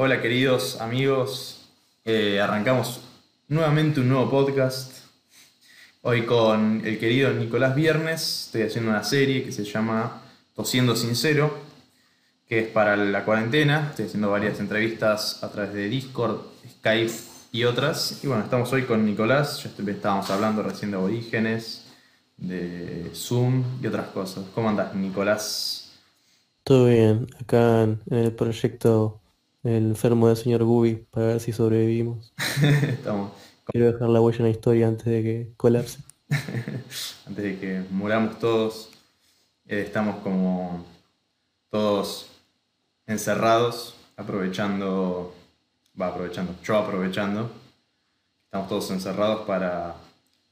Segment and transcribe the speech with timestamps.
[0.00, 1.56] Hola queridos amigos,
[2.04, 3.00] Eh, arrancamos
[3.48, 4.92] nuevamente un nuevo podcast.
[6.02, 10.22] Hoy con el querido Nicolás Viernes estoy haciendo una serie que se llama
[10.54, 11.52] Tosiendo Sincero,
[12.48, 13.88] que es para la cuarentena.
[13.90, 16.42] Estoy haciendo varias entrevistas a través de Discord,
[16.78, 17.12] Skype
[17.50, 18.20] y otras.
[18.22, 21.86] Y bueno, estamos hoy con Nicolás, ya estábamos hablando recién de aborígenes,
[22.36, 24.44] de Zoom y otras cosas.
[24.54, 25.90] ¿Cómo andas, Nicolás?
[26.62, 29.20] Todo bien, acá en el proyecto
[29.68, 32.32] El enfermo del señor Gubi, para ver si sobrevivimos.
[32.62, 33.32] Estamos
[33.66, 35.98] Quiero dejar la huella en la historia antes de que colapse.
[37.26, 38.88] antes de que muramos todos,
[39.66, 40.86] eh, estamos como
[41.68, 42.30] todos
[43.06, 45.34] encerrados, aprovechando,
[46.00, 47.50] va aprovechando, yo aprovechando,
[48.44, 49.96] estamos todos encerrados para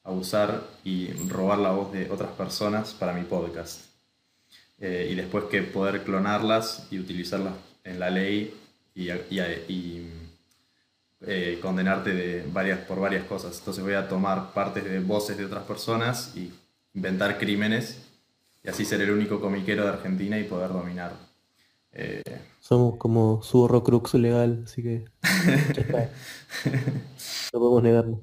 [0.05, 3.87] abusar y robar la voz de otras personas para mi podcast.
[4.79, 8.55] Eh, y después que poder clonarlas y utilizarlas en la ley
[8.97, 10.13] y, y- y,
[11.21, 13.57] eh, condenarte de varias, por varias cosas.
[13.59, 16.53] Entonces voy a tomar partes de voces de otras personas y
[16.95, 17.99] inventar crímenes
[18.65, 21.13] y así ser el único comiquero de Argentina y poder dominar.
[21.93, 22.23] Eh,
[22.61, 25.05] Somos como su Horrocrux legal, así que.
[27.53, 28.21] No podemos negarlo.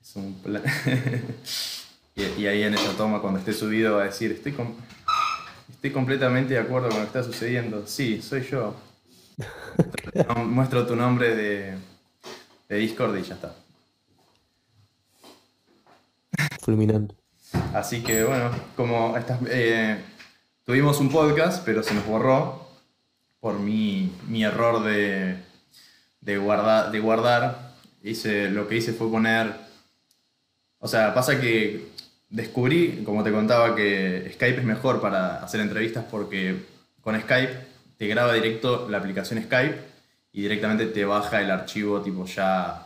[0.00, 0.62] es un plan.
[2.16, 4.74] y, y ahí en esa toma, cuando esté subido, va a decir, estoy, com-
[5.70, 7.86] estoy completamente de acuerdo con lo que está sucediendo.
[7.86, 8.74] Sí, soy yo.
[10.28, 11.74] No, Muestro tu nombre de,
[12.68, 13.54] de Discord y ya está.
[16.60, 17.14] Fulminante.
[17.74, 19.98] Así que bueno, como estas- eh,
[20.64, 22.68] tuvimos un podcast, pero se nos borró
[23.40, 25.36] por mi, mi error de,
[26.20, 27.72] de, guarda- de guardar.
[28.02, 29.54] Hice, lo que hice fue poner...
[30.78, 31.88] O sea, pasa que
[32.30, 36.64] descubrí, como te contaba, que Skype es mejor para hacer entrevistas porque
[37.02, 37.71] con Skype
[38.02, 39.78] te graba directo la aplicación Skype
[40.32, 42.84] y directamente te baja el archivo tipo ya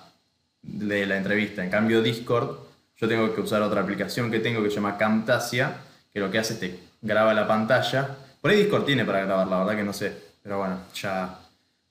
[0.60, 1.64] de la entrevista.
[1.64, 2.58] En cambio Discord,
[2.98, 5.78] yo tengo que usar otra aplicación que tengo que se llama Camtasia,
[6.12, 8.10] que lo que hace es te graba la pantalla.
[8.42, 10.12] Por ahí Discord tiene para grabar, la verdad que no sé.
[10.42, 11.38] Pero bueno, ya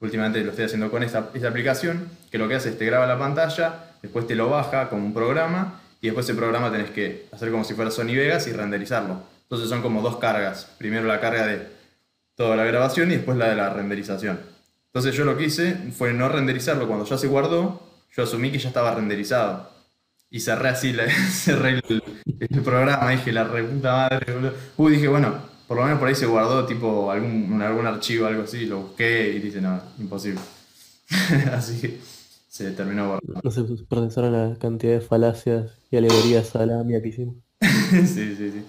[0.02, 3.18] últimamente lo estoy haciendo con esta, aplicación, que lo que hace es te graba la
[3.18, 7.50] pantalla, después te lo baja como un programa, y después ese programa tenés que hacer
[7.50, 9.24] como si fuera Sony Vegas y renderizarlo.
[9.42, 10.68] Entonces son como dos cargas.
[10.78, 11.76] Primero la carga de
[12.36, 14.40] toda la grabación y después la de la renderización.
[14.88, 17.82] Entonces yo lo que hice fue no renderizarlo cuando ya se guardó,
[18.16, 19.70] yo asumí que ya estaba renderizado.
[20.30, 22.04] Y cerré así, la- cerré el,
[22.40, 24.54] el programa, dije, la reputa madre, boludo.
[24.78, 25.36] Uy, dije, bueno,
[25.68, 29.34] por lo menos por ahí se guardó tipo algún, algún archivo, algo así, lo busqué
[29.36, 30.40] y dije, no, imposible.
[31.54, 32.00] así que
[32.48, 33.42] se terminó guardando.
[33.44, 37.36] No se procesaron la cantidad de falacias y alegorías a la mía que hicimos.
[37.62, 38.66] sí, sí, sí.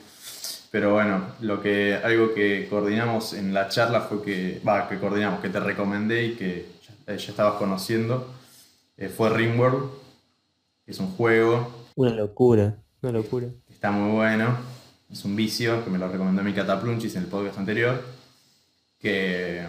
[0.70, 5.40] Pero bueno, lo que, algo que coordinamos en la charla fue que, va, que coordinamos,
[5.40, 6.66] que te recomendé y que
[7.06, 8.34] ya, eh, ya estabas conociendo,
[8.96, 9.88] eh, fue Ringworld,
[10.84, 13.46] que es un juego Una locura, una locura.
[13.70, 14.56] está muy bueno,
[15.10, 18.02] es un vicio, que me lo recomendó mi Cataplunchis en el podcast anterior,
[18.98, 19.62] que,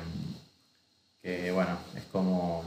[1.21, 2.63] que bueno, es como,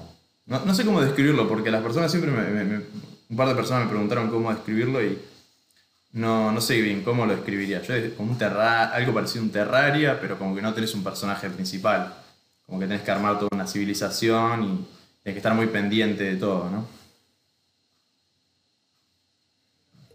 [0.47, 2.85] no, no sé cómo describirlo, porque las personas siempre, me- me- me-
[3.29, 5.19] un par de personas me preguntaron cómo describirlo y
[6.13, 7.83] no, no sé bien cómo lo describiría.
[7.83, 11.05] Yo como un terra algo parecido a un Terraria, pero como que no tenés un
[11.05, 12.15] personaje principal.
[12.67, 14.69] Como que tenés que armar toda una civilización y
[15.23, 16.87] tenés que estar muy pendiente de todo, ¿no?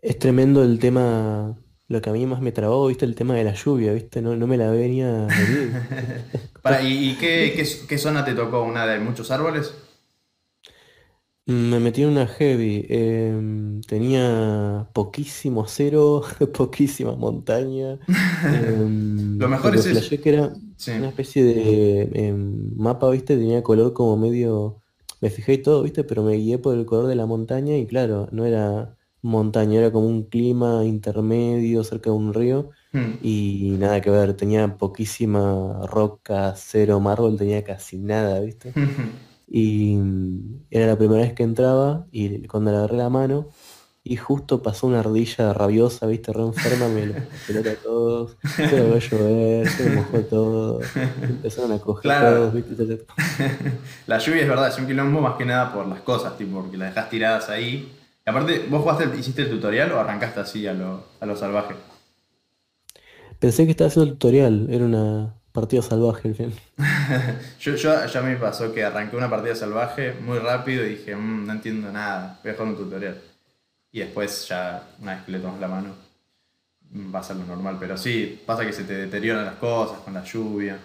[0.02, 1.58] Es tremendo el tema,
[1.88, 4.36] lo que a mí más me trabó, viste, el tema de la lluvia, viste, no,
[4.36, 5.28] no me la venía.
[6.62, 8.64] Para, ¿Y, y qué, qué, qué zona te tocó?
[8.64, 9.74] ¿Una de muchos árboles?
[11.48, 16.24] Me metí en una heavy, em, tenía poquísimo acero,
[16.54, 18.00] poquísima montaña.
[18.50, 20.00] em, Lo mejor es que eso.
[20.00, 20.92] flashé que era Sí.
[20.98, 24.82] una especie de em, mapa, viste, tenía color como medio,
[25.22, 27.86] me fijé y todo, viste, pero me guié por el color de la montaña y
[27.86, 33.20] claro, no era montaña, era como un clima intermedio cerca de un río Hmm.
[33.20, 38.76] y nada que ver, tenía poquísima roca, cero mármol, tenía casi nada, viste.
[39.48, 43.50] Y mm, era la primera vez que entraba y cuando le agarré la mano
[44.04, 47.16] y justo pasó una ardilla rabiosa, viste, re enferma, me lo
[47.46, 50.92] pelota a todos, se lo a llover, se me mojó todo,
[51.28, 52.38] empezaron a coger Claro.
[52.38, 53.06] todos, viste.
[54.08, 56.78] La lluvia es verdad, es un quilombo más que nada por las cosas, tipo, porque
[56.78, 57.92] las dejas tiradas ahí.
[58.26, 61.76] Y aparte, ¿vos jugaste, hiciste el tutorial o arrancaste así a lo, a lo salvaje?
[63.40, 66.54] Pensé que estaba haciendo el tutorial, era una partida salvaje al final.
[67.60, 71.48] Yo, yo ya me pasó que arranqué una partida salvaje muy rápido y dije, "Mm,
[71.48, 73.22] no entiendo nada, voy a jugar un tutorial.
[73.92, 75.96] Y después ya, una vez que le tomas la mano,
[77.14, 77.78] va a ser lo normal.
[77.80, 80.78] Pero sí, pasa que se te deterioran las cosas con la lluvia.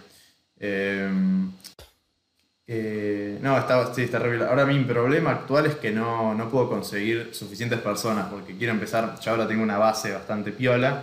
[0.58, 1.11] Eh,
[2.72, 4.19] Eh, no, está, sí, está.
[4.19, 9.19] Ahora mi problema actual es que no, no puedo conseguir suficientes personas porque quiero empezar,
[9.20, 11.02] ya ahora tengo una base bastante piola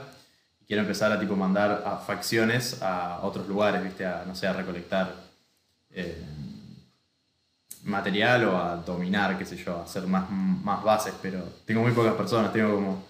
[0.67, 4.05] quiero empezar a tipo mandar a facciones a otros lugares, ¿viste?
[4.05, 5.15] A, no sé, a recolectar
[5.91, 6.21] eh,
[7.83, 11.91] material o a dominar, qué sé yo, a hacer más, más bases, pero tengo muy
[11.93, 13.03] pocas personas, tengo como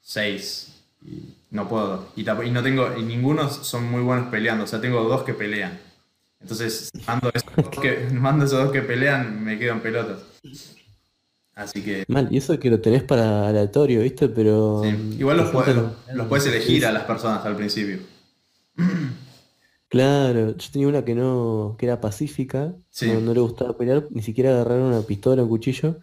[0.00, 2.08] seis y no puedo.
[2.14, 5.34] Y, y no tengo, y ninguno son muy buenos peleando, o sea, tengo dos que
[5.34, 5.78] pelean.
[6.40, 10.20] Entonces, mando esos, dos que, mando esos dos que pelean, me quedo en pelotas.
[11.56, 12.04] Así que.
[12.06, 14.28] Mal, y eso que lo tenés para aleatorio, ¿viste?
[14.28, 14.82] Pero.
[15.18, 15.74] Igual los puedes,
[16.12, 17.98] los puedes elegir a las personas al principio.
[19.88, 24.50] Claro, yo tenía una que no, que era pacífica, no, le gustaba pelear, ni siquiera
[24.50, 26.00] agarrar una pistola o un cuchillo.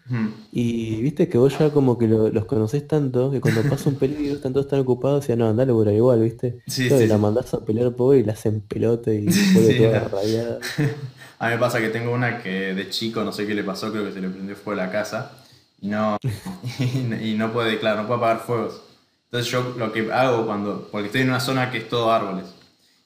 [0.51, 4.33] Y viste que vos ya como que los conocés tanto, que cuando pasa un peligro
[4.33, 6.61] están todos tan ocupados, y no, andale por ahí igual, ¿viste?
[6.65, 10.59] Sí, la mandás a pelear pobre y la hacen pelote y vuelve toda rayada.
[11.39, 13.91] A mí me pasa que tengo una que de chico no sé qué le pasó,
[13.91, 15.42] creo que se le prendió fuego a la casa
[15.83, 16.17] y no,
[17.21, 18.81] y, no puede, claro, no puede apagar fuegos.
[19.25, 22.45] Entonces yo lo que hago cuando, porque estoy en una zona que es todo árboles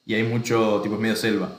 [0.06, 1.50] y hay mucho, tipo, medio selva.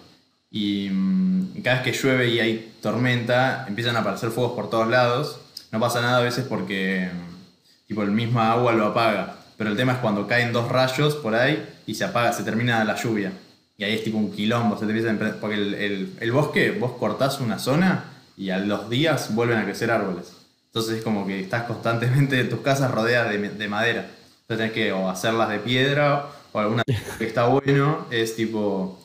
[0.49, 4.87] Y mm, cada vez que llueve y hay tormenta, empiezan a aparecer fuegos por todos
[4.87, 5.41] lados.
[5.73, 9.39] No pasa nada a veces porque, mm, tipo, el mismo agua lo apaga.
[9.57, 12.85] Pero el tema es cuando caen dos rayos por ahí y se apaga, se termina
[12.85, 13.33] la lluvia.
[13.77, 17.41] Y ahí es tipo un quilombo, se te empieza porque el, el, bosque, vos cortás
[17.41, 18.05] una zona
[18.37, 20.39] y a los días vuelven a crecer árboles.
[20.69, 24.03] Entonces es como que estás constantemente, tus casas rodeadas de, de madera.
[24.43, 26.83] Entonces tenés que o hacerlas de piedra o alguna
[27.19, 28.99] que está bueno es tipo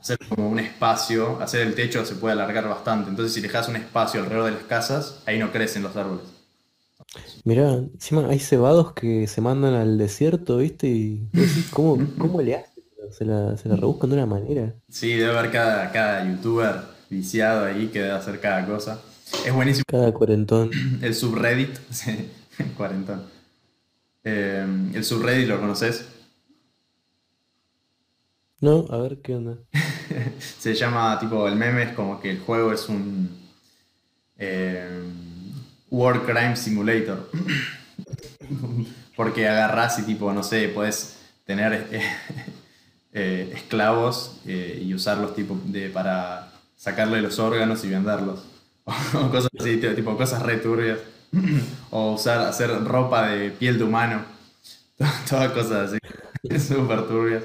[0.00, 3.10] hacer como un espacio, hacer el techo se puede alargar bastante.
[3.10, 6.24] Entonces, si dejas un espacio alrededor de las casas, ahí no crecen los árboles.
[7.44, 10.88] Mirá, encima hay cebados que se mandan al desierto, ¿viste?
[10.88, 11.28] Y
[11.72, 12.84] ¿cómo, cómo le hacen?
[13.10, 14.74] Se la, se la rebuscan de una manera.
[14.88, 19.00] Sí, debe haber cada, cada youtuber viciado ahí que debe hacer cada cosa.
[19.44, 19.84] Es buenísimo.
[19.86, 20.70] Cada cuarentón.
[21.02, 22.30] El subreddit, sí,
[22.76, 23.24] cuarentón.
[24.24, 24.64] Eh,
[24.94, 26.06] el subreddit, ¿lo conoces?
[28.60, 29.58] No, a ver qué onda.
[30.38, 33.28] Se llama, tipo, el meme es como que el juego es un
[34.38, 35.02] eh,
[35.90, 37.28] War Crime Simulator.
[39.16, 41.88] Porque agarrás y, tipo, no sé, puedes tener
[43.12, 48.44] eh, esclavos eh, y usarlos, tipo, de, para sacarle los órganos y venderlos.
[49.14, 50.98] o cosas así, tipo, cosas returbias.
[51.90, 54.24] o usar, hacer ropa de piel de humano.
[55.28, 55.98] Todas cosas así.
[56.58, 57.42] Súper turbias.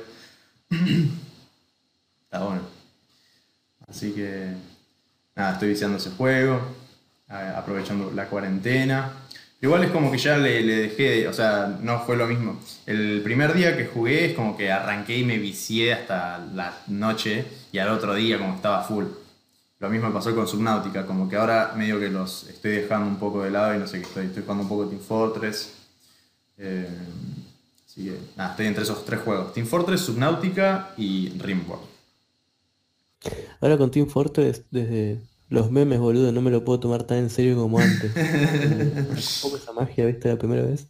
[2.24, 2.62] Está bueno.
[3.88, 4.52] Así que,
[5.36, 6.60] nada, estoy viciando ese juego,
[7.30, 9.14] aprovechando la cuarentena.
[9.62, 12.60] Igual es como que ya le, dejé, o sea, no fue lo mismo.
[12.86, 17.46] El primer día que jugué es como que arranqué y me vicié hasta la noche
[17.72, 19.06] y al otro día como estaba full.
[19.80, 23.44] Lo mismo pasó con Subnautica, como que ahora medio que los estoy dejando un poco
[23.44, 24.26] de lado y no sé qué estoy.
[24.26, 25.74] Estoy jugando un poco Team Fortress.
[26.58, 26.88] Eh,
[27.98, 31.84] Así que nada, estoy entre esos tres juegos: Team Fortress, Subnautica y Rimworld.
[33.60, 35.20] Ahora con Team Fortress, desde
[35.50, 38.12] los memes, boludo, no me lo puedo tomar tan en serio como antes.
[39.42, 40.88] ¿Cómo esa magia, viste, la primera vez?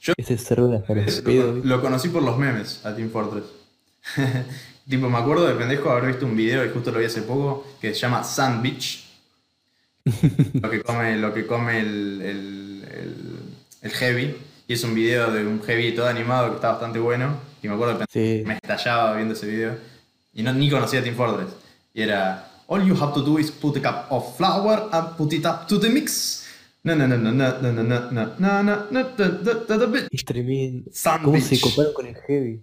[0.00, 0.82] Yo Ese cerdo
[1.24, 3.44] lo, lo conocí por los memes a Team Fortress.
[4.90, 7.66] tipo, me acuerdo de pendejo haber visto un video, y justo lo vi hace poco,
[7.80, 9.06] que se llama Sandwich.
[10.60, 12.84] lo que come, lo que come el, el,
[13.82, 14.34] el heavy
[14.70, 17.34] y es un video de un heavy todo animado que está bastante bueno.
[17.60, 19.76] Y me acuerdo que me estallaba viendo ese video.
[20.32, 21.48] Y no, ni conocía Team Fortress.
[21.92, 25.32] Y era, all you have to do is put a cup of flour and put
[25.32, 26.39] it up to the mix.
[30.10, 30.90] Es tremendo.
[31.22, 32.62] ¿Cómo se coparon con el heavy?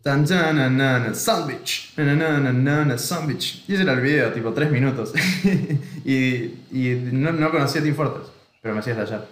[1.13, 1.93] Sandwich.
[2.97, 3.63] Sandwich.
[3.67, 5.13] Y ese era el video, tipo 3 minutos.
[6.03, 8.31] y, y no, no conocía a Team Fortress,
[8.61, 9.27] pero me hacía estallar.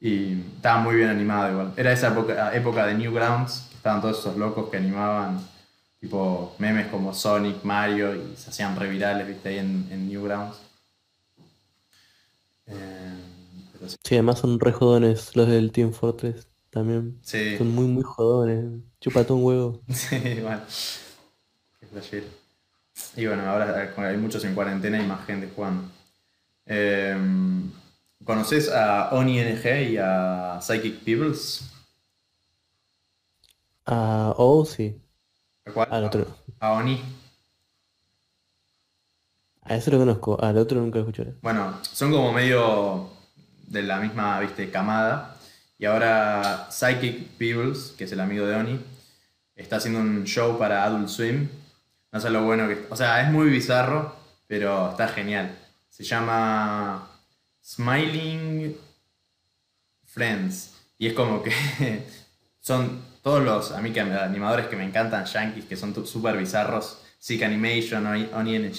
[0.00, 1.72] Y estaba muy bien animado igual.
[1.76, 5.46] Era esa época, época de Newgrounds, que estaban todos esos locos que animaban
[6.00, 10.56] tipo memes como Sonic, Mario, y se hacían revirales, viste, ahí en, en Newgrounds.
[12.66, 13.27] Eh
[13.86, 14.14] sí.
[14.14, 17.18] además son re jodones los del Team Fortress también.
[17.22, 17.56] Sí.
[17.56, 18.82] Son muy, muy jodones.
[19.00, 19.82] Chupate un huevo.
[19.88, 20.64] Sí, igual.
[21.80, 22.22] Qué
[23.16, 25.90] Y bueno, ahora hay muchos en cuarentena y más gente jugando.
[26.66, 27.16] Eh,
[28.24, 31.70] ¿Conoces a Oni NG y a Psychic Peoples?
[33.86, 35.00] A O, sí.
[35.64, 35.88] ¿A cuál?
[35.90, 36.26] Al otro.
[36.60, 37.00] A Oni.
[39.62, 41.34] A ese lo conozco, al otro nunca lo escuché.
[41.42, 43.10] Bueno, son como medio
[43.70, 45.36] de la misma, viste, camada.
[45.78, 48.80] Y ahora Psychic Peoples, que es el amigo de Oni,
[49.54, 51.48] está haciendo un show para Adult Swim.
[52.10, 52.86] No sé lo bueno que...
[52.90, 55.56] O sea, es muy bizarro, pero está genial.
[55.88, 57.08] Se llama
[57.62, 58.76] Smiling
[60.04, 60.74] Friends.
[60.98, 61.52] Y es como que
[62.60, 67.02] son todos los a animadores que me encantan, yankees, que son súper bizarros.
[67.18, 68.72] Sick Animation, ONING,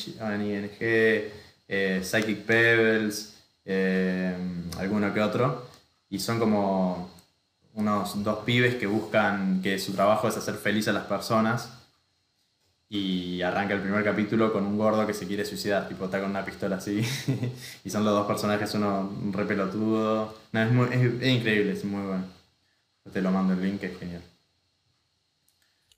[0.80, 3.39] eh, Psychic Pebbles,
[3.72, 4.36] eh,
[4.80, 5.68] alguno que otro.
[6.10, 7.12] Y son como
[7.76, 11.72] unos dos pibes que buscan que su trabajo es hacer feliz a las personas.
[12.90, 16.32] Y arranca el primer capítulo con un gordo que se quiere suicidar, tipo está con
[16.32, 17.04] una pistola así.
[17.84, 20.34] y son los dos personajes, uno un re pelotudo.
[20.52, 22.24] es, increíble, es muy bueno.
[23.14, 24.24] Te lo mando el link, es genial.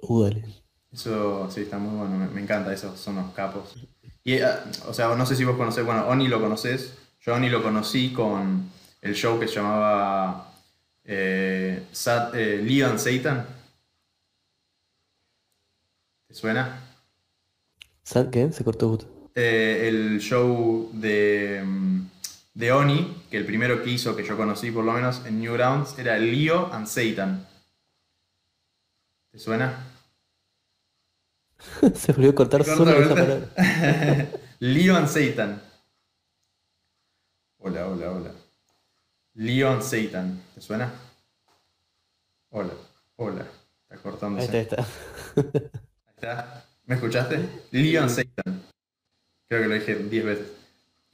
[0.01, 0.29] Uh,
[0.91, 3.75] Eso sí, está muy bueno, me, encanta, esos son los capos.
[4.25, 6.97] Y, ah, o sea, no sé si vos conocés, bueno, Oni lo conoces.
[7.23, 10.51] Yo Oni lo conocí con el show que se llamaba
[11.03, 11.83] eh,
[12.33, 13.45] eh, Leon Satan.
[16.27, 16.79] ¿Te suena?
[18.31, 18.51] ¿Qué?
[18.51, 18.97] Se cortó
[19.35, 22.01] eh, el show de, mm,
[22.55, 25.99] de Oni, que el primero que hizo, que yo conocí por lo menos en Newgrounds,
[25.99, 27.47] era Leo and Satan.
[29.31, 29.87] ¿Te suena?
[31.95, 33.47] Se volvió a cortar solo esa palabra.
[34.59, 35.70] Leo and Satan.
[37.63, 38.31] Hola, hola, hola.
[39.35, 40.41] Leon Satan.
[40.55, 40.91] ¿Te suena?
[42.49, 42.73] Hola,
[43.17, 43.45] hola.
[43.83, 44.49] Está cortándose.
[44.49, 44.85] Ahí está, ahí
[46.15, 46.65] está.
[46.85, 47.47] ¿Me escuchaste?
[47.69, 48.63] Leon Satan.
[49.47, 50.51] Creo que lo dije 10 veces.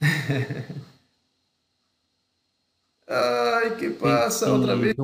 [3.06, 4.50] Ay, ¿qué pasa?
[4.50, 4.96] Otra vez.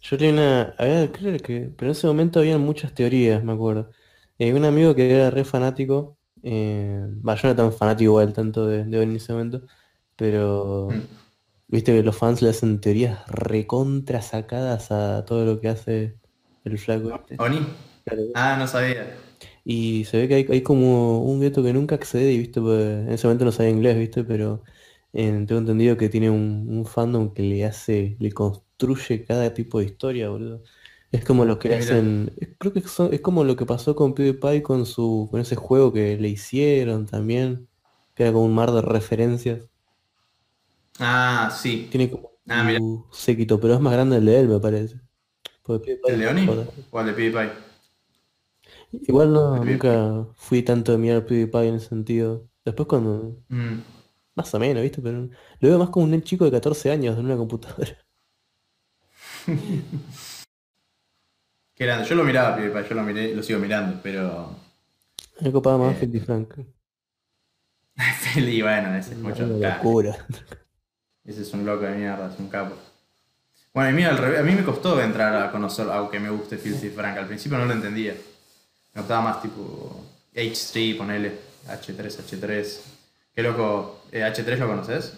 [0.00, 0.62] Yo tenía una.
[0.78, 1.72] A ver, creo que.
[1.76, 3.92] Pero en ese momento había muchas teorías, me acuerdo.
[4.36, 6.18] Eh, un amigo que era re fanático.
[6.42, 9.62] Eh, yo no era tan fanático igual tanto de, de en ese momento.
[10.16, 10.88] Pero.
[10.90, 11.22] Mm.
[11.68, 16.18] Viste que los fans le hacen teorías recontra sacadas a todo lo que hace
[16.64, 17.36] el flaco este.
[17.38, 17.66] ¿Oni?
[18.34, 19.16] Ah, no sabía.
[19.64, 23.12] Y se ve que hay, como un gueto que nunca accede, y viste, pues, en
[23.12, 24.62] ese momento no sabía inglés, viste, pero
[25.12, 30.30] tengo entendido que tiene un, fandom que le hace, le construye cada tipo de historia,
[30.30, 30.62] boludo.
[31.12, 34.86] Es como lo que hacen, creo que es como lo que pasó con PewDiePie con
[34.86, 37.68] su, con ese juego que le hicieron también,
[38.14, 39.68] que era como un mar de referencias.
[40.98, 41.88] Ah, sí.
[41.90, 45.00] Tiene como ah, un séquito, pero es más grande el de él, me parece.
[45.68, 46.48] ¿El de Oni?
[46.90, 47.52] ¿O el de PewDiePie?
[48.92, 52.48] Igual no, nunca fui tanto de mirar PewDiePie en ese sentido.
[52.64, 53.42] Después cuando...
[53.48, 53.78] Mm.
[54.34, 55.02] Más o menos, ¿viste?
[55.02, 55.28] Pero
[55.60, 57.98] lo veo más como un chico de 14 años en una computadora.
[61.74, 62.08] Qué grande.
[62.08, 64.56] Yo lo miraba PewDiePie, yo lo miré, lo sigo mirando, pero...
[65.40, 66.20] Me copaba más eh...
[66.20, 66.54] Frank.
[68.20, 69.46] Feli, bueno, ese es mucho.
[69.46, 70.26] locura.
[71.24, 72.74] Ese es un loco de mierda, es un capo.
[73.72, 76.58] Bueno, a mí, al revés, a mí me costó entrar a conocer, aunque me guste
[76.58, 77.16] Filthy Frank.
[77.16, 78.14] Al principio no lo entendía.
[78.92, 81.38] Me gustaba más tipo H3, ponele,
[81.68, 82.80] H3, H3.
[83.34, 85.16] Qué loco, ¿H3 eh, lo conoces?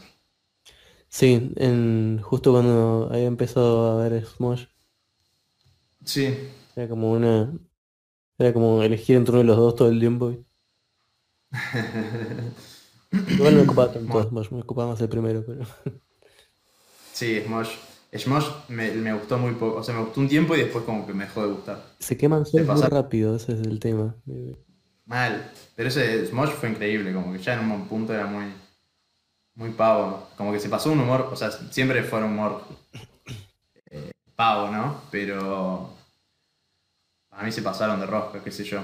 [1.08, 4.66] Sí, en, justo cuando había empezado a ver Smosh.
[6.04, 6.36] Sí.
[6.76, 7.52] Era como una.
[8.38, 10.36] Era como elegir entre uno de los dos todo el tiempo.
[13.28, 15.64] Igual me ocupaba tanto Smosh, me ocupaba más el primero, pero.
[17.12, 17.70] Sí, Smosh.
[18.16, 21.06] Smosh me, me, gustó muy poco, o sea, me gustó un tiempo y después como
[21.06, 21.84] que me dejó de gustar.
[21.98, 24.16] Se queman muy rápido, ese es el tema.
[25.06, 28.46] Mal, pero ese Smosh fue increíble, como que ya en un punto era muy,
[29.54, 32.64] muy pavo, como que se pasó un humor, o sea, siempre fue un humor
[33.90, 35.02] eh, pavo, ¿no?
[35.10, 35.90] Pero
[37.30, 38.80] a mí se pasaron de rosca, qué sé yo.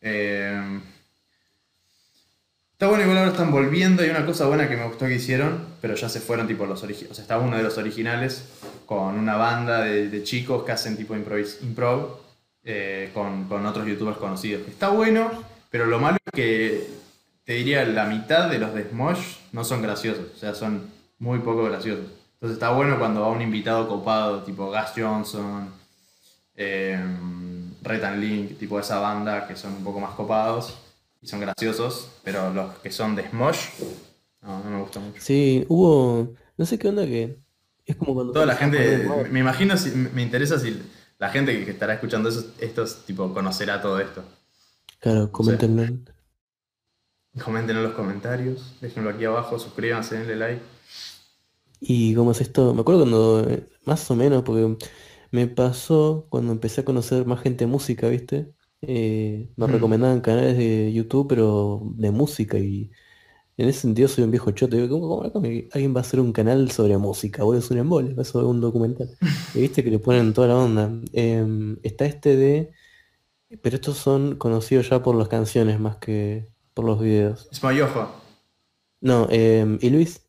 [0.00, 0.80] Eh,
[2.78, 4.04] Está bueno, igual ahora están volviendo.
[4.04, 6.80] Hay una cosa buena que me gustó que hicieron, pero ya se fueron tipo los
[6.84, 7.10] originales.
[7.10, 8.44] O sea, está uno de los originales
[8.86, 12.18] con una banda de, chicos que hacen tipo improv
[12.62, 14.68] eh, con, otros youtubers conocidos.
[14.68, 15.28] Está bueno,
[15.70, 16.86] pero lo malo es que
[17.44, 20.26] te diría la mitad de los de Smosh no son graciosos.
[20.36, 22.06] O sea, son muy poco graciosos.
[22.34, 25.68] Entonces está bueno cuando va un invitado copado, tipo Gas Johnson,
[26.54, 27.04] eh,
[27.82, 30.78] Retan Link, tipo esa banda que son un poco más copados
[31.20, 33.58] y son graciosos, pero los que son de Smosh,
[34.42, 35.20] no, no me gustan mucho.
[35.20, 37.38] Sí, hubo, no sé qué onda que
[37.84, 38.32] es como cuando...
[38.32, 40.80] Toda la gente, me imagino, si, me interesa si
[41.18, 44.22] la gente que estará escuchando eso, estos, tipo, conocerá todo esto.
[45.00, 45.86] Claro, coméntenlo.
[47.42, 50.62] comenten en los comentarios, déjenlo aquí abajo, suscríbanse, denle like.
[51.80, 53.48] Y cómo es esto, me acuerdo cuando,
[53.84, 54.76] más o menos, porque
[55.30, 58.52] me pasó cuando empecé a conocer más gente de música, ¿viste?
[58.82, 59.70] Eh, me mm.
[59.70, 62.90] recomendaban canales de YouTube, pero de música y
[63.58, 64.88] en ese sentido soy un viejo chote.
[64.88, 67.42] ¿Cómo, alguien va a hacer un canal sobre música?
[67.42, 69.10] Voy a hacer un embole, eso es un documental.
[69.54, 70.92] Y viste que le ponen toda la onda.
[71.12, 72.72] Em, está este de...
[73.62, 77.48] Pero estos son conocidos ya por las canciones más que por los videos.
[77.50, 78.08] Es Moyojo.
[79.00, 80.22] No, eh, ¿y Luis?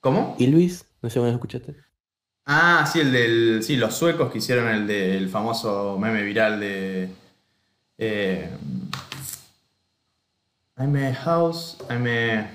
[0.00, 0.34] ¿Cómo?
[0.38, 0.86] ¿Y Luis?
[1.02, 1.85] No sé si lo escuchaste.
[2.46, 3.62] Ah, sí, el del.
[3.62, 7.08] Sí, los suecos que hicieron el del famoso meme viral de.
[7.98, 8.48] Eh,
[10.78, 11.76] I'm a house.
[11.90, 12.48] I'm a.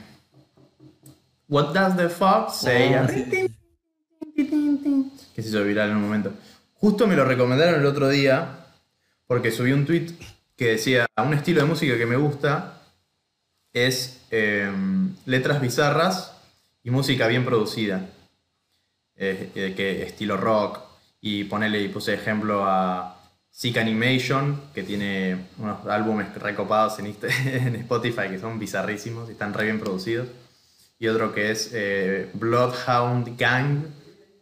[1.49, 2.95] What does the fox say?
[3.09, 3.51] Sí.
[5.35, 6.33] que se hizo viral en un momento.
[6.75, 8.65] Justo me lo recomendaron el otro día
[9.27, 10.07] porque subí un tweet
[10.55, 12.81] que decía un estilo de música que me gusta
[13.73, 14.71] es eh,
[15.25, 16.33] letras bizarras
[16.83, 18.09] y música bien producida.
[19.23, 20.79] Eh, eh, que estilo rock.
[21.21, 27.05] Y ponerle y puse ejemplo a Sick Animation que tiene unos álbumes recopados en,
[27.45, 30.27] en Spotify que son bizarrísimos y están re bien producidos.
[30.97, 33.85] Y otro que es eh, Bloodhound Gang,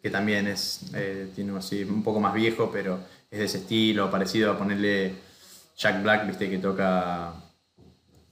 [0.01, 4.09] que también es, eh, tiene así un poco más viejo, pero es de ese estilo,
[4.09, 5.13] parecido a ponerle
[5.77, 7.33] Jack Black, viste, que toca,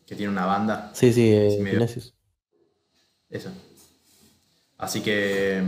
[0.06, 1.80] que tiene una banda, Sí, sí, eh,
[3.30, 3.52] eso.
[4.78, 5.62] Así que...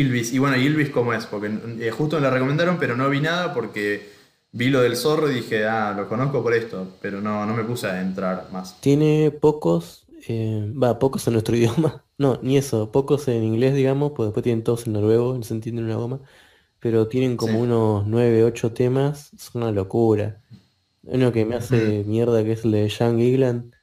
[0.00, 1.48] Ilvis, y bueno, Ilvis cómo es, porque
[1.80, 4.08] eh, justo me la recomendaron, pero no vi nada porque
[4.52, 7.64] vi lo del zorro y dije, ah, lo conozco por esto, pero no, no me
[7.64, 8.76] puse a entrar más.
[8.80, 12.04] Tiene pocos, eh, va, pocos en nuestro idioma.
[12.18, 15.54] No, ni eso, pocos en inglés, digamos, pues después tienen todos en noruego, no se
[15.54, 16.20] entiende una goma.
[16.80, 17.62] Pero tienen como Sí.
[17.62, 20.42] unos 9, 8 temas, es una locura.
[21.04, 23.74] Uno que me hace mierda que es el de Young England,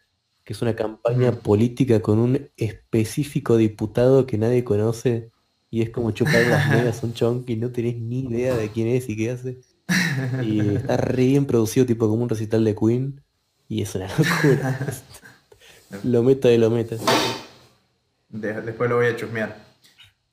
[0.44, 1.42] que es una campaña Ujú.
[1.44, 5.32] política con un específico diputado que nadie conoce
[5.72, 8.70] y es como chupar las medias a un chon que no tenés ni idea de
[8.70, 9.58] quién es y qué hace.
[10.44, 13.22] Y está re bien producido, tipo como un recital de Queen,
[13.68, 14.80] y es una locura.
[16.04, 16.96] Lo meta de lo meta.
[18.30, 19.58] De- después lo voy a chusmear.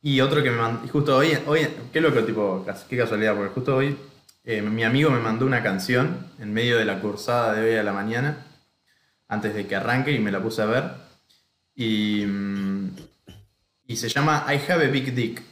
[0.03, 3.53] Y otro que me mandó, y justo hoy, hoy, qué loco, tipo, qué casualidad, porque
[3.55, 3.97] justo hoy
[4.45, 7.83] eh, mi amigo me mandó una canción en medio de la cursada de hoy a
[7.83, 8.47] la mañana,
[9.27, 10.85] antes de que arranque, y me la puse a ver.
[11.75, 12.78] Y, mm,
[13.89, 15.43] y se llama I Have a Big Dick,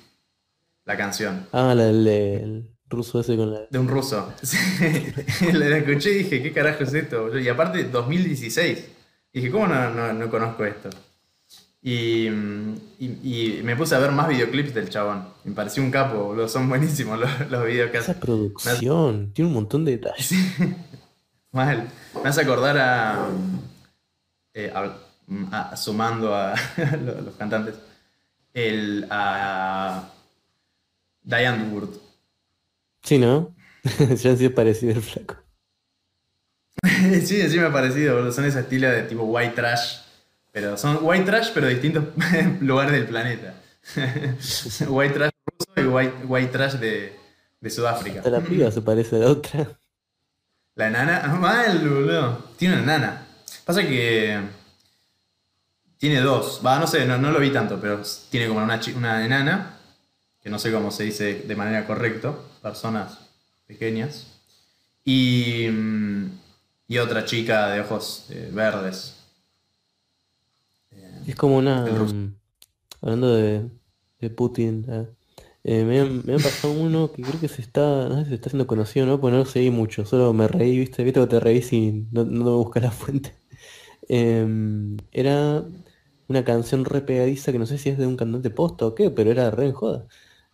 [0.85, 3.63] la canción, Ah, la del el ruso ese con la...
[3.69, 4.33] de un ruso.
[5.53, 7.37] La escuché y dije, ¿qué carajo es esto?
[7.37, 8.85] Y aparte, 2016.
[9.33, 10.89] Dije, ¿cómo no, no, no conozco esto?
[11.83, 15.27] Y, mm, y- y me puse a ver más videoclips del chabón.
[15.45, 16.49] Me pareció un capo, boludo.
[16.49, 18.13] Son buenísimos los, los videos que hace.
[18.13, 20.31] Esa producción, tiene un montón de detalles.
[21.53, 21.89] Mal.
[22.23, 23.27] Me hace acordar a.
[24.55, 24.97] eh, a-
[25.73, 26.55] a- sumando a
[27.05, 27.75] los, los cantantes.
[28.57, 29.07] El.
[29.11, 30.09] a.
[31.23, 31.91] Diane Wood.
[33.03, 33.55] Sí, ¿no?
[33.99, 35.37] Ya han sido parecido el flaco.
[36.83, 38.33] sí, sí me ha parecido, boludo.
[38.33, 39.99] Son ese estilo de tipo white trash.
[40.53, 42.05] Pero son white trash, pero de distintos
[42.61, 43.55] lugares del planeta.
[44.89, 47.13] white trash ruso y white, white trash de,
[47.61, 48.21] de Sudáfrica.
[48.21, 49.79] Hasta la piba se parece a la otra.
[50.77, 52.53] La enana, ah, mal, boludo.
[52.57, 53.27] Tiene una enana.
[53.67, 54.41] Pasa que.
[55.99, 56.61] Tiene dos.
[56.65, 59.79] Va, no sé, no, no lo vi tanto, pero tiene como una, una enana,
[60.43, 63.19] que no sé cómo se dice de manera correcta, personas
[63.67, 64.27] pequeñas.
[65.05, 65.69] Y.
[65.71, 66.31] mm,
[66.89, 69.17] Y otra chica de ojos eh, verdes.
[71.25, 72.05] Es como una...
[72.05, 72.37] Mm,
[73.03, 73.71] Hablando de,
[74.21, 74.87] de Putin,
[75.65, 78.29] eh, me, han- me ha pasado uno que creo que se está, no sé si
[78.31, 79.21] se está haciendo conocido, ¿no?
[79.21, 81.05] Pues no lo seguí mucho, solo me reí, ¿viste?
[81.05, 83.35] ¿Viste que te reís y no, no me buscas la fuente?
[84.09, 85.65] Em, era
[86.29, 89.11] una canción re pegadiza que no sé si es de un cantante posta o qué,
[89.11, 90.07] pero era re en joda.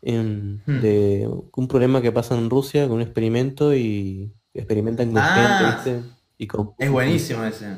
[0.03, 0.81] Em, Hmm.
[0.81, 5.91] de un problema que pasa en Rusia con un experimento y experimentan con Ah, gente,
[5.93, 6.11] ¿viste?
[6.39, 7.77] Y con Es buenísimo ese.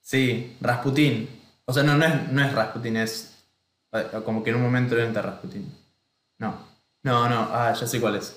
[0.00, 1.28] Sí, Rasputín.
[1.66, 3.44] O sea, no, no es, no es Rasputín, es.
[3.92, 5.70] eh, Como que en un momento entra Rasputín.
[6.38, 6.54] No.
[7.02, 8.36] No, no, ah, ya sé cuál es.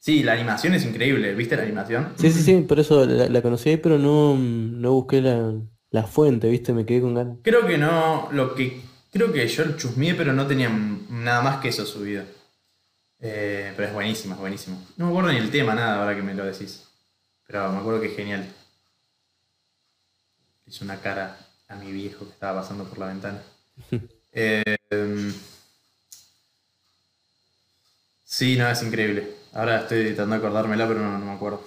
[0.00, 1.34] Sí, la animación es increíble.
[1.34, 2.14] ¿Viste la animación?
[2.16, 5.52] Sí, sí, sí, por eso la, la conocí ahí, pero no, no busqué la,
[5.90, 6.72] la fuente, ¿viste?
[6.72, 7.36] Me quedé con ganas.
[7.42, 8.28] Creo que no.
[8.32, 8.80] Lo que.
[9.12, 12.24] Creo que yo lo chusmeé, pero no tenía nada más que eso subido.
[13.18, 14.82] Eh, pero es buenísimo, es buenísimo.
[14.96, 16.88] No me acuerdo ni el tema, nada, ahora que me lo decís.
[17.46, 18.46] Pero me acuerdo que es genial.
[20.66, 21.36] Hice una cara
[21.68, 23.42] a mi viejo que estaba pasando por la ventana.
[24.32, 25.34] Eh, em,
[28.36, 29.28] sí, no, es increíble.
[29.52, 31.62] Ahora estoy tratando de acordármela, pero no, no me acuerdo.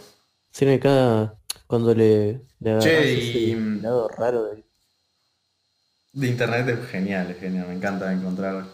[0.52, 4.64] Sí, no, cada cuando le, le Che, y- lado raro de...
[6.14, 8.66] De internet es genial, es genial, me encanta encontrar.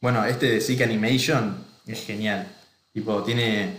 [0.00, 2.46] Bueno, este de Sick Animation es genial.
[2.92, 3.78] Tipo, tiene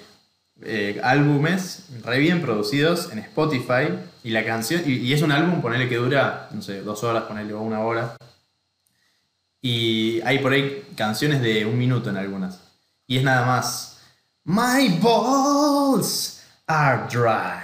[0.62, 3.90] eh, álbumes re bien producidos en Spotify
[4.24, 7.24] y la canción, y, y es un álbum, ponele que dura, no sé, dos horas,
[7.26, 8.18] ponele o una hora.
[9.62, 12.60] Y hay por ahí canciones de un minuto en algunas.
[13.08, 14.02] Y es nada más.
[14.43, 17.63] My balls are dry.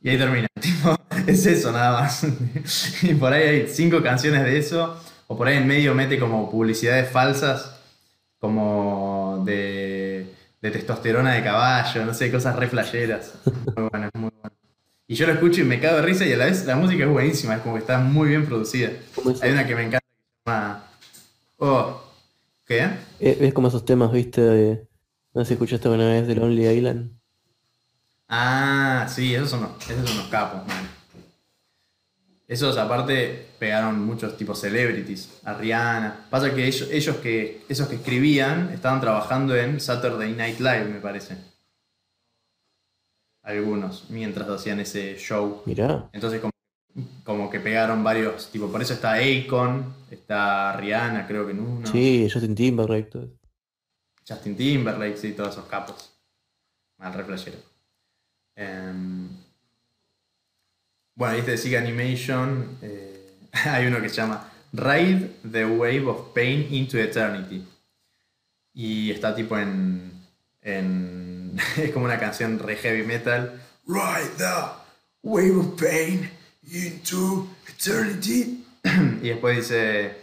[0.00, 0.46] Y ahí termina.
[0.60, 2.24] Tipo, es eso nada más.
[3.02, 4.96] y por ahí hay cinco canciones de eso.
[5.26, 7.76] O por ahí en medio mete como publicidades falsas.
[8.38, 13.34] Como de, de testosterona de caballo, no sé, cosas re flasheras.
[13.76, 14.52] Muy buenas, muy buenas.
[15.06, 17.04] Y yo lo escucho y me cago de risa y a la vez la música
[17.04, 18.90] es buenísima, es como que está muy bien producida.
[19.16, 19.42] ¿Cómo es?
[19.42, 20.84] Hay una que me encanta que se llama...
[21.58, 22.09] Oh,
[22.70, 22.88] ¿qué?
[23.18, 24.88] Es como esos temas, viste, de...
[25.34, 27.12] No sé si escuchaste una vez de Lonely Island.
[28.28, 30.88] Ah, sí, esos son los, esos son los capos, man.
[32.46, 36.26] Esos aparte pegaron muchos tipos celebrities, a Rihanna.
[36.30, 41.00] Pasa que ellos, ellos que, esos que escribían estaban trabajando en Saturday Night Live, me
[41.00, 41.36] parece.
[43.42, 45.62] Algunos, mientras hacían ese show.
[45.64, 46.52] Mirá, Entonces como,
[47.24, 51.86] como que pegaron varios, tipo, por eso está Akon, está Rihanna, creo que en uno.
[51.86, 53.10] sí, Justin Timberlake.
[53.10, 53.28] todo.
[54.26, 56.12] Justin Timberlake, sí, todos esos capos.
[56.98, 57.58] Mal re flashero.
[58.56, 59.28] Em,
[61.14, 62.78] bueno, viste de Sig Animation.
[62.82, 67.66] eh, hay uno que se llama Ride the Wave of Pain into Eternity.
[68.74, 70.12] Y está tipo en.
[70.62, 73.60] en es como una canción re heavy metal.
[73.86, 74.54] Ride the
[75.22, 76.30] Wave of Pain
[76.70, 78.64] into Eternity.
[79.22, 80.16] y después dice.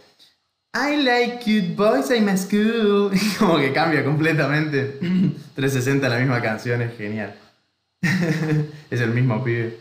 [0.74, 3.10] I like cute boys, I'm a school.
[3.38, 4.98] Como que cambia completamente.
[5.54, 7.34] 360 la misma canción, es genial.
[8.90, 9.78] es el mismo pibe.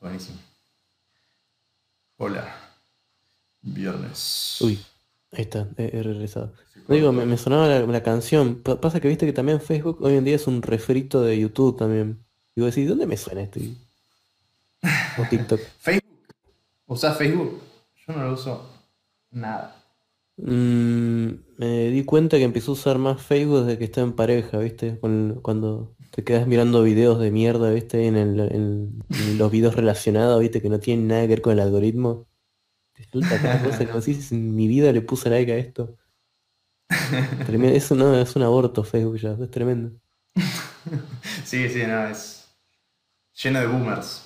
[0.00, 0.38] Buenísimo.
[2.18, 2.54] Hola.
[3.62, 4.58] Viernes.
[4.60, 4.78] Uy,
[5.32, 6.52] ahí está, he, he regresado.
[6.88, 8.62] No digo, me, me sonaba la, la canción.
[8.62, 11.76] Pa- pasa que viste que también Facebook hoy en día es un refrito de YouTube
[11.76, 12.24] también.
[12.54, 13.58] Y vos decís, ¿dónde me suena esto?
[13.60, 13.76] Y-
[15.18, 15.60] O TikTok.
[15.78, 16.18] Facebook.
[16.86, 17.60] ¿Usás Facebook?
[18.06, 18.68] Yo no lo uso
[19.30, 19.74] nada.
[20.38, 24.58] Mm, me di cuenta que empecé a usar más Facebook desde que estoy en pareja,
[24.58, 24.98] ¿viste?
[25.00, 28.06] Cuando te quedas mirando videos de mierda, ¿viste?
[28.06, 30.60] En, el- en- en los videos relacionados, ¿viste?
[30.62, 32.26] Que no tienen nada que ver con el algoritmo.
[32.92, 35.96] Te salta cada cosa que decís, en mi vida le puse like a esto.
[37.46, 39.92] Tremendo, eso no, es un aborto Facebook ya, es tremendo.
[41.44, 42.48] Sí, sí, no, es
[43.42, 44.22] lleno de boomers.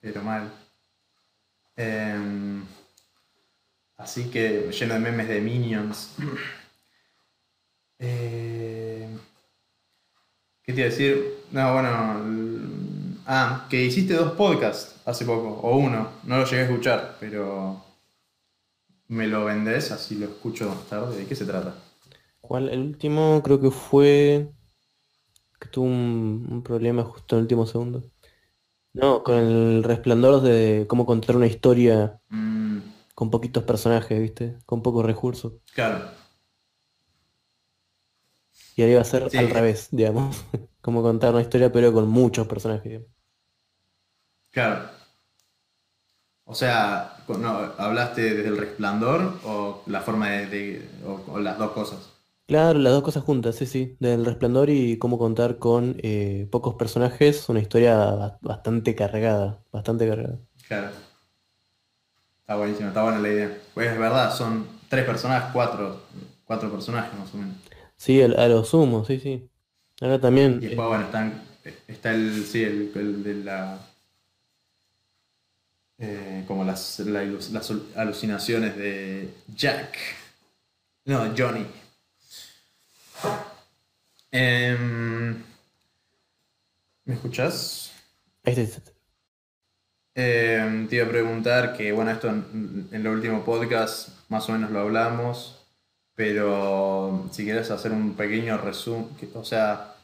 [0.00, 0.50] Pero mal.
[1.76, 2.64] Em,
[3.96, 6.14] así que lleno de memes de minions.
[8.04, 9.06] Eh,
[10.64, 11.44] ¿qué te iba a decir?
[11.52, 13.20] No, bueno.
[13.26, 16.08] Ah, que hiciste dos podcasts hace poco, o uno.
[16.24, 17.80] No lo llegué a escuchar, pero
[19.06, 21.16] me lo vendés, así lo escucho más tarde.
[21.18, 21.76] ¿De qué se trata?
[22.40, 22.68] ¿Cuál?
[22.68, 24.52] El último creo que fue
[25.62, 28.04] que tuvo un, un problema justo en el último segundo.
[28.94, 32.80] No, con el resplandor de cómo contar una historia Mm,
[33.14, 34.58] con poquitos personajes, ¿viste?
[34.66, 35.54] Con pocos recursos.
[35.74, 36.12] claro.
[38.76, 39.38] Y ahora iba a ser Sí.
[39.38, 40.44] al revés, digamos.
[40.82, 42.84] Cómo contar una historia pero con muchos personajes.
[42.84, 43.08] digamos.
[44.52, 44.90] Claro.
[46.44, 51.58] O sea, no, ¿hablaste desde el resplandor o la forma de, de- o, o las
[51.58, 52.12] dos cosas?
[52.46, 53.96] Claro, las dos cosas juntas, sí, sí.
[53.98, 60.06] Del resplandor y cómo contar con eh, pocos personajes una historia ba- bastante cargada, bastante
[60.08, 60.38] cargada.
[60.66, 60.92] Claro.
[62.40, 63.58] Está buenísimo, está buena la idea.
[63.74, 66.02] Pues es verdad, son tres personajes, cuatro,
[66.44, 67.56] cuatro personajes más o menos.
[67.96, 69.50] Sí, el- a lo sumo, sí, sí.
[70.00, 71.42] Ahora también, Y eh, después, bueno, están,
[71.86, 73.78] está el, sí, el, el de la...
[75.98, 79.96] eh, como las, la ilus- las alucinaciones de Jack.
[81.06, 81.66] No, Johnny.
[84.30, 85.42] Em,
[87.04, 87.14] ¿Me
[88.44, 88.92] ahí está.
[90.14, 94.52] Em, te iba a preguntar que, bueno, esto en, en el último podcast más o
[94.52, 95.62] menos lo hablamos,
[96.14, 99.94] pero si quieres hacer un pequeño resumen, o sea,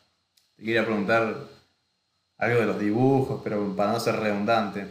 [0.56, 1.48] te quería preguntar
[2.38, 4.86] algo de los dibujos, pero para no ser redundante.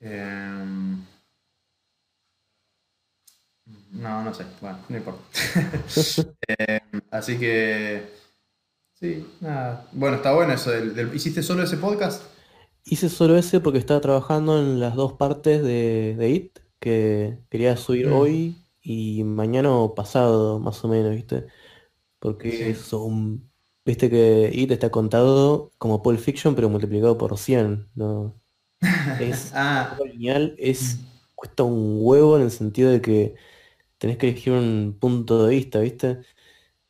[0.00, 1.04] Em,
[3.92, 5.22] no, no sé, bueno, no importa.
[6.48, 8.08] Em, así que,
[8.94, 9.88] sí, nada.
[9.92, 10.70] Bueno, está bueno eso.
[10.70, 12.22] del- del- ¿Hiciste solo ese podcast?
[12.84, 17.76] Hice solo ese porque estaba trabajando en las dos partes de, de IT que quería
[17.76, 18.12] subir Mm.
[18.12, 21.46] hoy y mañana o pasado, más o menos, ¿viste?
[22.20, 22.74] Porque Sí.
[22.74, 23.50] son,
[23.84, 28.40] viste que IT está contado como Pulp Fiction, pero multiplicado por 100, ¿no?
[29.20, 30.98] Es Ah, lineal, es,
[31.34, 33.34] cuesta un huevo en el sentido de que
[33.98, 36.20] tenés que elegir un punto de vista, ¿viste?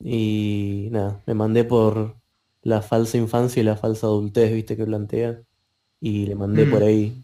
[0.00, 2.16] Y nada, me mandé por
[2.62, 4.76] la falsa infancia y la falsa adultez, ¿viste?
[4.76, 5.42] Que plantea.
[6.00, 6.84] Y le mandé por Mm.
[6.84, 7.22] ahí.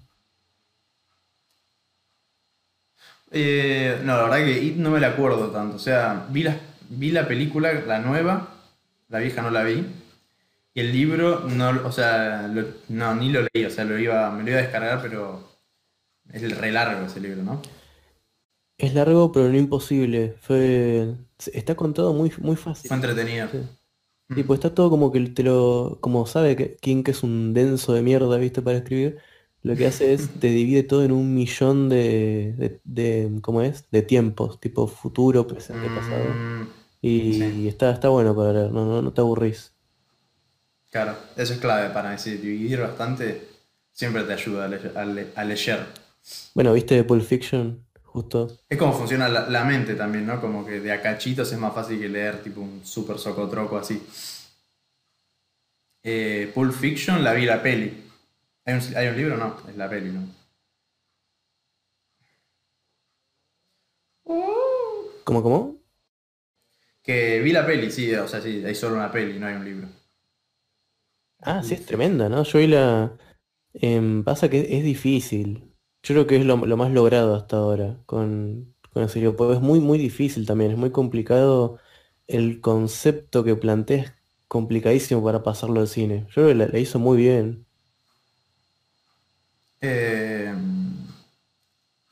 [3.30, 5.76] Eh, no, la verdad que It no me la acuerdo tanto.
[5.76, 6.56] O sea, vi la,
[6.88, 8.48] vi la película, la nueva,
[9.08, 9.84] la vieja no la vi.
[10.74, 12.48] Y el libro, no, o sea,
[12.88, 15.48] no, ni lo leí, o sea, lo iba, me lo iba a descargar, pero
[16.32, 17.62] es re largo ese libro, ¿no?
[18.78, 20.34] Es largo, pero no imposible.
[20.40, 21.14] Fue.
[21.52, 22.88] Está contado muy, muy fácil.
[22.88, 23.48] Fue entretenido.
[24.28, 24.42] Sí.
[24.42, 25.98] pues está todo como que te lo.
[26.00, 29.18] como sabe que quién que es un denso de mierda, viste, para escribir.
[29.62, 33.84] Lo que hace es te divide todo en un millón de, de, ¿cómo es?
[33.90, 36.24] De tiempos, tipo futuro, presente, pasado.
[36.32, 36.68] Mm,
[37.02, 39.72] y, está, está bueno para leer, no, no, te aburrís.
[40.90, 43.48] Claro, eso es clave para decir, dividir bastante
[43.90, 45.00] siempre te ayuda a,
[45.40, 45.86] a leer.
[46.54, 47.85] Bueno, ¿viste Pulp Fiction?
[48.68, 50.40] Es como funciona la, mente también, ¿no?
[50.40, 54.02] Como que de a cachitos es más fácil que leer tipo un super socotroco así.
[56.02, 58.04] Eh, Pulp Fiction la vi la peli.
[58.64, 59.36] ¿Hay un, ¿Hay un libro?
[59.36, 60.26] No, es la peli, ¿no?
[65.24, 65.76] ¿Cómo, cómo?
[67.02, 69.64] Que vi la peli, sí, o sea, sí, hay solo una peli, no hay un
[69.64, 69.88] libro.
[71.40, 72.44] Ah, sí, es tremenda, ¿no?
[72.44, 73.16] Yo vi la...
[73.74, 75.75] Em, pasa que es difícil.
[76.06, 79.80] Yo creo que es lo, más logrado hasta ahora con, con el serio, es muy,
[79.80, 81.80] muy difícil también, es muy complicado.
[82.28, 84.12] El concepto que plantea es
[84.46, 86.26] complicadísimo para pasarlo al cine.
[86.28, 87.66] Yo creo que la, hizo muy bien.
[89.80, 90.54] Eh,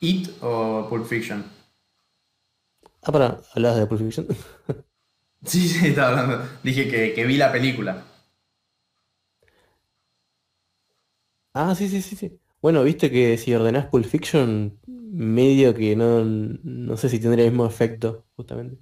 [0.01, 1.45] ¿It o Pulp Fiction?
[3.01, 4.27] Ah, para, ¿hablabas de Pulp Fiction?
[5.45, 6.45] sí, sí, estaba hablando.
[6.63, 8.03] Dije que, que vi la película.
[11.53, 12.39] Ah, sí, sí, sí, sí.
[12.65, 17.51] Bueno, viste que si ordenás Pulp Fiction, medio que no, no sé si tendría el
[17.51, 18.79] mismo efecto, justamente.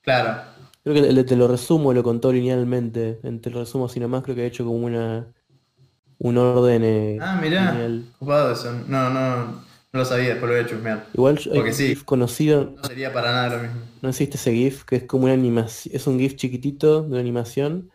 [0.00, 0.40] Claro.
[0.82, 3.20] Creo que te lo resumo, lo contó linealmente.
[3.42, 5.30] Te lo resumo así nomás, creo que ha hecho como una
[6.16, 6.82] un orden.
[6.84, 8.72] Eh, ah, mirá, ocupado eso.
[8.88, 11.06] No, no, no lo sabía, después lo voy a chusmear.
[11.12, 12.72] Igual Porque sí, GIF conocido.
[12.76, 13.82] No sería para nada lo mismo.
[14.00, 15.94] No existe ese GIF, que es como una animación.
[15.94, 17.90] Es un GIF chiquitito de una animación,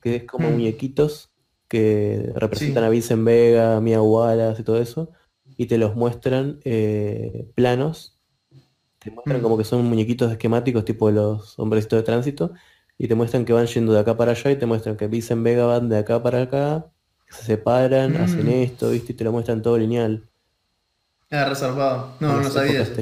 [0.00, 0.52] que es como hmm.
[0.52, 1.33] muñequitos
[1.74, 5.10] que representan a Vincent Vega, Mia Wallace y todo eso,
[5.56, 8.16] y te los muestran eh, planos,
[9.00, 9.42] te muestran mm.
[9.42, 12.52] como que son muñequitos esquemáticos tipo los hombrecitos de tránsito,
[12.96, 15.42] y te muestran que van yendo de acá para allá y te muestran que Vincent
[15.42, 16.86] Vega van de acá para acá,
[17.28, 18.22] se separan, mm.
[18.22, 19.12] hacen esto, ¿viste?
[19.12, 20.22] Y te lo muestran todo lineal.
[21.32, 22.14] Ah, reservado.
[22.20, 22.82] No, no sabía.
[22.82, 22.92] Eso.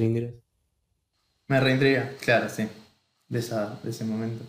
[1.46, 2.66] Me reintriga, claro, sí.
[3.28, 4.42] De, esa, de ese momento.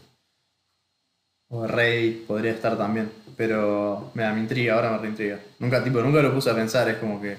[1.55, 3.11] O Rey podría estar también.
[3.37, 5.39] Pero me, da, me intriga, ahora me reintriga.
[5.59, 7.37] Nunca, tipo, nunca lo puse a pensar, es como que.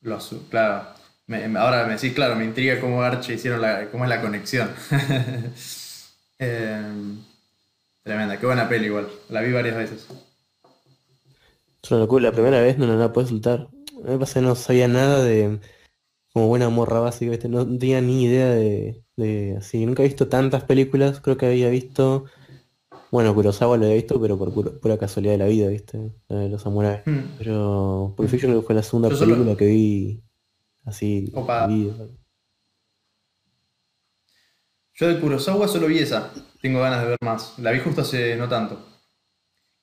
[0.00, 0.88] Lo, claro.
[1.58, 3.90] ahora me decís, claro, me intriga cómo Archie hicieron la.
[3.90, 4.70] cómo es la conexión.
[6.40, 7.18] Em,
[8.04, 9.08] tremenda, qué buena peli igual.
[9.28, 10.06] La vi varias veces.
[11.82, 13.68] Es una locura, la primera vez no, la puedo soltar.
[14.04, 15.58] Me pasa que no sabía nada de.
[16.32, 19.56] como buena morra básica, no tenía ni idea de, de.
[19.58, 22.26] así, nunca he visto tantas películas, creo que había visto
[23.10, 26.12] bueno, Kurosawa lo he visto, pero por pura, casualidad de la vida, ¿viste?
[26.28, 27.00] los samuráis.
[27.06, 27.36] Hmm.
[27.38, 30.22] Pero Pulp Fiction fue la segunda película que vi
[30.84, 31.32] así.
[34.94, 36.32] Yo de Kurosawa solo vi esa.
[36.60, 37.58] Tengo ganas de ver más.
[37.58, 38.84] La vi justo hace no tanto.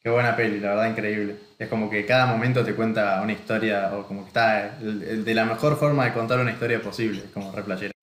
[0.06, 1.38] Qué buena peli, la verdad increíble.
[1.58, 5.46] Es como que cada momento te cuenta una historia, o como que está de la
[5.46, 7.95] mejor forma de contar una historia posible, es como replayero.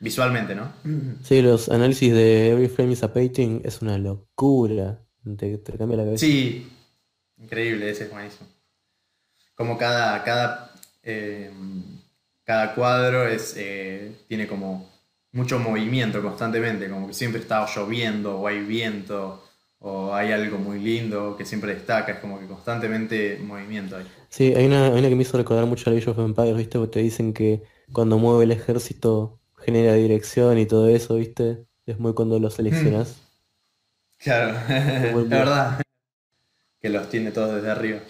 [0.00, 0.72] Visualmente, ¿no?
[1.24, 5.04] Sí, los análisis de Every Frame is a Painting es una locura.
[5.36, 6.24] Te, cambia la cabeza.
[6.24, 6.70] Sí,
[7.36, 8.48] increíble, ese es buenísimo.
[9.54, 11.50] Como cada, cada, eh,
[12.44, 14.88] cada cuadro es, eh, tiene como
[15.32, 19.44] mucho movimiento constantemente, como que siempre está lloviendo o hay viento
[19.80, 24.06] o hay algo muy lindo que siempre destaca, es como que constantemente movimiento hay.
[24.28, 26.78] Sí, hay una, hay una que me hizo recordar mucho a Age of Empires, ¿viste?
[26.78, 31.66] Porque te dicen que cuando mueve el ejército genera dirección y todo eso, ¿viste?
[31.86, 33.22] Es muy cuando lo seleccionas.
[34.18, 34.54] Claro,
[35.18, 35.80] es verdad.
[36.80, 38.00] Que los tiene todos desde arriba.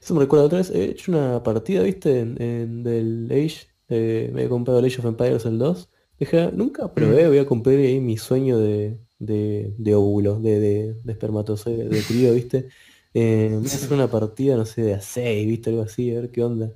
[0.00, 2.20] Eso me recuerda otra vez, he hecho una partida, ¿viste?
[2.20, 5.88] En, del Age, me he comprado el Age of Empires el 2.
[6.18, 10.94] Dije, nunca probé, voy a cumplir ahí mi sueño de, de, de óvulo, de, de,
[11.02, 12.68] de espermatozoide, de crío, ¿viste?
[13.14, 15.70] Eh, voy a hacer una partida, no sé, de a 6, ¿viste?
[15.70, 16.72] Algo así, a ver qué onda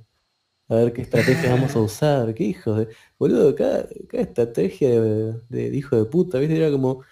[0.71, 2.87] a ver qué estrategia vamos a usar, qué hijos de.
[3.19, 6.55] Boludo, cada, estrategia de, hijo de puta, ¿viste?
[6.55, 7.03] Era como.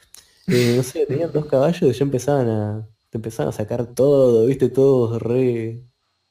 [0.48, 2.88] Eh, no sé, tenían dos caballos y ya empezaban a.
[3.10, 5.84] Te empezaban a sacar todo, viste, todos re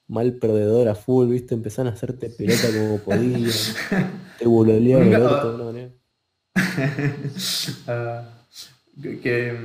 [0.06, 3.50] mal perdedor a full, viste, empezaban a hacerte pelota como podían.
[4.38, 5.92] te boludeaban el orto de
[9.22, 9.56] que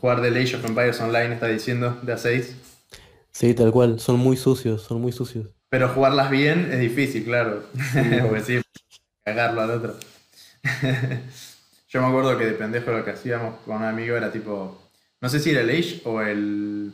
[0.00, 2.52] jugar de Age of Empires Online está diciendo de A6.
[3.32, 5.57] Sí, tal cual, son muy sucios, son muy sucios.
[5.70, 7.64] Pero jugarlas bien es difícil, claro.
[8.22, 8.60] Porque sí,
[9.24, 9.96] cagarlo al otro.
[11.88, 14.80] Yo me acuerdo que de pendejo lo que hacíamos con un amigo era tipo,
[15.20, 16.92] No sé si era el Age o el.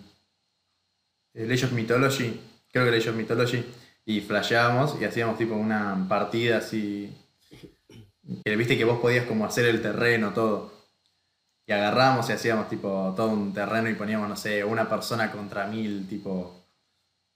[1.35, 2.41] El Age of Mythology.
[2.73, 3.65] Creo que el Age of Mythology.
[4.07, 7.13] Y flasheábamos y hacíamos tipo una partida así.
[8.45, 10.73] Que viste que vos podías como hacer el terreno, todo.
[11.67, 15.67] Y agarramos y hacíamos tipo todo un terreno y poníamos, no sé, una persona contra
[15.67, 16.65] mil, tipo.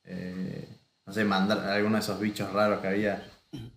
[0.05, 0.69] eh,
[1.09, 3.27] no sé, mandar alguno de esos bichos raros que había.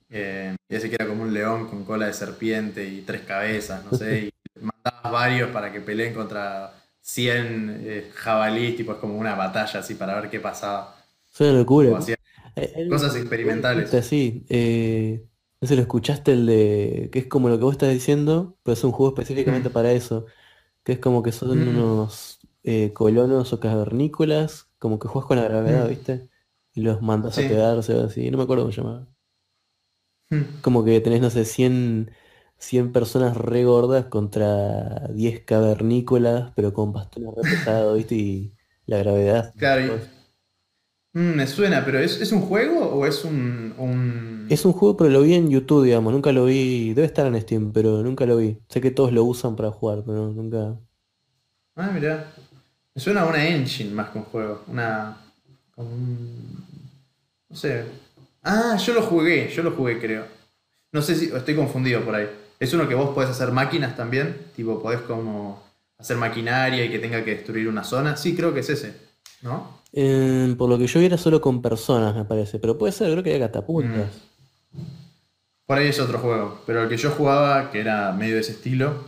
[0.10, 3.84] Eh, y ese que era como un león con cola de serpiente y tres cabezas,
[3.90, 4.26] no sé.
[4.26, 9.80] Y mandabas varios para que peleen contra 100 eh, jabalíes, tipo es como una batalla
[9.80, 10.96] así para ver qué pasaba.
[11.32, 11.98] Fue una locura.
[11.98, 12.18] Hacía
[12.58, 13.86] Eh, el- cosas experimentales.
[13.86, 15.24] Este, Sí, eh,
[15.62, 18.74] no sé, lo escuchaste el de, que es como lo que vos estás diciendo, pero
[18.74, 19.74] es un juego específicamente Mm.
[19.74, 20.26] para eso,
[20.84, 21.70] que es como que son Mm.
[21.70, 25.90] unos eh, colonos o cavernícolas, como que juegas con la gravedad, Mm.
[25.90, 26.30] ¿viste?
[26.74, 27.48] Y los mandas a Sí.
[27.48, 29.08] pegarse o así, no me acuerdo cómo se llamaba.
[30.32, 30.62] Mm.
[30.62, 32.12] Como que tenés, no sé, 100,
[32.58, 38.16] 100 personas re gordas contra 10 cavernícolas, pero con bastones re pesados, ¿viste?
[38.16, 38.54] Y
[38.86, 39.54] la gravedad.
[39.58, 40.10] Claro, y- pues.
[41.14, 44.96] Mm, me suena, pero ¿es, es un juego o es un, un- Es un juego,
[44.98, 48.26] pero lo vi en YouTube, digamos, nunca lo vi, debe estar en Steam, pero nunca
[48.26, 48.60] lo vi.
[48.70, 50.80] Sé que todos lo usan para jugar, pero nunca...
[51.76, 52.32] Ah, mirá.
[52.96, 54.64] Me suena a una engine más que un juego.
[54.68, 55.21] Una.
[55.82, 56.66] Un-
[57.50, 57.84] No sé.
[58.44, 60.26] Ah, yo lo jugué, yo lo jugué, creo.
[60.92, 61.26] No sé si.
[61.26, 62.28] Estoy confundido por ahí.
[62.60, 64.38] Es uno que vos podés hacer máquinas también.
[64.56, 65.64] Tipo, podés como
[65.98, 68.16] hacer maquinaria y que tenga que destruir una zona.
[68.18, 68.94] Sí, creo que es ese.
[69.42, 69.80] ¿No?
[69.94, 73.12] Eh, por lo que yo vi era solo con personas, me parece, pero puede ser,
[73.12, 74.10] creo que hay catapultas.
[75.66, 76.62] Por ahí es otro juego.
[76.66, 79.04] Pero el que yo jugaba, que era medio de ese estilo,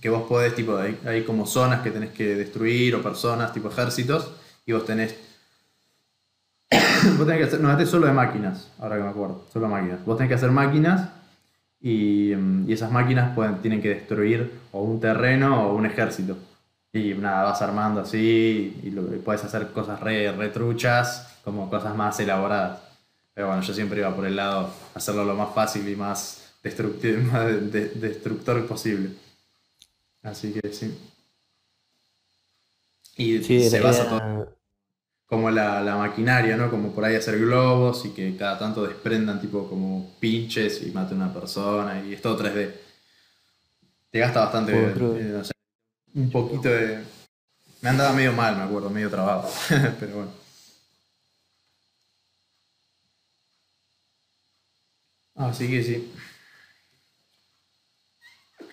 [0.00, 3.68] que vos podés, tipo, hay, hay como zonas que tenés que destruir o personas, tipo
[3.68, 4.30] ejércitos,
[4.66, 5.14] y vos tenés.
[7.18, 7.60] vos tenés que hacer.
[7.60, 9.44] No, este es solo de máquinas, ahora que me acuerdo.
[9.52, 10.04] Solo máquinas.
[10.04, 11.08] Vos tenés que hacer máquinas
[11.80, 16.36] y, mm, y esas máquinas pueden, tienen que destruir o un terreno o un ejército.
[16.92, 21.70] Y nada, vas armando así y, lo, y puedes hacer cosas re, re truchas, como
[21.70, 22.80] cosas más elaboradas.
[23.34, 27.16] Pero bueno, yo siempre iba por el lado hacerlo lo más fácil y más, destructi-
[27.32, 29.10] más de- de- destructor posible.
[30.22, 30.98] Así que sí.
[33.16, 34.59] Y Sí, se basa todo
[35.30, 36.68] como la, la maquinaria, ¿no?
[36.68, 41.22] Como por ahí hacer globos y que cada tanto desprendan tipo como pinches y maten
[41.22, 42.72] a una persona y es todo 3D.
[44.10, 45.52] Te gasta bastante, eh, o sea,
[46.14, 46.98] un poquito de...
[47.80, 49.48] Me andaba medio mal, me acuerdo, medio trabado,
[50.00, 50.32] pero bueno.
[55.36, 56.12] Así que sí.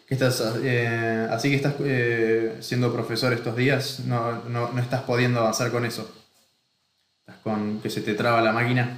[0.07, 5.03] ¿Qué estás, eh, así que estás eh, siendo profesor estos días, no, no, no estás
[5.03, 6.16] pudiendo avanzar con eso.
[7.27, 8.97] Estás con que se te traba la máquina,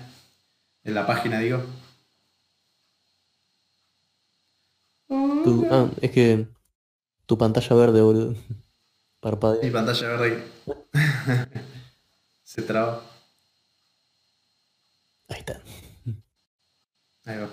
[0.83, 1.61] en la página digo.
[5.43, 6.47] tu- ah, es que
[7.25, 8.31] tu pantalla verde, boludo.
[8.31, 8.37] Mi
[9.21, 9.71] Parpadea.
[9.71, 10.43] pantalla verde
[12.43, 13.01] se traba.
[15.29, 15.61] Ahí está.
[17.25, 17.49] Ahí va.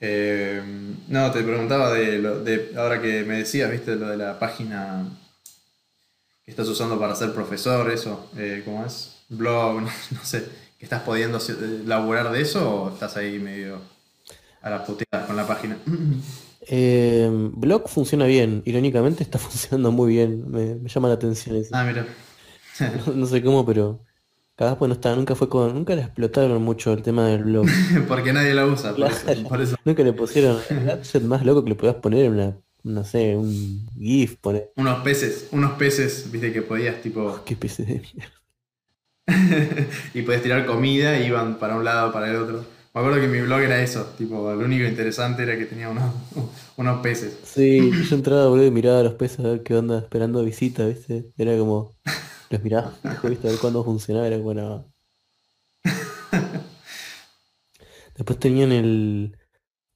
[0.00, 0.62] Eh,
[1.08, 5.06] no, te preguntaba de, lo, de ahora que me decías, viste, lo de la página
[6.44, 9.19] que estás usando para ser profesor, eso, eh, ¿cómo es?
[9.30, 10.46] Blog, no, sé,
[10.78, 13.80] que estás pudiendo hacer- laburar de eso o estás ahí medio
[14.62, 15.78] a las puteadas con la página.
[16.72, 21.70] Eh, Block funciona bien, irónicamente está funcionando muy bien, me, me llama la atención eso.
[21.72, 22.06] Ah, mira.
[23.14, 24.04] No sé cómo, pero
[24.56, 27.66] capaz pues no está, nunca fue con, nunca le explotaron mucho el tema del blog.
[28.06, 29.24] Porque nadie la usa, por eso.
[29.24, 29.42] Claro.
[29.48, 29.76] por eso.
[29.86, 33.36] Nunca le pusieron el gadget más loco que le podías poner en una, no sé,
[33.36, 34.70] un GIF, poner.
[34.76, 37.40] Unos peces, unos peces, viste, que podías tipo...
[37.44, 38.34] Qué especie de mierda.
[40.14, 42.64] y podías tirar comida y iban para un lado, para el otro.
[42.92, 46.12] Me acuerdo que mi blog era eso, tipo, lo único interesante era que tenía unos,
[46.76, 47.38] unos peces.
[47.42, 50.86] Sí, yo entraba, boludo, y miraba a los peces a ver qué onda, esperando visita,
[50.86, 51.32] ¿viste?
[51.36, 51.96] Era como,
[52.50, 52.94] los miraba,
[53.24, 53.48] ¿viste?
[53.48, 54.92] A ver cuándo funcionaba, era como, no.
[58.16, 59.36] Después tenían el,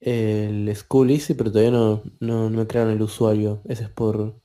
[0.00, 3.62] el School Easy, pero todavía no, no, no crearon el usuario.
[3.66, 4.40] Ese es por,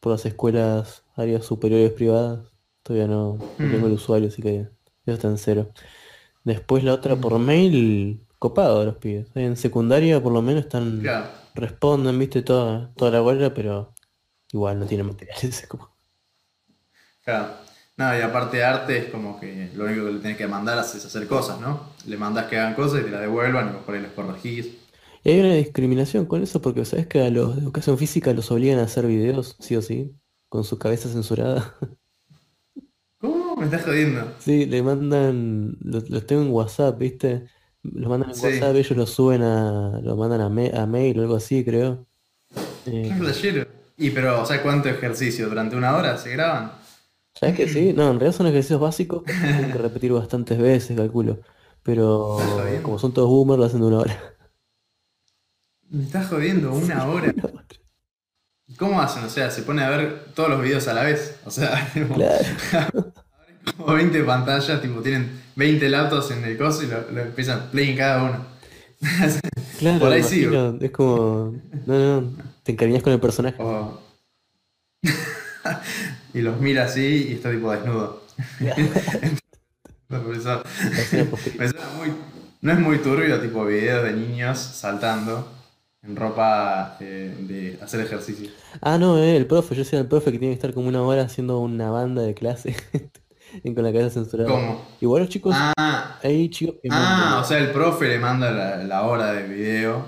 [0.00, 2.51] por las escuelas, áreas superiores privadas.
[2.82, 3.96] Todavía no, no tengo el Mm.
[3.96, 5.72] usuario, así que eso está en cero.
[6.44, 9.28] Después la otra por mail, copado los pibes.
[9.36, 13.94] En secundaria por lo menos están, Claro, responden, viste, toda, toda la bola, pero
[14.52, 15.66] igual no tienen materiales.
[15.68, 15.90] como-
[17.24, 17.48] claro.
[17.96, 20.78] No, y aparte de arte es como que lo único que le tenés que mandar
[20.78, 21.90] es hacer cosas, ¿no?
[22.06, 24.68] Le mandás que hagan cosas y te las devuelvan y por ahí los corregís.
[25.24, 28.50] Y hay una discriminación con eso porque sabes que a los de educación física los
[28.50, 30.16] obligan a hacer videos, sí o sí,
[30.48, 31.76] con su cabeza censurada.
[33.62, 34.32] Me estás jodiendo.
[34.38, 37.46] Sí, le mandan, los, los tengo en WhatsApp, ¿viste?
[37.82, 38.42] Los mandan en Sí.
[38.42, 42.06] WhatsApp, ellos los suben a, los mandan a, me- a mail o algo así, creo.
[42.84, 43.66] Qué Eh, flashero.
[43.96, 45.48] Y pero, o sea, ¿cuánto ejercicio?
[45.48, 46.72] ¿Durante una hora se graban?
[47.34, 47.92] ¿Sabes que sí?
[47.96, 51.40] No, en realidad son ejercicios básicos que tienen que repetir bastantes veces, calculo.
[51.82, 54.36] Pero como son todos boomers, lo hacen de una hora.
[55.90, 57.32] Me estás jodiendo una hora.
[58.66, 59.24] ¿Y ¿Cómo hacen?
[59.24, 61.38] O sea, se pone a ver todos los videos a la vez.
[61.44, 62.56] O sea, Claro.
[63.76, 67.90] Como 20 pantallas, tipo, tienen 20 laptops en el coso y lo, lo empiezan play
[67.90, 68.46] en cada uno.
[69.78, 70.42] Claro, Por ahí me sí.
[70.42, 71.56] imagino, Es como.
[71.86, 72.32] No, no,
[72.62, 73.56] te encariñas con el personaje.
[76.34, 78.22] Y los mira así y está tipo desnudo.
[80.08, 82.12] Muy-
[82.60, 85.48] no es muy turbio, tipo videos de niños saltando
[86.02, 88.50] en ropa eh, de hacer ejercicio.
[88.80, 91.02] Ah, no, eh, el profe, yo soy el profe que tiene que estar como una
[91.02, 92.76] hora haciendo una banda de clase
[93.62, 94.48] y con la cabeza censurada.
[94.48, 94.82] ¿Cómo?
[95.00, 98.76] Igual los chicos, Ah, hay chicos que ah, o sea, el profe le manda la,
[98.84, 100.04] la hora de video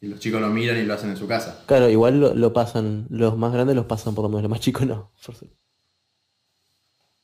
[0.00, 1.62] y los chicos lo miran y lo hacen en su casa.
[1.66, 4.60] Claro, igual lo, lo pasan, los más grandes los pasan por lo menos, los más
[4.60, 5.10] chicos no.
[5.16, 5.50] por.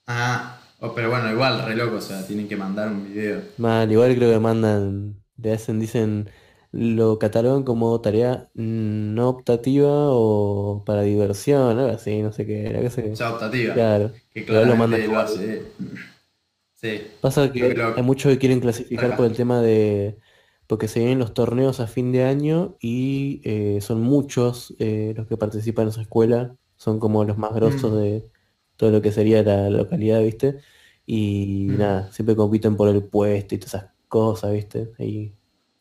[0.06, 3.40] Ah, oh, pero bueno, igual, re loco, o sea, tienen que mandar un video.
[3.58, 6.30] Mal, igual creo que mandan, le hacen, dicen,
[6.76, 12.80] lo catalogan como tarea no optativa o para diversión, algo así, no sé qué era,
[12.80, 13.74] qué sé sea, optativa.
[13.74, 14.10] Claro.
[14.32, 15.62] Que lo mandan lo hace.
[16.74, 17.00] Sí.
[17.20, 19.16] Pasa que Creo que hay muchos que quieren clasificar Acá.
[19.16, 20.18] por el tema de,
[20.66, 25.26] porque se vienen los torneos a fin de año y eh, son muchos eh, los
[25.28, 27.96] que participan en esa escuela, son como los más grosos Mm.
[27.96, 28.24] de
[28.76, 30.56] todo lo que sería la localidad, ¿viste?
[31.06, 31.78] Y Mm.
[31.78, 34.90] nada, siempre compiten por el puesto y todas esas cosas, ¿viste?
[34.98, 35.32] Hay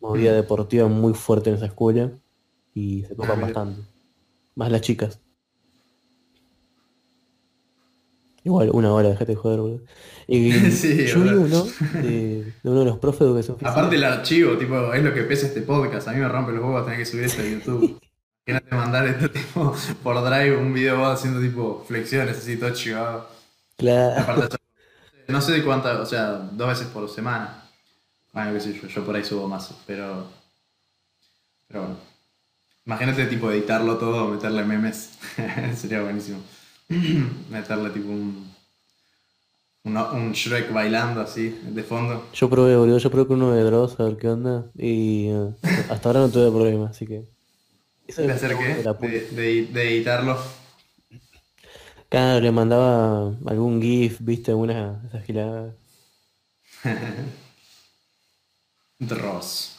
[0.03, 0.35] movida Mm.
[0.35, 2.11] deportiva muy fuerte en esa escuela
[2.75, 3.47] y se copan mira.
[3.47, 3.81] bastante.
[4.55, 5.19] Más las chicas.
[8.45, 9.81] Igual, una hora, dejate de joder, boludo.
[10.27, 13.71] Y Sí, yo vi uno de, de uno de los profes de educación física.
[13.71, 16.09] Aparte el archivo, tipo, es lo que pesa este podcast.
[16.09, 17.99] A mí me rompe los huevos tener que subir esto a YouTube.
[18.45, 19.73] Que no te mandar esto tipo
[20.03, 23.25] por drive un video vos haciendo tipo flexiones así todo chivado.
[23.77, 24.19] Claro.
[24.21, 24.57] Aparte,
[25.29, 27.62] no sé de cuántas, o sea, dos veces por semana.
[28.33, 30.27] Bueno, qué sé yo, yo por ahí subo más, pero.
[31.67, 31.97] Pero bueno.
[32.85, 35.11] Imagínate tipo editarlo todo, meterle memes.
[35.75, 36.39] Sería buenísimo.
[37.51, 38.53] meterle tipo un.
[39.85, 42.23] Un, un Shrek bailando así, de fondo.
[42.33, 44.71] Yo probé, boludo, yo probé con uno de Dross a ver qué onda.
[44.77, 45.53] Y eh,
[45.91, 47.25] hasta ahora no tuve problema, así que.
[48.07, 48.75] Eso ¿De hacer qué?
[49.07, 49.19] de.
[49.31, 50.37] De, de- editarlo.
[52.09, 55.73] Claro, le mandaba algún GIF, viste, alguna esas giladas.
[58.99, 59.75] Dross.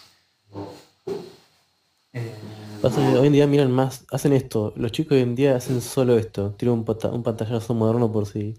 [2.12, 2.34] Eh,
[2.80, 4.72] Pasa que hoy en día miran más, hacen esto.
[4.76, 6.54] Los chicos hoy en día hacen solo esto.
[6.54, 8.54] Tiran un, pata- un pantallazo moderno por si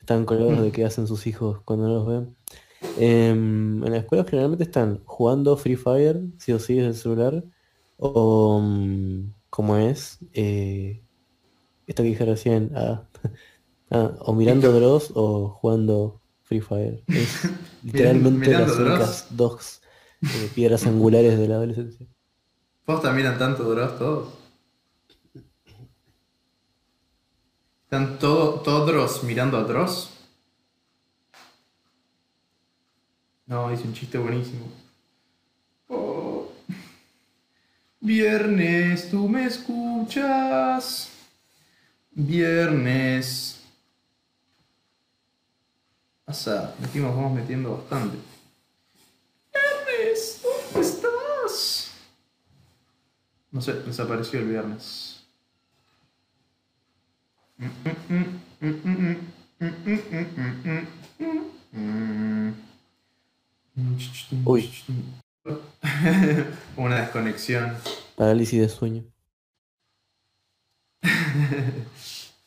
[0.00, 2.36] están colgados de qué hacen sus hijos cuando no los ven.
[2.94, 7.44] Em, en la escuela generalmente están jugando Free Fire, sí o sí, desde el celular.
[7.98, 11.04] O, mm, como es, eh,
[11.86, 13.08] esto que dije recién, ah,
[13.90, 17.04] ah, o mirando Dross o jugando Free Fire.
[17.12, 19.81] Es literalmente las únicas dos
[20.22, 22.06] eh, piedras angulares de la adolescencia.
[22.84, 24.34] ¿Posta miran tanto Dross todos?
[27.84, 30.10] ¿Están todo, todos mirando a Dross?
[33.46, 34.66] No, hice un chiste buenísimo.
[35.88, 36.50] Oh.
[38.00, 41.10] Viernes, tú me escuchas.
[42.12, 43.60] Viernes.
[46.24, 48.16] O sea, metimos, vamos metiendo bastante.
[49.52, 51.90] Viernes, ¿dónde estás?
[53.52, 55.24] No sé, desapareció el viernes.
[64.44, 64.70] Uy.
[66.76, 67.74] Una desconexión.
[68.16, 69.04] Parálisis de sueño.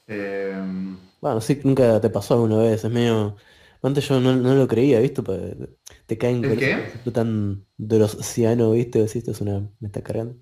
[0.08, 3.36] Em, Bueno, sí, nunca te pasó alguna vez, es medio...
[3.82, 5.24] Antes yo no, no lo creía, ¿viste?
[5.24, 5.38] Pa-
[6.06, 9.00] Te caen concepto tan drosiano, ¿viste?
[9.00, 9.60] Decís, esto es una...
[9.80, 10.38] me está cargando.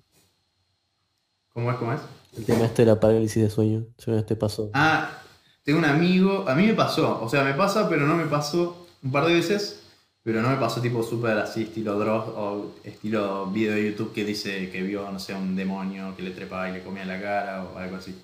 [1.54, 1.76] ¿Cómo es?
[1.76, 2.00] ¿Cómo es?
[2.36, 4.70] El tema este de la parálisis de sueño, vez te pasó.
[4.74, 5.22] Ah,
[5.62, 6.44] tengo un amigo.
[6.48, 7.22] A mí me pasó.
[7.22, 9.80] O sea, me pasa, pero no me pasó un par de veces.
[10.24, 14.24] Pero no me pasó tipo súper así, estilo Dross o estilo video de YouTube que
[14.24, 17.62] dice que vio, no sé, un demonio que le trepaba y le comía la cara
[17.62, 18.18] o algo así.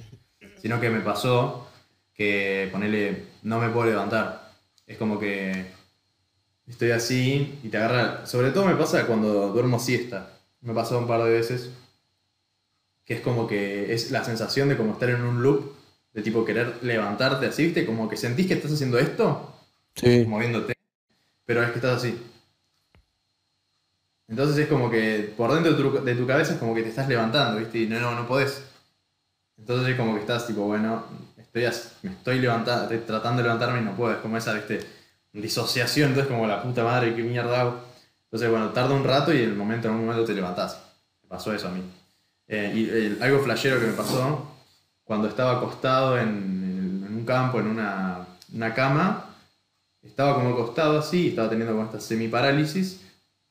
[0.61, 1.69] Sino que me pasó
[2.15, 4.51] que ponele, no me puedo levantar.
[4.87, 5.67] Es como que
[6.67, 8.27] estoy así y te agarra.
[8.27, 10.31] Sobre todo me pasa cuando duermo siesta.
[10.63, 11.71] Me pasó un par de veces.
[13.11, 15.73] Que es como que es la sensación de como estar en un loop
[16.13, 17.85] de tipo querer levantarte así, ¿viste?
[17.85, 19.53] Como que sentís que estás haciendo esto,
[19.97, 20.75] Sí, moviéndote,
[21.45, 22.17] pero es que estás así.
[24.29, 26.91] Entonces es como que por dentro de tu, de tu cabeza es como que te
[26.91, 27.79] estás levantando, ¿viste?
[27.79, 28.63] Y no, no, no podés.
[29.59, 31.05] Entonces es como que estás tipo, bueno,
[31.37, 31.65] estoy,
[32.03, 34.87] me estoy levantando, estoy tratando de levantarme y no puedo, es como esa, viste,
[35.33, 37.81] disociación, entonces como la puta madre, qué mierda hago.
[38.27, 40.81] Entonces, bueno, tarda un rato y en el momento, en un momento te levantás.
[41.25, 41.83] Me pasó eso a mí.
[42.53, 44.45] Eh, y algo flashero que me pasó
[45.05, 49.37] cuando estaba acostado en, en un campo, en una, una, cama,
[50.03, 53.03] estaba como acostado así, estaba teniendo como esta semiparálisis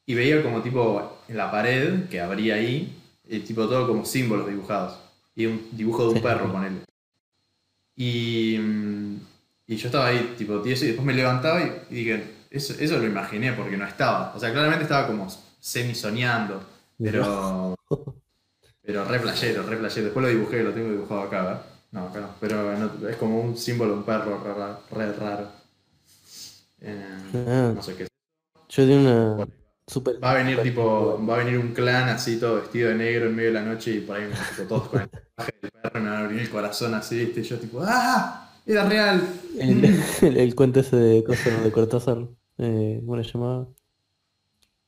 [0.05, 2.93] y veía como tipo en la pared que abría ahí,
[3.29, 4.99] eh, tipo todo como símbolos dibujados.
[5.33, 6.81] Y un dibujo de un perro con él.
[7.95, 8.55] Y,
[9.65, 13.05] y yo estaba ahí, tipo, tieso, y después me levantaba y, dije, eso, eso lo
[13.05, 14.33] imaginé porque no estaba.
[14.35, 15.29] O sea, claramente estaba como
[15.61, 16.61] semi soñando,
[16.97, 17.77] pero.
[18.89, 20.05] Pero re playero, re playero.
[20.05, 21.61] Después lo dibujé, lo tengo dibujado acá, ¿verdad?
[21.91, 22.29] No, acá no.
[22.39, 24.41] Pero es como un símbolo, un perro
[24.89, 25.47] re, raro.
[26.81, 27.71] Eh, ah.
[27.75, 28.07] No sé qué.
[28.67, 29.47] Yo di una
[29.85, 30.15] super.
[30.23, 33.35] Va a venir tipo, va a venir un clan así todo vestido de negro en
[33.35, 34.23] medio de la noche y por ahí
[34.55, 37.41] tipo, todos con el traje del perro me va a abrir el corazón así, ¿viste?
[37.41, 38.55] Y yo tipo, ¡ah!
[38.65, 39.21] Era real.
[39.59, 42.27] El, cuento ese de cosas de Cortázar,
[42.57, 43.67] eh, ¿cómo le llamaba?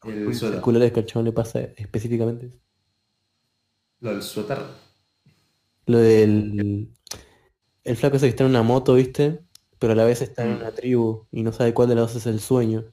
[0.05, 0.91] El suéter.
[0.91, 2.49] que al chabón le pasa específicamente.
[4.01, 4.57] Lo del suéter.
[5.85, 6.91] Lo del.
[7.83, 9.43] El flaco ese que está en una moto, ¿viste?
[9.79, 10.57] Pero a la vez está en mm.
[10.57, 12.85] una tribu y no sabe cuál de los dos es el sueño.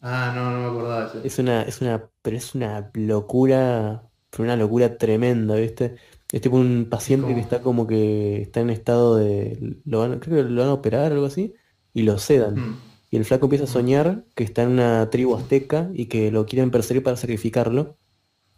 [0.00, 1.20] Ah, no, no me acordaba de eso.
[1.24, 5.96] Es una, es una, pero es una locura, pero una locura tremenda, ¿viste?
[6.32, 9.78] Es tipo un paciente que está como que está en estado de.
[9.84, 11.54] Lo van, creo que lo van a operar o algo así,
[11.92, 12.54] y lo sedan.
[12.54, 12.80] Mm.
[13.10, 16.46] Y el flaco empieza a soñar que está en una tribu azteca y que lo
[16.46, 17.96] quieren perseguir para sacrificarlo.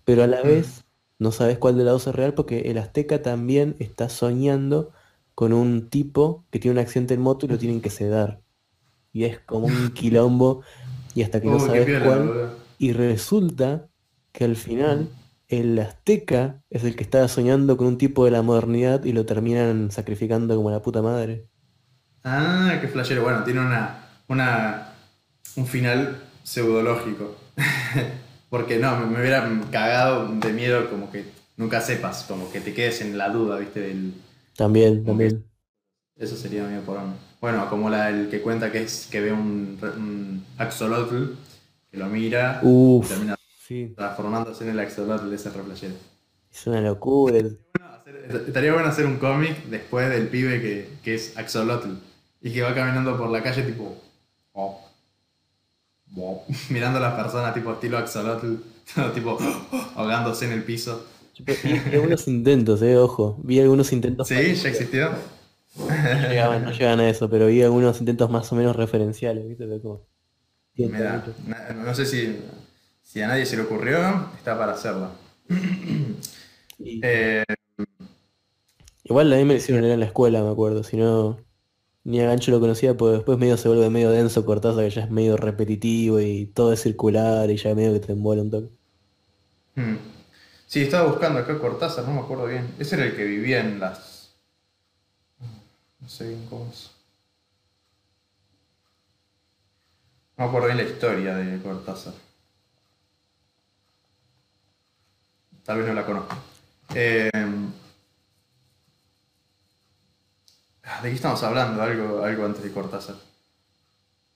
[0.04, 0.46] Pero a la mm.
[0.46, 0.84] vez
[1.22, 4.92] no sabes cuál de las dos es real porque el azteca también está soñando
[5.34, 8.42] con un tipo que tiene un accidente en moto y lo tienen que sedar.
[9.12, 10.62] Y es como un quilombo
[11.14, 12.52] y hasta que no sabes cuál.
[12.78, 13.88] Y resulta
[14.32, 15.08] que al final
[15.48, 19.24] el azteca es el que estaba soñando con un tipo de la modernidad y lo
[19.24, 21.46] terminan sacrificando como la puta madre.
[22.24, 23.22] Ah, qué flashero.
[23.22, 24.92] Bueno, tiene una, una
[25.56, 27.36] un final pseudológico.
[28.52, 31.24] Porque no, me, hubiera cagado de miedo como que
[31.56, 33.80] nunca sepas, como que te quedes en la duda, ¿viste?
[33.80, 34.12] Del,
[34.54, 35.42] también, también.
[36.18, 37.00] Eso sería medio por
[37.40, 41.32] Bueno, como la, el que cuenta que es que ve un, un axolotl,
[41.90, 43.38] que lo mira y termina
[43.96, 45.94] transformándose en el axolotl de ese replayero.
[46.52, 47.38] Es una locura.
[48.46, 51.94] Estaría bueno hacer un cómic después del pibe que, que, es axolotl
[52.42, 53.96] y que va caminando por la calle tipo...
[54.52, 54.91] Oh,
[56.70, 58.56] mirando a las personas tipo estilo axolotl,
[59.14, 59.38] tipo
[59.96, 61.06] ahogándose en el piso.
[61.38, 63.38] Vi algunos intentos, eh, ojo.
[63.42, 64.28] Vi algunos intentos.
[64.28, 65.10] Sí, ya existió.
[65.76, 65.88] No
[66.28, 69.66] llegaban, a eso, pero vi algunos intentos más o menos referenciales, ¿viste?
[71.74, 72.38] no sé si,
[73.02, 75.10] si a nadie se le ocurrió, está para hacerlo.
[76.78, 77.44] Eh,
[79.04, 81.38] igual a mí me hicieron en la escuela, me acuerdo, si no
[82.04, 85.02] ni a Gancho lo conocía, porque después medio se vuelve medio denso Cortázar, que ya
[85.02, 88.68] es medio repetitivo y todo es circular y ya medio que te envuelve un toque.
[89.76, 89.96] Hmm.
[90.66, 92.74] Sí, estaba buscando acá Cortázar, no me acuerdo bien.
[92.78, 94.34] Ese era el que vivía en las...
[96.00, 96.90] No sé bien cómo es.
[100.36, 102.14] No me acuerdo bien la historia de Cortázar.
[105.64, 106.36] Tal vez no la conozco.
[106.94, 107.30] Eh,
[110.82, 111.82] ¿De qué estamos hablando?
[111.82, 113.16] Algo, algo antes de Cortázar.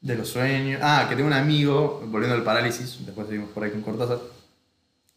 [0.00, 0.80] De los sueños.
[0.82, 4.20] Ah, que tengo un amigo, volviendo al parálisis, después seguimos por ahí con Cortázar,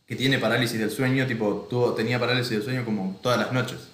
[0.07, 3.89] que tiene parálisis del sueño, tipo, tuvo, tenía parálisis del sueño como todas las noches.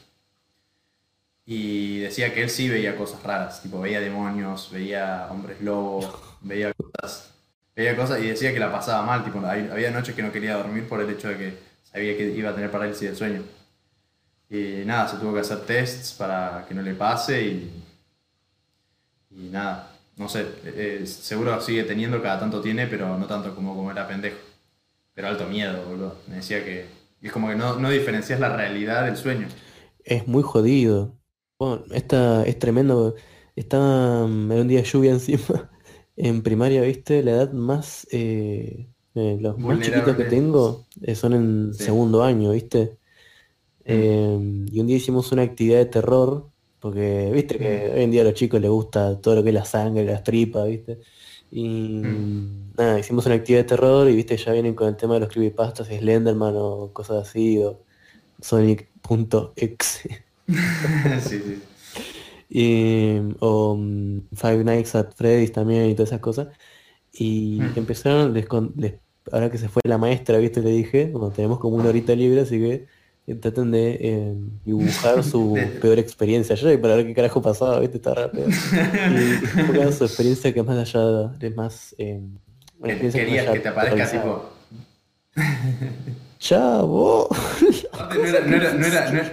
[1.45, 6.09] Y decía que él sí veía cosas raras, tipo, veía demonios, veía hombres lobos,
[6.41, 7.31] veía cosas,
[7.75, 10.88] veía cosas y decía que la pasaba mal, tipo, había noches que no quería dormir
[10.88, 13.43] por el hecho de que sabía que iba a tener parálisis del sueño.
[14.50, 17.84] Y nada, se tuvo que hacer tests para que no le pase y,
[19.32, 23.76] y nada, no sé, eh, seguro sigue teniendo, cada tanto tiene, pero no tanto como,
[23.76, 24.38] como era pendejo.
[25.14, 26.16] Pero alto miedo, boludo.
[26.28, 26.86] Me decía que
[27.22, 29.48] es como que no, no diferencias la realidad del sueño.
[30.04, 31.18] Es muy jodido.
[31.58, 33.16] Bueno, esta, es tremendo.
[33.56, 35.70] Estaba mm, en un día de lluvia encima.
[36.16, 38.08] En primaria, viste, la edad más...
[38.12, 42.98] Eh, eh, los más chiquitos que tengo son en segundo año, ¿viste?
[43.86, 48.21] Em, y un día hicimos una actividad de terror, porque viste que hoy en día
[48.21, 50.99] a los chicos les gusta todo lo que es la sangre, las tripas, viste.
[51.51, 52.73] Y mm.
[52.77, 55.29] nada, hicimos una actividad de terror y viste, ya vienen con el tema de los
[55.29, 57.79] creepypastas, Slenderman o cosas así, o
[58.41, 60.25] Sonic.exe.
[61.21, 61.61] sí, sí.
[62.49, 66.47] Y, o mm, Five Nights at Freddy's también y todas esas cosas.
[67.13, 67.79] Y mm.
[67.79, 68.47] empezaron, les,
[69.31, 72.41] ahora que se fue la maestra, viste, le dije, bueno, tenemos como una horita libre,
[72.41, 72.88] así que
[73.34, 77.97] traten de eh, dibujar su peor experiencia yo para ver qué carajo pasaba, ¿viste?
[77.97, 78.47] Está rápido.
[78.47, 78.51] Y
[79.93, 81.95] su experiencia que más allá de más...
[81.97, 82.21] Eh,
[82.84, 84.51] Querías que, te aparezca tipo...
[86.38, 87.28] Chavo.
[88.13, 89.32] No era, no era, no era, no era,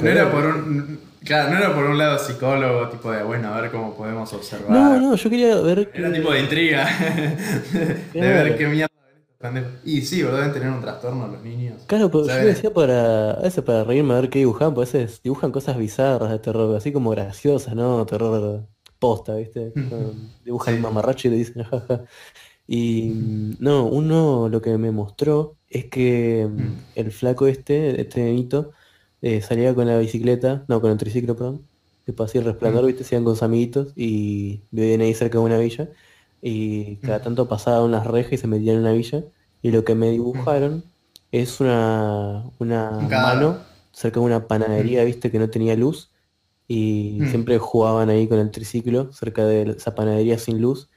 [0.00, 3.60] no era por un Claro, no era por un lado psicólogo, tipo de, bueno, a
[3.60, 4.70] ver cómo podemos observar.
[4.70, 5.90] No, no, yo quería ver.
[5.92, 6.88] Era tipo de intriga.
[7.72, 8.90] de ver qué mierda.
[9.84, 10.40] Y sí, ¿verdad?
[10.40, 11.82] Deben tener un trastorno los niños.
[11.86, 13.32] Claro, pero yo decía para.
[13.32, 16.38] A veces para reírme a ver qué dibujan, pues a veces dibujan cosas bizarras de
[16.38, 18.04] terror, así como graciosas, ¿no?
[18.04, 18.66] Terror
[18.98, 19.72] posta, ¿viste?
[20.44, 22.04] dibujan el mamarracho y le dicen jaja.
[22.66, 23.12] Y
[23.58, 26.76] no, uno lo que me mostró es que mm.
[26.94, 28.72] el flaco este, este nenito,
[29.22, 31.66] eh, salía con la bicicleta, no, con el triciclo, perdón,
[32.04, 35.44] tipo así el resplandor, viste, se iban con sus amiguitos y vivían ahí cerca de
[35.44, 35.88] una villa
[36.42, 39.24] y cada tanto pasaban unas rejas y se metían en una villa
[39.62, 40.84] y lo que me dibujaron
[41.32, 43.58] es una, una mano
[43.92, 46.10] cerca de una panadería, viste, que no tenía luz
[46.66, 50.88] y siempre jugaban ahí con el triciclo cerca de esa panadería sin luz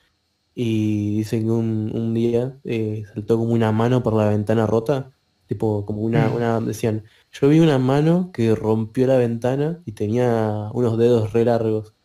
[0.55, 5.11] y dicen que un, día eh, saltó como una mano por la ventana rota,
[5.47, 10.69] tipo como una, una decían, yo vi una mano que rompió la ventana y tenía
[10.73, 11.95] unos dedos re largos.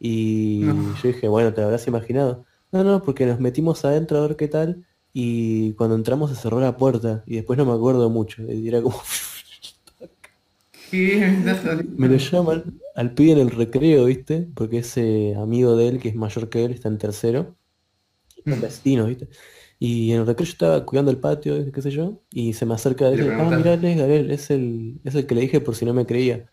[0.00, 2.44] Y yo dije, bueno, ¿te habrás imaginado?
[2.72, 4.84] No, no, porque nos metimos adentro a ver qué tal.
[5.12, 7.22] Y cuando entramos se cerró la puerta.
[7.26, 8.42] Y después no me acuerdo mucho.
[8.50, 9.00] Y era como...
[10.92, 14.48] me lo llaman al pibe en el recreo, ¿viste?
[14.54, 17.56] Porque ese amigo de él, que es mayor que él, está en tercero.
[18.44, 19.28] Son vecinos, ¿viste?
[19.78, 22.74] Y en el recreo yo estaba cuidando el patio, qué sé yo, y se me
[22.74, 25.74] acerca y dice, ah, mirá, es Gabriel, es el, es el que le dije por
[25.74, 26.48] si no me creía.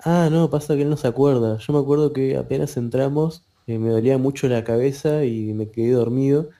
[0.00, 1.58] Ah, no, pasa que él no se acuerda.
[1.58, 5.92] Yo me acuerdo que apenas entramos, eh, me dolía mucho la cabeza y me quedé
[5.92, 6.50] dormido.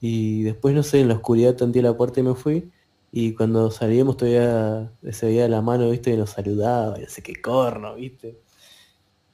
[0.00, 2.70] Y después, no sé, en la oscuridad tanteé la puerta y me fui.
[3.12, 7.22] Y cuando salíamos todavía se veía la mano, viste, y nos saludaba, y no sé
[7.22, 8.38] qué corno, viste.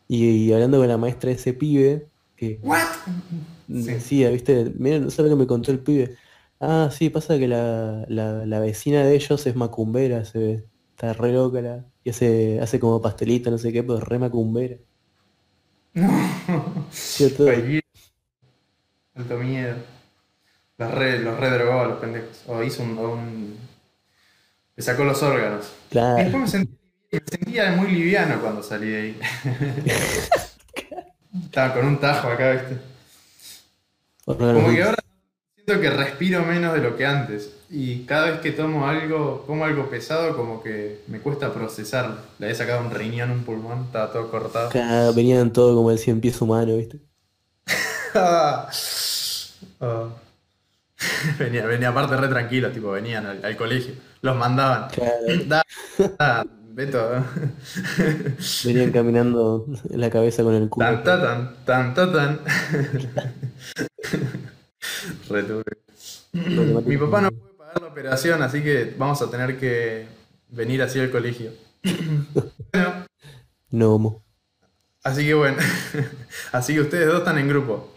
[0.09, 2.61] Y, hablando con la maestra de ese pibe, que
[3.67, 6.17] decía, viste, miren, no sé lo que me contó el pibe.
[6.61, 10.65] Ah, sí, pasa que la, la, vecina de ellos es macumbera, se ve.
[10.91, 14.77] Está re loca la, y hace, hace como pastelita, no sé qué, pero re macumbera.
[16.91, 17.47] ¿Cierto?
[19.15, 19.77] Alto miedo.
[20.79, 22.43] Los re, los re drogó los pendejos.
[22.47, 23.59] O hizo un, un...
[24.75, 25.71] Le sacó los órganos.
[25.91, 26.21] Claro.
[26.21, 26.79] Y después me sentía,
[27.13, 29.21] me sentía muy liviano cuando salí de ahí.
[31.45, 32.79] Estaba con un tajo acá, viste.
[34.25, 35.03] Como que ahora
[35.65, 37.53] Siento que respiro menos de lo que antes.
[37.71, 42.19] Y cada vez que tomo algo, como algo pesado, como que me cuesta procesar.
[42.39, 44.71] Le he sacado un riñón, un pulmón, estaba todo cortado.
[45.15, 47.01] venían todo como el cien pies humano, ¿viste?
[49.81, 50.09] Oh.
[51.39, 53.95] venía, venía aparte re tranquilo, tipo, venían al, colegio.
[54.21, 54.89] Los mandaban.
[56.75, 57.23] Beto.
[58.65, 60.87] venían caminando en la cabeza con el culo.
[60.87, 62.41] Tan, tan, tan, tan, tan.
[66.33, 70.07] Mi papá no puede pagar la operación, así que vamos a tener que
[70.51, 71.51] venir así al colegio.
[73.71, 74.23] No.
[75.03, 75.59] Así que bueno.
[76.53, 77.93] Así que ustedes dos están en grupo.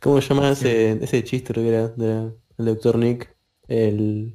[0.00, 3.34] ¿Cómo se llama ese, ese chiste que era del doctor Nick?
[3.68, 4.34] El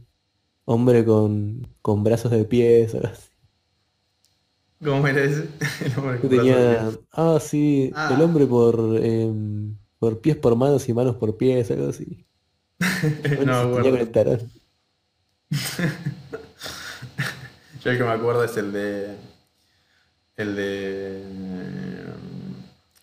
[0.65, 2.95] hombre con, con brazos de pies.
[4.83, 5.47] ¿Cómo era ese?
[5.85, 6.89] El hombre tenía...
[7.11, 8.11] Ah, sí, ah.
[8.13, 12.25] el hombre por, em, por pies por manos y manos por pies, algo así.
[13.45, 13.87] no, bueno.
[17.83, 19.15] Yo el que me acuerdo es el de.
[20.35, 21.21] El de.
[21.21, 22.13] Em,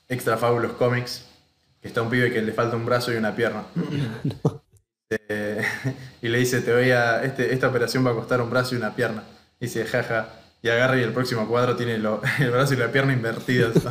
[0.08, 1.24] Extra Fabulous Comics.
[1.80, 3.64] Que está un pibe que le falta un brazo y una pierna.
[5.08, 5.62] Eh,
[6.20, 7.22] y le dice, te voy a.
[7.24, 9.24] Este, esta operación va a costar un brazo y una pierna.
[9.58, 11.94] Y dice, jaja y agarra y el próximo cuadro tiene
[12.38, 13.76] el brazo y la pierna invertidos.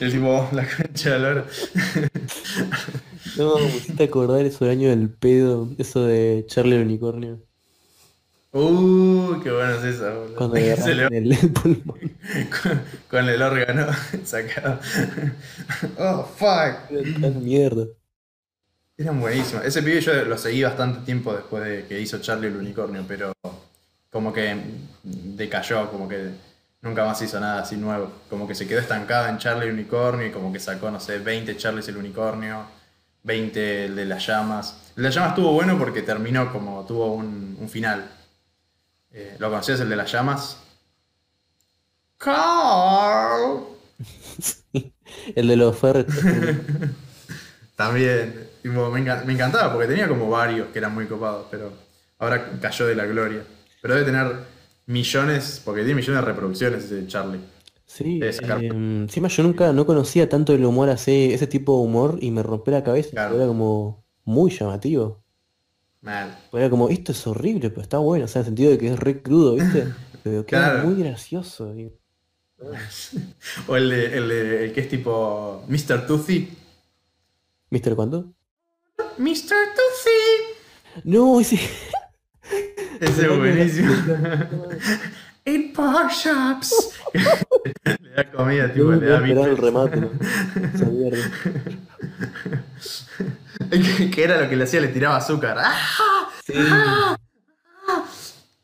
[0.00, 1.44] el tipo, la cancha de la
[3.36, 7.38] No, me hiciste acordar eso del año del pedo, eso de Charlie el unicornio.
[8.52, 10.34] Uh, qué bueno es eso, boludo.
[10.34, 11.06] Cuando Se le...
[11.06, 12.00] el pulmón.
[12.62, 13.86] Con, con, el órgano
[14.24, 14.80] sacado.
[15.96, 16.90] Oh, fuck.
[17.36, 17.86] Mierda.
[18.98, 19.64] Eran buenísimos.
[19.64, 23.32] Ese pibe yo lo seguí bastante tiempo después de que hizo Charlie el unicornio, pero
[24.10, 24.56] como que
[25.02, 26.30] decayó, como que
[26.82, 28.12] nunca más hizo nada así nuevo.
[28.28, 31.18] Como que se quedó estancada en Charlie el Unicornio y como que sacó, no sé,
[31.18, 32.64] 20 Charlies el Unicornio,
[33.22, 34.92] 20 el de las llamas.
[34.96, 38.10] El de las llamas estuvo bueno porque terminó como tuvo un, final.
[39.12, 40.58] Eh, ¿Lo conocías el de las llamas?
[42.18, 43.64] Carl.
[45.34, 46.16] el de los ferretes.
[47.76, 49.00] También, tipo, me
[49.32, 51.72] encantaba porque tenía como varios que eran muy copados, pero
[52.18, 53.42] ahora cayó de la gloria.
[53.82, 54.32] Pero debe tener
[54.86, 57.40] millones, porque tiene millones de reproducciones ese Charlie.
[57.86, 58.36] Sí, eh,
[58.70, 62.42] encima yo nunca no conocía tanto el humor así, ese tipo de humor y me
[62.42, 63.36] rompió la cabeza, Claro.
[63.36, 65.22] era como muy llamativo.
[66.00, 66.38] Mal.
[66.52, 68.92] Era como, esto es horrible, pero está bueno, o sea, en el sentido de que
[68.92, 69.86] es re crudo, ¿viste?
[70.22, 70.88] Pero queda Claro.
[70.88, 71.74] muy gracioso.
[71.74, 71.92] y-
[73.68, 76.06] O el, de, el, de- el que es tipo Mr.
[76.06, 76.48] Toothy.
[77.70, 78.32] ¿Mister cuándo?
[79.18, 79.48] Mr.
[79.74, 81.02] Toothy.
[81.04, 81.58] No, ese...
[83.00, 83.94] Ese es buenísimo.
[85.46, 86.92] In pawn shops.
[87.14, 90.10] le da comida, tipo, le da el remate, ¿no?
[90.74, 91.30] Esa mierda.
[94.14, 95.56] que, era lo que le hacía, le tiraba azúcar.
[95.58, 96.28] ¡Ah!
[96.44, 96.52] Sí.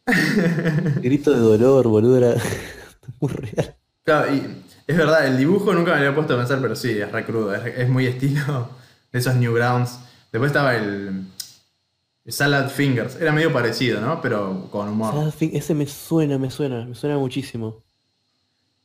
[1.01, 2.35] Grito de dolor, boludo, era
[3.21, 3.75] muy real.
[4.05, 7.11] Claro, y es verdad, el dibujo nunca me había puesto a pensar, pero sí, es
[7.11, 8.69] re crudo, es, es muy estilo
[9.11, 9.99] de esos Newgrounds.
[10.31, 11.25] Después estaba el
[12.29, 14.21] Salad Fingers, era medio parecido, ¿no?
[14.21, 15.15] Pero con humor.
[15.39, 17.83] Thing- ese me suena, me suena, me suena muchísimo.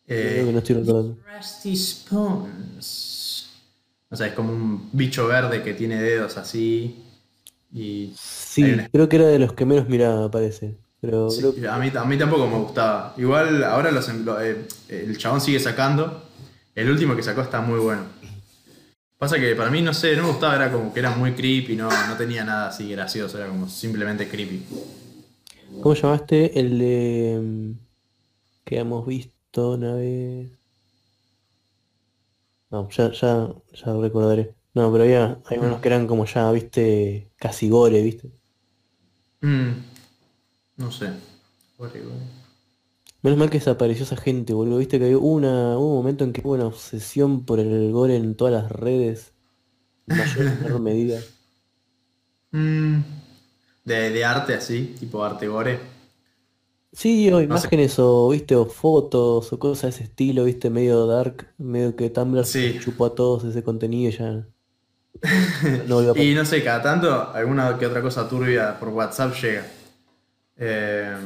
[0.05, 1.17] Creo que Eh, no estoy recordando.
[1.37, 3.49] Rusty Spoons.
[4.09, 7.03] O sea, es como un bicho verde que tiene dedos así.
[7.73, 10.75] Y Sí, una- creo que era de los que menos miraba, parece.
[10.99, 13.13] Pero Sí, creo que a, mí, a mí tampoco me gustaba.
[13.17, 16.23] Igual ahora los, em- lo- eh, el chabón sigue sacando.
[16.75, 18.03] El último que sacó está muy bueno.
[19.21, 21.75] Pasa que para mí, no sé, no me gustaba, era como que era muy creepy,
[21.75, 24.65] no, no tenía nada así gracioso, era como simplemente creepy.
[25.79, 27.71] ¿Cómo llamaste el de mm,
[28.65, 30.49] que hemos visto una vez?
[32.71, 34.55] No, ya, ya, ya recordaré.
[34.73, 38.31] No, pero había, hay unos que eran como ya, viste, casi gore, viste.
[39.41, 39.83] Mm,
[40.77, 41.11] no sé.
[41.77, 42.40] Gore, gore.
[43.23, 44.77] Menos mal que desapareció esa gente, boludo.
[44.79, 48.15] Viste que hubo una, hubo un momento en que hubo una obsesión por el gore
[48.15, 49.33] en todas las redes.
[50.07, 51.29] En mayor o menor medida.
[52.53, 53.01] Mm,
[53.85, 55.79] de, de arte así, tipo arte gore.
[56.93, 57.69] Sí, o No sé.
[57.69, 62.09] imágenes o, viste, o fotos o cosas de ese estilo, viste, medio dark, medio que
[62.09, 62.79] Tumblr se Sí.
[62.79, 64.47] chupó a todos ese contenido y ya
[65.87, 66.15] no.
[66.15, 69.65] Y no sé, cada tanto alguna que otra cosa turbia por WhatsApp llega.
[70.57, 71.17] Eh,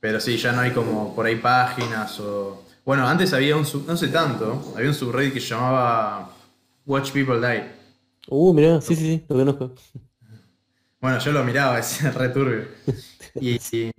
[0.00, 2.64] pero sí, ya no hay como por ahí páginas o...
[2.84, 6.30] Bueno, antes había un, sub- no sé tanto, había un subreddit que se llamaba
[6.86, 7.64] Watch People Die.
[8.30, 9.74] Uh, mirá, sí, sí, sí, lo conozco.
[11.00, 12.66] Bueno, yo lo miraba, es re turbio.
[13.40, 13.92] Y, y,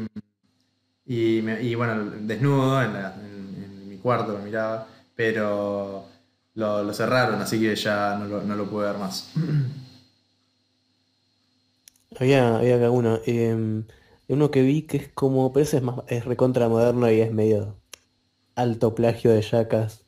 [1.05, 6.05] y me- y bueno, desnudo en, la- en- en mi cuarto lo miraba, pero
[6.55, 9.31] lo, lo cerraron, así que ya no lo, no lo pude ver más.
[12.19, 13.85] Había, había acá uno, em,
[14.29, 17.31] uno que vi que es como, pero ese es más, es recontra moderno y es
[17.33, 17.81] medio
[18.55, 20.05] alto plagio de Jackass.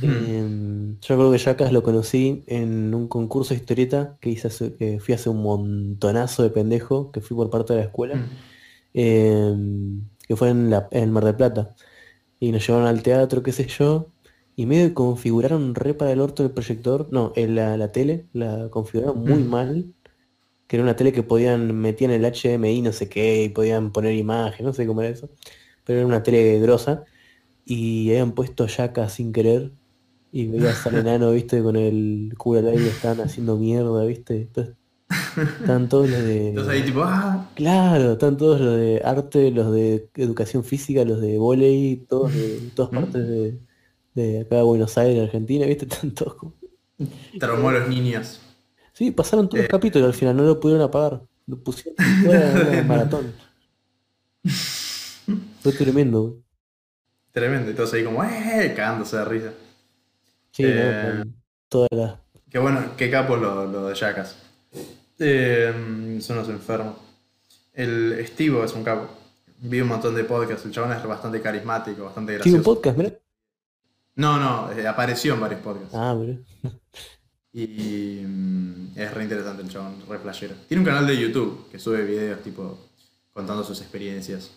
[0.00, 4.76] Em, yo creo que Jackass lo conocí en un concurso de historieta que hice hace-
[4.76, 8.36] que fui hace un montonazo de pendejo, que fui por parte de la escuela, Mm.
[8.94, 11.74] em, que fue en, la, en Mar del Plata.
[12.40, 14.12] Y nos llevaron al teatro, qué sé yo,
[14.56, 18.28] y medio que configuraron re para el orto el proyector, no, en la, la tele,
[18.32, 19.48] la configuraron muy Mm.
[19.50, 19.94] mal,
[20.68, 24.14] que era una tele que podían, metían el HDMI no sé qué, y podían poner
[24.16, 25.30] imagen, no sé cómo era eso,
[25.84, 27.04] pero era una tele grosa,
[27.64, 29.72] y habían puesto Yaka sin querer,
[30.32, 34.76] y veías al enano, viste, con el culo al aire, estaban haciendo mierda, viste, Entonces,
[35.60, 36.48] estaban todos los de...
[36.50, 41.20] Entonces ahí tipo, ah, Claro, están todos los de arte, los de educación física, los
[41.20, 43.60] de volei, todos de todas partes de,
[44.14, 45.86] de acá de Buenos Aires, Argentina, ¿viste?
[45.90, 46.54] Están todos como-
[47.38, 48.40] traumó a los niños.
[48.98, 49.62] Sí, pasaron todos Eh.
[49.62, 51.22] los capítulos al final, no lo pudieron apagar.
[51.46, 51.94] Lo pusieron
[52.24, 53.32] fuera maratón.
[55.62, 56.22] Fue tremendo.
[56.22, 56.34] güey.
[57.30, 58.72] Tremendo, y todos ahí como, ¡eh!
[58.76, 59.50] cagándose de risa.
[60.50, 60.68] Sí, ¿no?
[60.72, 61.24] Eh.
[61.68, 62.14] Todas las...
[62.50, 64.36] Qué bueno, qué capo lo, lo de Jackass.
[65.20, 66.96] Eh, son los enfermos.
[67.74, 69.08] El Estivo es un capo.
[69.60, 72.74] Vi un montón de podcasts, el chabón es bastante carismático, bastante Sigue un gracioso.
[72.74, 73.12] podcast, mira.
[74.16, 75.94] No, no, eh, apareció en varios podcasts.
[75.94, 76.38] Ah, mira.
[77.52, 80.54] Y mm, es re interesante el chabón, re flashero.
[80.68, 82.78] Tiene un canal de YouTube que sube videos tipo
[83.32, 84.50] contando sus experiencias.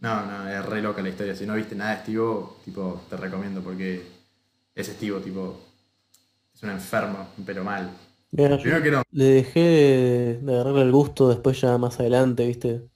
[0.00, 1.34] No, no, es re loca la historia.
[1.36, 4.02] Si no viste nada de Estivo, tipo, te recomiendo porque
[4.74, 5.60] es Estivo, tipo,
[6.54, 7.90] es un enfermo, pero mal.
[8.30, 9.02] Mira, yo Primero que no.
[9.12, 12.88] le dejé de, de agarrarle el gusto después ya más adelante, ¿viste?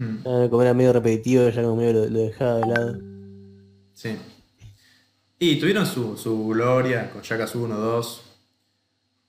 [0.00, 3.02] Mm, Ya como era medio repetitivo, ya como medio lo, lo dejaba de lado.
[3.92, 4.16] sí.
[5.42, 8.22] Y tuvieron su, su gloria con Jackass 1, 2,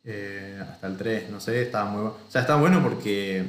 [0.04, 2.18] eh, hasta el 3, no sé, estaba muy bueno.
[2.28, 3.44] O sea, está bueno porque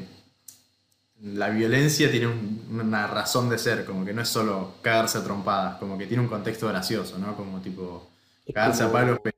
[1.20, 5.24] la violencia tiene un- una razón de ser, como que no es solo cagarse a
[5.24, 7.36] trompadas, como que tiene un contexto gracioso, ¿no?
[7.36, 8.08] Como tipo,
[8.54, 9.36] cagarse a palos, pero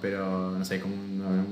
[0.00, 0.94] pero no sé, como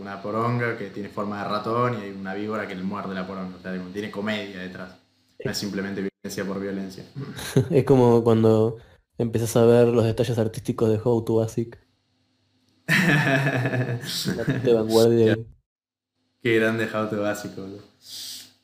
[0.00, 3.26] una, poronga que tiene forma de ratón y hay una víbora que le muerde la
[3.26, 3.56] poronga.
[3.58, 4.92] O sea, tiene comedia detrás.
[5.44, 7.04] No es simplemente violencia por violencia.
[7.70, 8.78] es como cuando
[9.18, 11.78] empiezas a ver los detalles artísticos de How to Basic.
[14.64, 15.38] de vanguardia.
[16.42, 17.52] Qué grande How to Basic,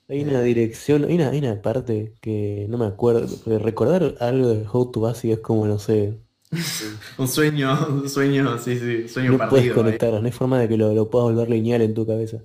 [0.08, 3.26] Hay una dirección, hay una, hay una parte que no me acuerdo,
[3.58, 6.18] recordar algo de How to Basic es como, no sé,
[7.16, 9.60] un sueño, un sueño, sí, sí, sueño no partido.
[9.60, 12.38] Puedes conectar, no hay forma de que lo, lo, puedas volver lineal en tu cabeza.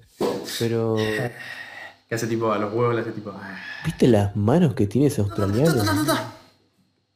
[0.60, 0.96] Pero.
[2.08, 3.34] Que hace tipo a los huevos, hace tipo.
[3.84, 5.84] ¿Viste las manos que tiene ese australiano?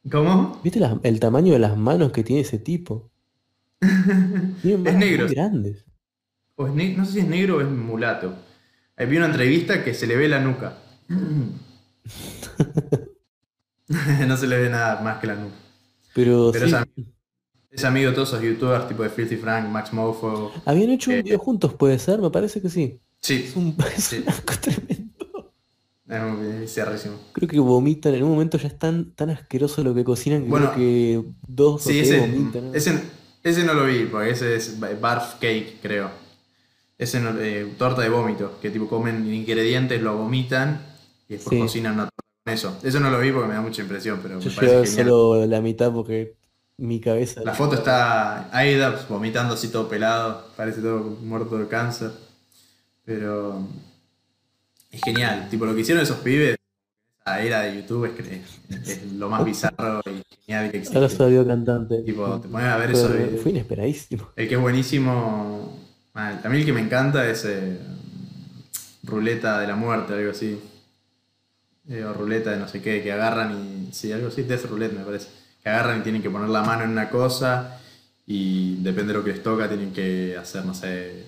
[0.09, 0.59] ¿Cómo?
[0.63, 3.09] ¿Viste el tamaño de las manos que tiene ese tipo?
[3.81, 5.27] es negro.
[5.27, 5.85] grandes.
[6.55, 8.35] O es no sé si es negro o es mulato.
[8.97, 10.77] Vi una entrevista que se le ve la nuca.
[14.27, 15.55] no se le ve nada más que la nuca.
[16.13, 16.51] Pero,
[17.71, 20.51] es, amigo de todos esos youtubers tipo de Filthy Frank, Max Mofo.
[20.65, 22.99] Habían hecho un eh, video juntos, puede ser, me parece que sí.
[23.21, 23.45] Sí.
[23.47, 25.18] Es un, es asco tremendo.
[26.10, 27.16] Es cerrísimo.
[27.34, 30.49] Creo que vomitan, en un momento ya es tan, tan asqueroso lo que cocinan que
[30.49, 32.76] creo que dos sí, o ese, vomitan.
[32.76, 32.99] Ese,
[33.43, 36.10] ese, no lo vi, porque ese es barf cake, creo.
[36.97, 40.82] Ese no, eh, torta de vómito, que tipo comen ingredientes, lo vomitan
[41.28, 42.78] y después cocinan una torta eso.
[42.82, 45.62] Eso no lo vi porque me da mucha impresión, pero Yo me parece solo la
[45.62, 46.36] mitad porque
[46.78, 47.41] mi cabeza.
[47.43, 52.12] La foto está Aida vomitando así todo pelado, parece todo muerto de cáncer.
[53.05, 53.68] Pero
[54.91, 55.47] es genial.
[55.49, 56.57] Tipo, lo que hicieron esos pibes,
[57.21, 60.97] esa era de YouTube, es, es, lo más bizarro y genial que existe.
[60.97, 62.01] Ahora salió cantante.
[62.03, 63.09] Tipo, te pones a ver eso.
[63.41, 64.29] fue inesperadísimo.
[64.35, 65.77] El que es buenísimo.
[66.13, 67.77] A mí el que me encanta es eh,
[69.03, 70.59] Ruleta de la Muerte, algo así.
[71.87, 73.93] Eh, o ruleta de no sé qué, que agarran y.
[73.93, 75.29] Sí, algo así, Death Roulette me parece.
[75.63, 77.79] Que agarran y tienen que poner la mano en una cosa
[78.31, 81.25] y depende de lo que les toca, tienen que hacer, no sé,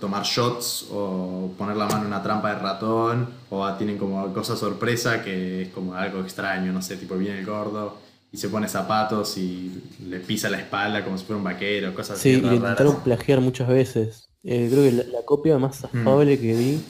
[0.00, 4.56] tomar shots o poner la mano en una trampa de ratón o tienen como cosa
[4.56, 7.96] sorpresa que es como algo extraño, no sé, tipo viene el gordo
[8.32, 12.18] y se pone zapatos y le pisa la espalda como si fuera un vaquero, cosas
[12.18, 12.34] así.
[12.34, 14.28] Sí, y intentaron plagiar muchas veces.
[14.44, 16.00] Eh, creo que la, copia más mm.
[16.00, 16.80] afable que vi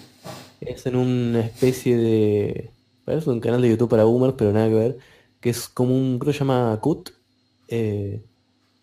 [0.61, 2.71] es en una especie de
[3.09, 4.99] Parece un canal de YouTube para boomers, pero nada que ver.
[5.41, 7.09] Que es como un, creo que se llama Cut.
[7.67, 8.23] Eh,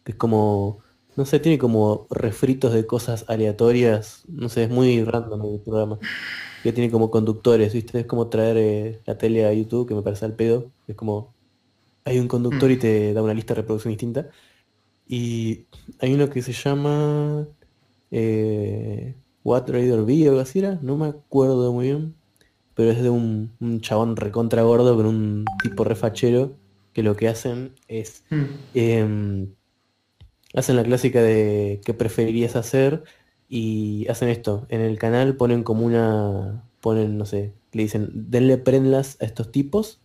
[0.03, 0.79] que es como,
[1.15, 4.23] no sé, tiene como refritos de cosas aleatorias.
[4.27, 5.99] No sé, es muy random el programa.
[6.63, 8.01] Que tiene como conductores, ¿viste?
[8.01, 10.71] Es como traer eh, la tele a YouTube, que me parece al pedo.
[10.87, 11.33] Es como,
[12.05, 12.79] hay un conductor y mm.
[12.79, 14.29] te da una lista de reproducción distinta.
[15.07, 15.65] Y
[15.99, 17.47] hay uno que se llama
[18.11, 22.15] eh, What Raider V o algo así era, no me acuerdo muy bien
[22.75, 23.51] pero es de un,
[23.81, 26.57] chabón recontra gordo con un tipo refachero
[26.93, 29.45] que lo que hacen es hmm.
[30.55, 33.03] Hacen la clásica de qué preferirías hacer
[33.47, 38.57] y hacen esto en el canal ponen como una ponen no sé le dicen denle
[38.57, 40.01] prendas a estos tipos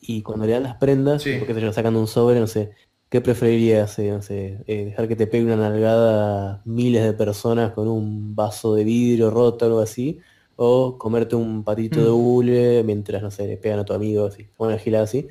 [0.00, 2.70] y cuando le dan las prendas porque se lo sacan de un sobre no sé
[3.08, 7.72] qué preferirías eh, no sé eh, dejar que te pegue una nalgada miles de personas
[7.72, 10.20] con un vaso de vidrio roto o algo así
[10.56, 12.14] o comerte un patito de mm.
[12.14, 15.28] hule mientras, no sé, le pegan a tu amigo, así, una gilada así.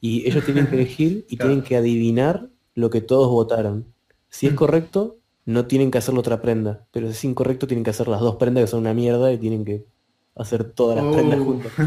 [0.00, 3.92] Y ellos tienen que elegir y tienen que adivinar lo que todos votaron.
[4.38, 7.84] Si es correcto, no tienen que hacer la otra prenda, pero si es incorrecto, tienen
[7.84, 9.86] que hacer las dos prendas que son una mierda y tienen que
[10.34, 11.44] hacer todas las prendas oh.
[11.44, 11.72] juntas.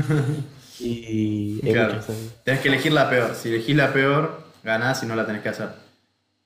[0.82, 2.00] Y claro.
[2.46, 3.36] Tienes que elegir la peor.
[3.36, 5.72] Si elegís la peor, ganás y no la tenés que hacer.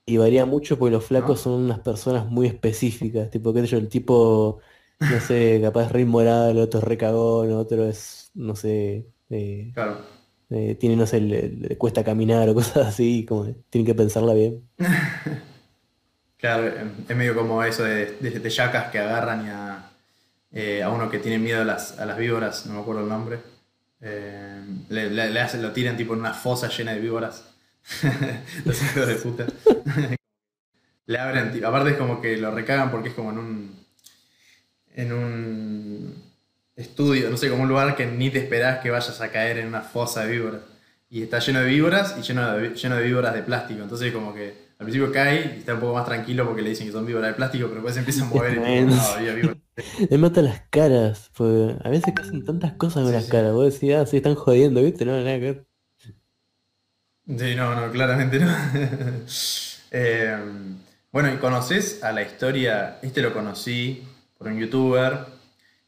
[0.08, 3.78] Y varía mucho porque los flacos son unas personas muy específicas, tipo, qué sé yo,
[3.78, 4.60] el tipo
[5.00, 9.72] no sé, capaz re inmoral, el otro es re cagón, otro es, no sé, eh,
[9.74, 9.98] claro.
[10.50, 14.68] Eh, tiene, no sé, le, cuesta caminar o cosas así, como tienen que pensarla bien.
[16.44, 16.74] claro,
[17.08, 19.92] es medio como eso de, de, yacas que agarran y a,
[20.52, 23.08] eh, a, uno que tiene miedo a las, a las víboras, no me acuerdo el
[23.08, 23.40] nombre,
[24.02, 27.46] le, le, hacen, lo tiran tipo en una fosa llena de víboras.
[28.66, 29.46] Los hijos de puta.
[31.06, 33.86] le abren, aparte es como que lo recagan porque es como en un
[34.96, 36.24] en un
[36.76, 39.68] estudio, no sé, como un lugar que ni te esperás que vayas a caer en
[39.68, 40.62] una fosa de víboras.
[41.10, 43.82] Y está lleno de víboras y lleno de, lleno de víboras de plástico.
[43.82, 46.88] Entonces como que al principio cae y está un poco más tranquilo porque le dicen
[46.88, 49.58] que son víboras de plástico, pero después se empieza a mover y no, había víboras.
[50.10, 53.54] Me mata las caras, porque a veces hacen tantas cosas con las caras.
[53.54, 55.06] Vos decís, ah, sí, están jodiendo, ¿viste?
[55.06, 55.66] No, nada que ver.
[57.26, 58.52] Sí, no, no, claramente no.
[59.96, 60.36] Eh,
[61.12, 62.98] bueno, ¿y conoces a la historia?
[63.04, 64.04] Este lo conocí
[64.40, 65.26] un youtuber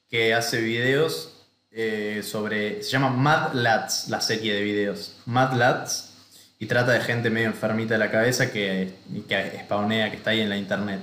[0.10, 2.84] que hace videos eh, sobre.
[2.84, 5.18] Se llama Mad Lads, la serie de videos.
[5.26, 6.15] Mad Lads.
[6.60, 8.94] Y trata de gente medio enfermita de la cabeza que,
[9.28, 11.02] que spawnea, que está ahí en la internet.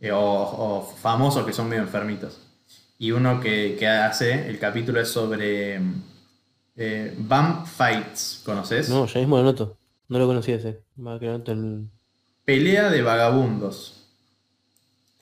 [0.00, 2.38] eh, o, famosos que son medio enfermitos.
[2.98, 5.80] Y uno que, hace, el capítulo es sobre
[6.76, 8.88] eh, Bump Fights, ¿conoces?
[8.88, 9.76] No, ya mismo lo noto.
[10.08, 10.82] No lo conocía ese.
[12.44, 14.04] Pelea de vagabundos.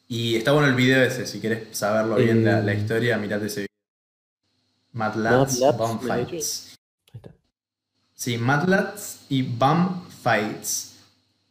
[0.08, 3.60] Y está bueno el video ese, si quieres saberlo bien la, la, historia, mirate ese
[3.60, 3.70] video.
[4.92, 6.69] Mad Lads, Bum Fights.
[8.20, 10.98] Sí, Mad Lads y Bum Fights.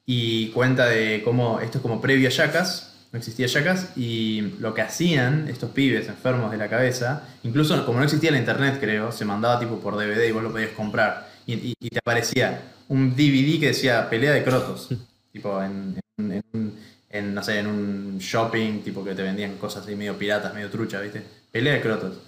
[0.06, 4.76] Y cuenta de cómo esto es como previo a Yacas, no existía Yacas, y lo
[4.76, 9.12] que hacían estos pibes enfermos de la cabeza, incluso como no existía la internet, creo,
[9.12, 11.28] se mandaba tipo por DVD y vos lo podías comprar.
[11.48, 14.90] Y, te aparecía un DVD que decía pelea de crotos.
[15.34, 20.16] tipo en, en, no sé, en un shopping, tipo que te vendían cosas así medio
[20.20, 21.24] piratas, medio trucha, ¿viste?
[21.52, 22.20] Pelea de crotos.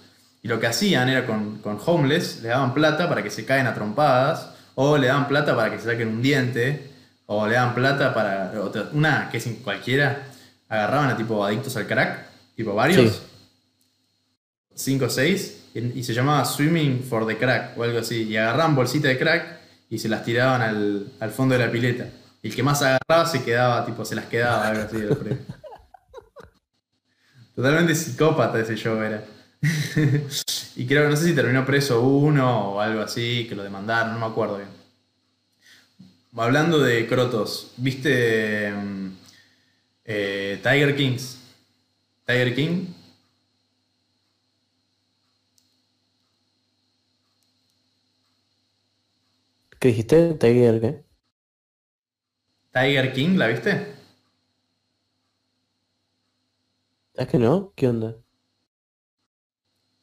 [0.42, 3.66] Y lo que hacían era con, con homeless, le daban plata para que se caen
[3.66, 6.90] a trompadas, o le daban plata para que se saquen un diente,
[7.26, 8.52] o le daban plata para.
[8.92, 10.26] Una que es cualquiera,
[10.68, 12.26] agarraban a tipo adictos al crack,
[12.56, 13.22] tipo varios,
[14.74, 18.74] cinco o seis, y, se llamaba Swimming for the Crack o algo así, y agarraban
[18.74, 22.06] bolsitas de crack y se las tiraban al, al fondo de la pileta.
[22.42, 24.96] Y el que más agarraba se quedaba, tipo, se las quedaba, algo así.
[27.54, 29.22] Totalmente psicópata ese show era.
[30.76, 34.12] y creo que no sé si terminó preso uno o algo así, que lo demandaron,
[34.12, 34.68] no me acuerdo bien.
[36.36, 39.08] Hablando de Crotos, ¿viste mm,
[40.04, 41.38] eh, Tiger Kings?
[42.26, 42.86] Tiger King.
[49.78, 50.34] ¿Qué dijiste?
[50.34, 51.04] ¿Tiger qué?
[52.72, 53.86] Tiger King, ¿la viste?
[57.14, 57.72] ¿Es que no?
[57.74, 58.21] ¿Qué onda?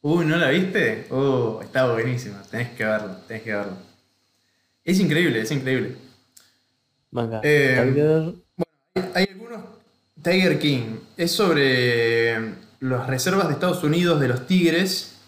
[0.02, 1.06] Uy, ¿no la viste?
[1.10, 2.42] Uh, está buenísima.
[2.50, 3.76] Tenés que verlo, tenés que verlo.
[4.82, 5.96] Es increíble, es increíble.
[7.10, 7.40] Manga.
[7.44, 8.34] Eh, Tiger.
[8.56, 9.60] Bueno, hay, algunos.
[10.22, 10.96] Tiger King.
[11.18, 15.18] Es sobre las reservas de Estados Unidos de los tigres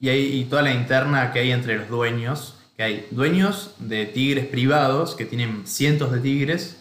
[0.00, 2.56] y, hay, y toda la interna que hay entre los dueños.
[2.76, 6.78] Que hay dueños de tigres privados que tienen cientos de tigres.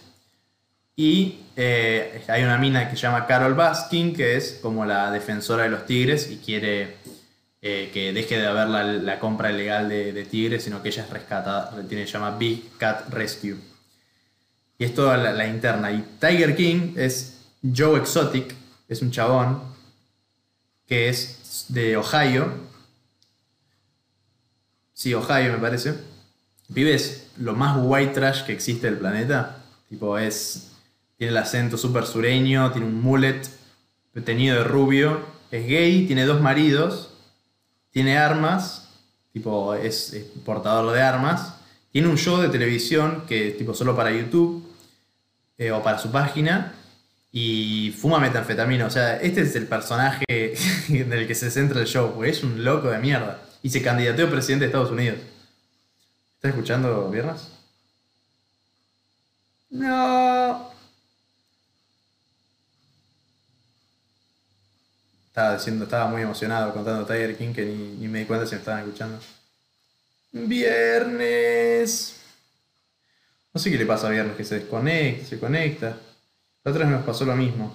[0.95, 5.63] Y eh, hay una mina que se llama Carol Baskin, que es como la defensora
[5.63, 6.95] de los tigres y quiere
[7.63, 8.69] eh, que deje de haber
[9.03, 13.09] la, compra ilegal de, tigres, sino que ella es rescatada, tiene, se llama Big Cat
[13.09, 13.55] Rescue.
[14.79, 15.91] Y es toda la, interna.
[15.91, 18.55] Y Tiger King es Joe Exotic,
[18.87, 19.61] es un chabón
[20.87, 22.51] que es de Ohio.
[24.93, 25.93] Sí, Ohio me parece.
[26.67, 29.63] Vives lo más white trash que existe del planeta.
[29.87, 30.71] Tipo, es.
[31.17, 33.43] Tiene el acento súper sureño, tiene un mullet
[34.25, 35.21] teñido de rubio.
[35.51, 37.10] Es gay, tiene dos maridos
[37.91, 38.89] tiene armas,
[39.33, 40.15] tipo es,
[40.45, 41.55] portador de armas,
[41.91, 44.65] tiene un show de televisión que es tipo solo para YouTube
[45.57, 46.73] eh, o para su página
[47.31, 48.85] y fuma metanfetamina.
[48.85, 50.25] O sea, este es el personaje
[50.89, 53.41] en el que se centra el show, porque es un loco de mierda.
[53.63, 55.19] Y se candidateó a presidente de Estados Unidos.
[56.35, 57.49] ¿Estás escuchando, Viernes?
[59.69, 60.70] No.
[65.31, 68.59] Estaba diciendo, estaba muy emocionado contando Tiger King que ni, me di cuenta si me
[68.59, 69.17] estaban escuchando.
[70.33, 72.17] Viernes.
[73.53, 75.97] No sé qué le pasa a Viernes, que se desconecta, se conecta.
[76.65, 77.73] La otra vez nos pasó lo mismo.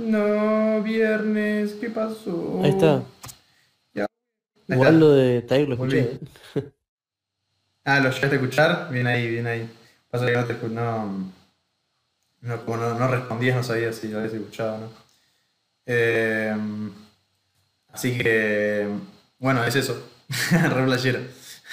[0.00, 2.60] No, viernes, ¿qué pasó?
[2.64, 3.02] Ahí está.
[3.92, 4.06] Ya.
[4.66, 6.18] Igual lo de Tiger lo escuché.
[7.84, 8.88] ah, ¿lo llegaste a escuchar?
[8.90, 9.68] Bien ahí, bien ahí.
[10.10, 11.32] Pasa que no te no,
[12.40, 14.88] no, como no, no respondías, no sabías si lo habías escuchado no.
[15.84, 16.56] Eh,
[17.92, 18.88] así que,
[19.38, 20.02] bueno, es eso.
[20.50, 21.20] Re playero.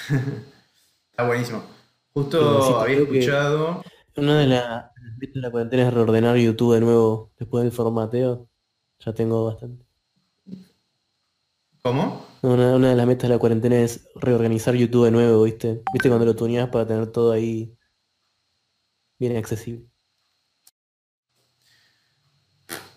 [1.10, 1.62] Está buenísimo.
[2.12, 3.82] Justo había escuchado.
[4.18, 8.48] Una de las ¿Viste la cuarentena es reordenar YouTube de nuevo después del formateo?
[9.00, 9.84] Ya tengo bastante.
[11.82, 12.24] ¿Cómo?
[12.42, 15.82] Una, de las metas de la cuarentena es reorganizar YouTube de nuevo, ¿viste?
[15.92, 17.76] ¿Viste cuando lo tuneas para tener todo ahí
[19.18, 19.88] bien accesible?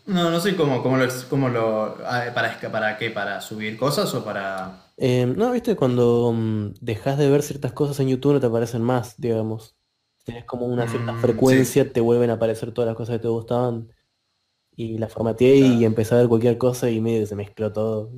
[0.06, 4.14] No, no sé cómo, cómo lo, cómo lo ah, para, para qué, para subir cosas
[4.14, 4.92] o para.
[4.98, 8.84] Eh, no, viste, cuando mm, dejas de ver ciertas cosas en YouTube no te aparecen
[8.84, 9.76] más, digamos.
[10.26, 13.22] Tenés como una cierta Mm, sí, frecuencia, te vuelven a aparecer todas las cosas que
[13.24, 13.92] te gustaban.
[14.76, 18.12] Y la formateé y empecé a ver cualquier cosa y medio se mezcló todo.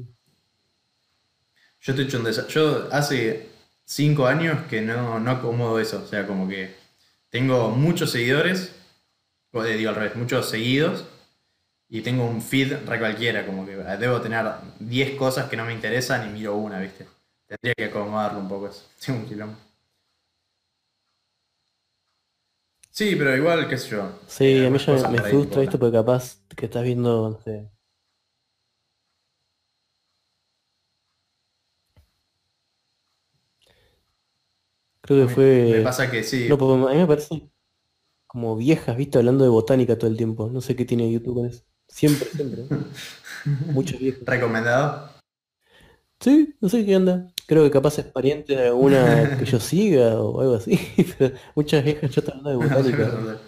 [1.82, 3.50] Yo te he hecho un Yo hace
[3.86, 6.02] cinco años que no, no acomodo eso.
[6.04, 6.74] O sea, como que
[7.30, 8.76] tengo muchos seguidores,
[9.52, 11.06] o eh, digo al revés, muchos seguidos,
[11.90, 14.46] y tengo un feed re cualquiera, como que debo tener
[14.80, 17.06] 10 cosas que no me interesan y miro una, ¿viste?
[17.48, 18.84] Tendría que acomodarlo un poco eso.
[19.06, 19.58] Tengo un quilombo.
[22.94, 24.20] Sí, pero igual, qué sé yo.
[24.28, 27.72] Sí, a mí ya me, me frustra esto porque capaz que estás viendo, no sé.
[35.02, 35.82] Creo que mí me fue.
[35.84, 36.48] pasa que sí.
[36.48, 37.50] No, a mí me parece
[38.28, 39.18] como viejas, ¿viste?
[39.18, 40.52] Hablando de botánica todo el tiempo.
[40.52, 41.64] No sé qué tiene YouTube con eso.
[41.88, 42.62] Siempre, siempre.
[42.62, 42.68] ¿eh?
[43.74, 44.24] Muchas viejas.
[44.24, 45.10] ¿Recomendado?
[46.20, 47.33] Sí, no sé qué onda.
[47.46, 50.80] Creo que capaz es pariente de alguna que yo siga o algo así.
[51.18, 53.40] Pero muchas viejas están hablando de botánica.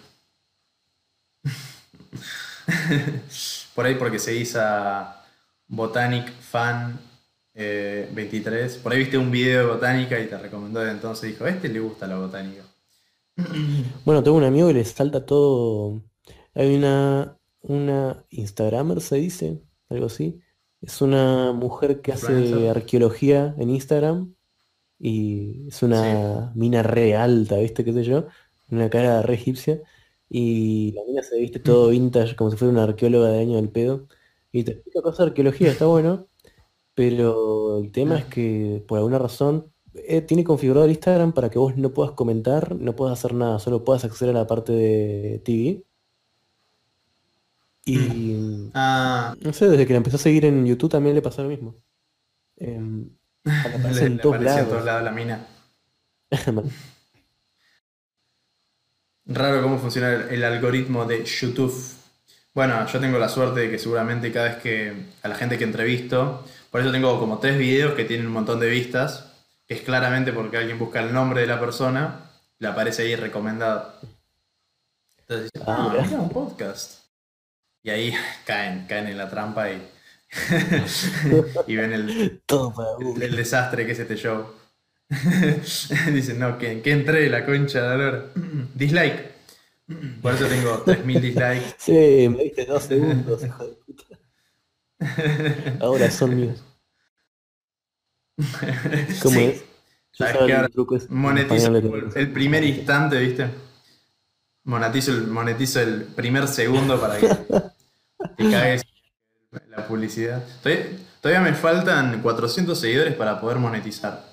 [3.75, 5.23] Por ahí porque seguís a
[5.67, 6.99] Botanic Fan
[7.53, 8.77] eh, 23.
[8.77, 11.29] Por ahí viste un video de botánica y te recomendó desde entonces.
[11.31, 12.63] Dijo, a este le gusta la botánica.
[14.05, 16.01] Bueno, tengo un amigo que le salta todo.
[16.53, 20.39] Hay una, una Instagramer, se dice, algo así.
[20.86, 24.36] Es una mujer que hace arqueología en Instagram
[24.99, 27.83] y es una mina re alta, ¿viste?
[27.83, 28.27] ¿Qué sé yo?
[28.69, 29.81] Una cara re egipcia.
[30.29, 33.69] Y la mina se viste todo vintage, como si fuera una arqueóloga de año del
[33.69, 34.07] pedo.
[34.51, 36.27] Y te explica cosas de arqueología, está bueno.
[36.93, 41.59] Pero el tema es que por alguna razón eh, tiene configurado el Instagram para que
[41.59, 45.41] vos no puedas comentar, no puedas hacer nada, solo puedas acceder a la parte de
[45.43, 45.83] TV.
[47.86, 51.43] Y Ah, no sé, desde que la empezó a seguir en YouTube también le pasó
[51.43, 51.75] lo mismo.
[53.63, 54.86] Aparece le, en le todos apareció en todos lados.
[54.86, 55.47] lados la mina.
[59.25, 61.73] Raro cómo funciona el, el algoritmo de YouTube.
[62.53, 65.63] Bueno, yo tengo la suerte de que seguramente cada vez que a la gente que
[65.63, 69.31] entrevisto, por eso tengo como tres videos que tienen un montón de vistas,
[69.67, 73.95] que es claramente porque alguien busca el nombre de la persona, le aparece ahí recomendado.
[75.27, 77.04] Entonces Ah, ah, mira un podcast.
[77.86, 78.13] Y ahí
[78.45, 79.79] caen, caen en la trampa y,
[81.67, 84.47] y ven el, Todo el, el desastre que es este show.
[86.11, 88.25] Dicen, no, que, que entré la concha de la lora.
[88.73, 89.36] Dislike.
[90.21, 91.75] Por eso tengo 3.000 dislikes.
[91.77, 94.03] Sí, me diste dos segundos, hijo de puta.
[95.79, 96.63] Ahora son míos.
[99.21, 99.43] ¿Cómo Sí.
[99.43, 99.63] es?
[100.11, 100.53] ¿Sabes qué?
[100.53, 101.75] el truco Monetizo
[102.15, 103.47] el primer instante, ¿viste?
[104.63, 107.27] Monetizo el, monetizo el primer segundo para que
[108.51, 110.43] la publicidad.
[110.61, 110.85] Todavía,
[111.21, 114.25] todavía me faltan 400 seguidores para poder monetizar.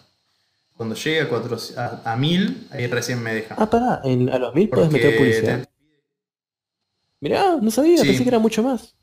[0.77, 3.55] Cuando llegue a, 400 a, a 1000, ahí recién me deja.
[3.59, 5.63] Ah, pará, en, a los mil podés meter publicidad.
[5.63, 5.69] te-
[7.21, 8.07] Mirá, no sabía, Sí.
[8.09, 8.95] pensé que era mucho más.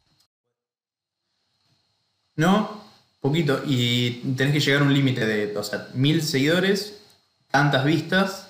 [2.36, 2.84] No,
[3.22, 3.62] poquito.
[3.66, 7.02] Y tenés que llegar a un límite de, o sea, mil seguidores,
[7.52, 8.50] tantas vistas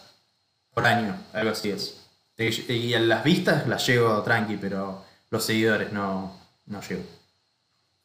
[0.73, 1.97] por año, algo así es.
[2.37, 6.33] Y a las vistas las llego tranqui, pero los seguidores no,
[6.69, 7.03] no llego.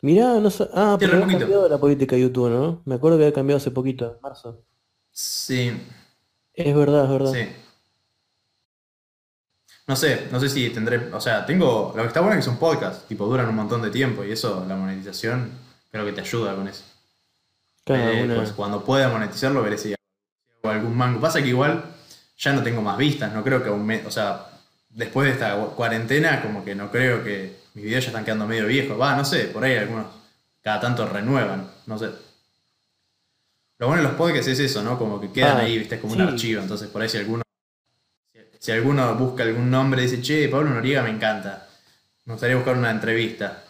[0.03, 2.83] Mirá, no sa- Ah, pero ha cambiado la política de YouTube, ¿no?
[2.85, 4.65] Me acuerdo que había cambiado hace poquito, en marzo.
[5.13, 5.73] Sí,
[6.55, 7.33] Es verdad, es verdad.
[7.33, 7.49] sí.
[9.87, 12.51] No sé, no sé si tendré, o sea, tengo, lo que está bueno es que
[12.51, 15.51] son podcasts, tipo, duran un montón de tiempo y eso, la monetización,
[15.91, 16.85] creo que te ayuda con eso.
[17.85, 18.37] Cada Eh, una.
[18.37, 19.93] pues cuando pueda monetizarlo veré si
[20.63, 21.21] hago algún mango.
[21.21, 21.85] Pasa que igual
[22.39, 24.47] ya no tengo más vistas, no creo que un mes, o sea,
[24.91, 28.67] después de esta cuarentena como que no creo que mis videos ya están quedando medio
[28.67, 28.99] viejos.
[29.01, 30.07] Va, no sé, por ahí algunos
[30.63, 32.11] cada tanto renuevan, no sé.
[33.79, 34.99] Lo bueno de los podcasts es eso, ¿no?
[34.99, 36.21] Como que quedan Ah, ahí, viste, es como sí.
[36.21, 37.43] un archivo, entonces por ahí si alguno
[38.59, 41.69] si- alguno busca algún nombre dice, che, Pablo Noriega me encanta,
[42.25, 43.63] me gustaría buscar una entrevista.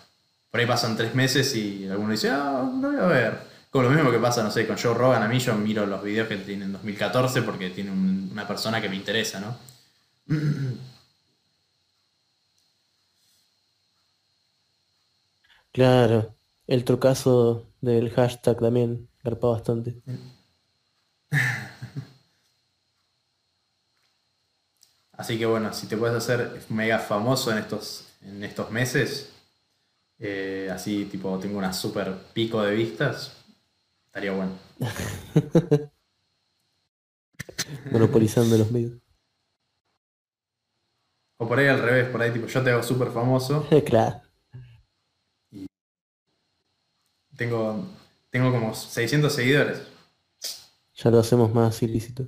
[0.50, 3.38] Por ahí pasan tres meses y alguno dice, ah, lo voy a ver.
[3.70, 6.00] Como lo mismo que pasa, no sé, con Joe Rogan, a mí yo miro los
[6.04, 9.56] videos que tiene en 2014 porque tiene un- una persona que me interesa, ¿no?
[15.74, 16.36] Claro.
[16.68, 20.00] El trucazo del hashtag también garpa bastante.
[25.12, 29.32] Así que bueno, si te puedes hacer mega famoso en estos, en estos meses,
[30.18, 33.36] eh, así tipo tengo una super pico de vistas,
[34.06, 34.52] estaría bueno.
[37.92, 38.98] Monopolizando los medios.
[41.38, 44.23] O por ahí al revés, por ahí tipo yo te hago súper famoso, Claro.
[47.36, 47.84] Tengo,
[48.30, 49.82] Tengo como 600 seguidores.
[50.96, 52.26] Ya lo hacemos más ilícito.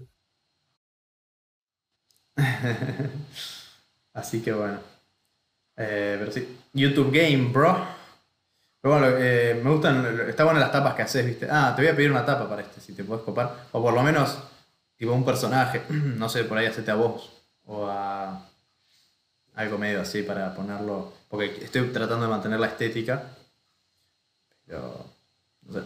[4.12, 4.78] Así que bueno.
[5.77, 6.59] Eh, pero sí.
[6.73, 7.87] YouTube Game, bro.
[8.81, 10.28] Pero bueno, eh, me gustan.
[10.28, 11.49] Está buenas las tapas que haces, ¿viste?
[11.51, 13.66] Ah, te voy a pedir una tapa para este, si te puedes copar.
[13.73, 14.39] O por lo menos,
[14.97, 15.83] tipo un personaje.
[15.91, 17.33] No sé, por ahí hacerte a vos.
[17.65, 18.47] O a.
[19.55, 21.12] Algo medio así para ponerlo.
[21.28, 23.24] Porque estoy tratando de mantener la estética.
[24.66, 25.05] Pero.
[25.62, 25.80] No sé.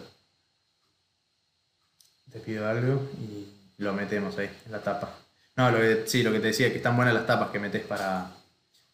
[2.33, 3.47] Te pido algo y
[3.83, 5.19] lo metemos ahí, en la tapa.
[5.57, 7.59] No, lo que, sí, lo que te decía es que están buenas las tapas que
[7.59, 8.31] metes para,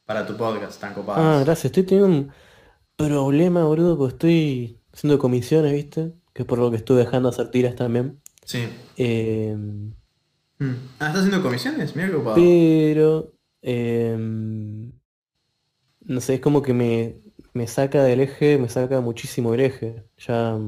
[0.05, 1.23] para tu podcast, están copadas.
[1.23, 1.67] Ah, gracias.
[1.67, 2.33] Estoy teniendo un
[2.97, 6.15] problema, boludo, porque estoy haciendo comisiones, ¿viste?
[6.33, 8.21] Que es por lo que estuve dejando hacer tiras también.
[8.45, 8.69] Sí.
[8.97, 9.57] Eh.
[10.61, 11.95] Ah, ¿estás haciendo comisiones?
[11.95, 12.37] Mira qué copado.
[12.37, 13.33] pero...
[13.61, 14.17] eh,
[16.09, 17.21] no sé, es como que me,
[17.57, 20.05] me saca del eje, me saca muchísimo del eje.
[20.19, 20.59] Ya...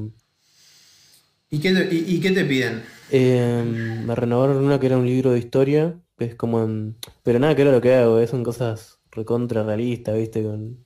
[1.49, 2.83] ¿Y qué te, y, y qué te piden?
[3.07, 6.97] eh, me renovaron una que era un libro de historia, que es como en...
[7.23, 10.43] Pero nada que era lo que hago, eh, son cosas recontra realistas, ¿viste?
[10.43, 10.85] Con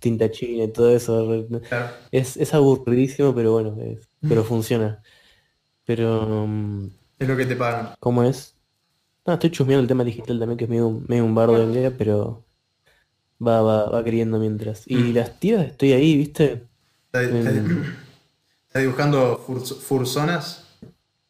[0.00, 1.46] tinta china y todo eso.
[1.68, 1.94] Claro.
[2.10, 5.02] Es, es aburridísimo, pero bueno, es- pero funciona.
[5.84, 6.88] Pero, mm,
[7.18, 7.94] Es lo que te pagan.
[8.00, 8.58] ¿cómo es?
[9.26, 11.96] No, estoy chusmeando el tema digital también, que es medio, medio un bardo de idea,
[11.96, 12.44] pero
[13.44, 14.84] va, va, va queriendo mientras.
[14.86, 16.66] Y las tiras estoy ahí, ¿viste?
[17.06, 17.82] ¿Estás, estás- Mm.
[18.68, 20.78] estás dibujando furzonas?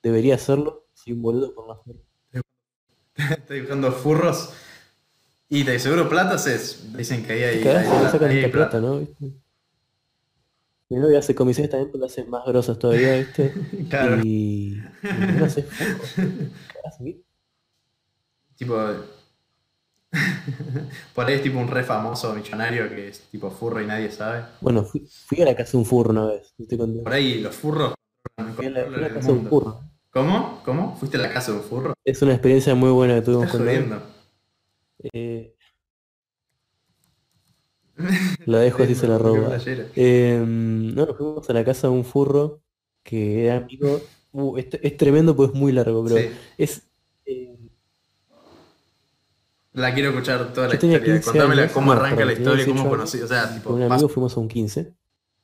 [0.02, 2.02] Debería hacerlo, si un boludo por la suerte.
[3.16, 4.50] ¿Estás dibujando furros?
[5.48, 6.92] Y te seguro plata haces.
[6.96, 8.86] Dicen que ahí hay, no plata, sacan ahí hay esta plata, plata.
[8.86, 8.98] ¿no?
[9.00, 9.32] ¿Viste?
[10.88, 13.52] Mi novia hace comisiones también, pero las hace más grosas todavía, ¿viste?
[13.90, 14.20] Claro.
[14.24, 15.66] Y, y no sé.
[18.56, 18.76] Tipo.
[21.14, 24.44] Por ahí es tipo un re famoso millonario que es tipo furro y nadie sabe.
[24.60, 26.54] Bueno, fui, fui a la casa de un furro una vez,
[27.02, 27.94] Por ahí los furros
[28.56, 29.80] Fui a la, fui a la controlan el casa de un furro.
[30.10, 30.60] ¿Cómo?
[30.64, 30.96] ¿Cómo?
[30.96, 31.94] ¿Fuiste a la casa de un furro?
[32.04, 33.92] Es una experiencia muy buena que tuvimos con él.
[35.14, 35.54] Eh,
[38.46, 39.58] la dejo así se la roba.
[39.96, 42.60] Eh, no, nos fuimos a la casa de un furro
[43.02, 44.00] que era amigo.
[44.32, 46.30] Uh, es, es tremendo, pues es muy largo, pero Sí.
[46.58, 46.82] es.
[49.74, 51.02] La quiero escuchar toda la historia.
[51.02, 53.20] 15 Contámela años, cómo arranca la historia, cómo 18 conocí.
[53.22, 54.92] O sea, tipo, con un amigo fuimos a un 15.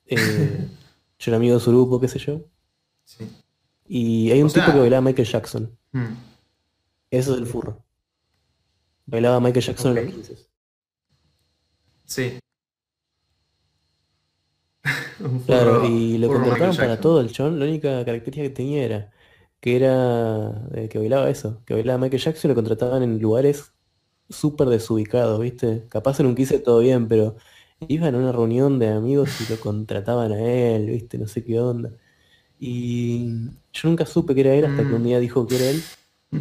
[0.06, 0.68] Eh,
[1.18, 2.40] yo era amigo de su grupo, qué sé yo.
[3.05, 3.26] Sí.
[3.86, 5.78] Y hay un O sea- tipo que bailaba Michael Jackson.
[5.92, 6.05] Mm.
[7.10, 7.82] Eso es el furro.
[9.06, 10.36] Bailaba Michael Jackson en los 15.
[12.05, 12.38] Sí.
[15.46, 17.59] Claro, y lo contrataron para todo el chon.
[17.59, 19.10] La única característica que tenía era
[19.60, 23.72] que era eh, que bailaba eso, que bailaba Michael Jackson y lo contrataban en lugares
[24.28, 25.86] súper desubicados, ¿viste?
[25.88, 27.36] Capaz en un 15 todo bien, pero
[27.80, 31.18] iban a una reunión de amigos y lo contrataban a él, ¿viste?
[31.18, 31.92] No sé qué onda.
[32.59, 35.05] Y yo nunca supe que era él hasta que un Mm.
[35.05, 35.90] día dijo que era él.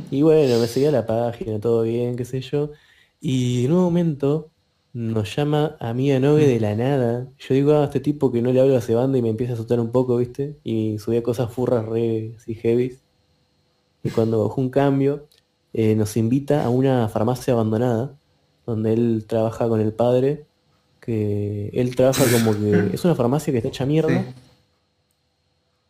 [0.09, 2.71] Y bueno, me seguía la página, todo bien, qué sé yo.
[3.19, 4.53] Y en un momento
[4.93, 7.31] nos llama amiga Nogue de la nada.
[7.37, 9.55] Yo digo, ah, este tipo que no le hablo hace banda y me empieza a
[9.55, 10.59] asustar un poco, ¿viste?
[10.63, 13.01] Y subía cosas furras re así heavy.
[14.03, 15.27] Y cuando bajó un cambio,
[15.73, 18.17] eh, nos invita a una farmacia abandonada,
[18.65, 20.45] donde él trabaja con el padre,
[20.99, 24.09] que él trabaja como que es una farmacia que está hecha mierda.
[24.09, 24.33] Sí.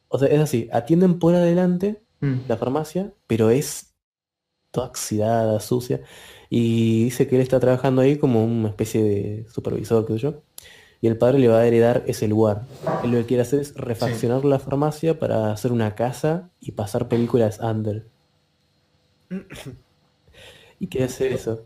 [0.09, 2.47] O sea, es así, atienden por adelante Mm.
[2.47, 3.93] la farmacia, pero es
[4.71, 6.01] toda oxidada, sucia.
[6.49, 10.41] Y dice que él está trabajando ahí como una especie de supervisor, sé yo.
[10.99, 12.63] Y el padre le va a heredar ese lugar.
[13.03, 17.07] Él lo que quiere hacer es refaccionar la farmacia para hacer una casa y pasar
[17.07, 18.07] películas under.
[20.79, 21.65] Y quiere hacer eso.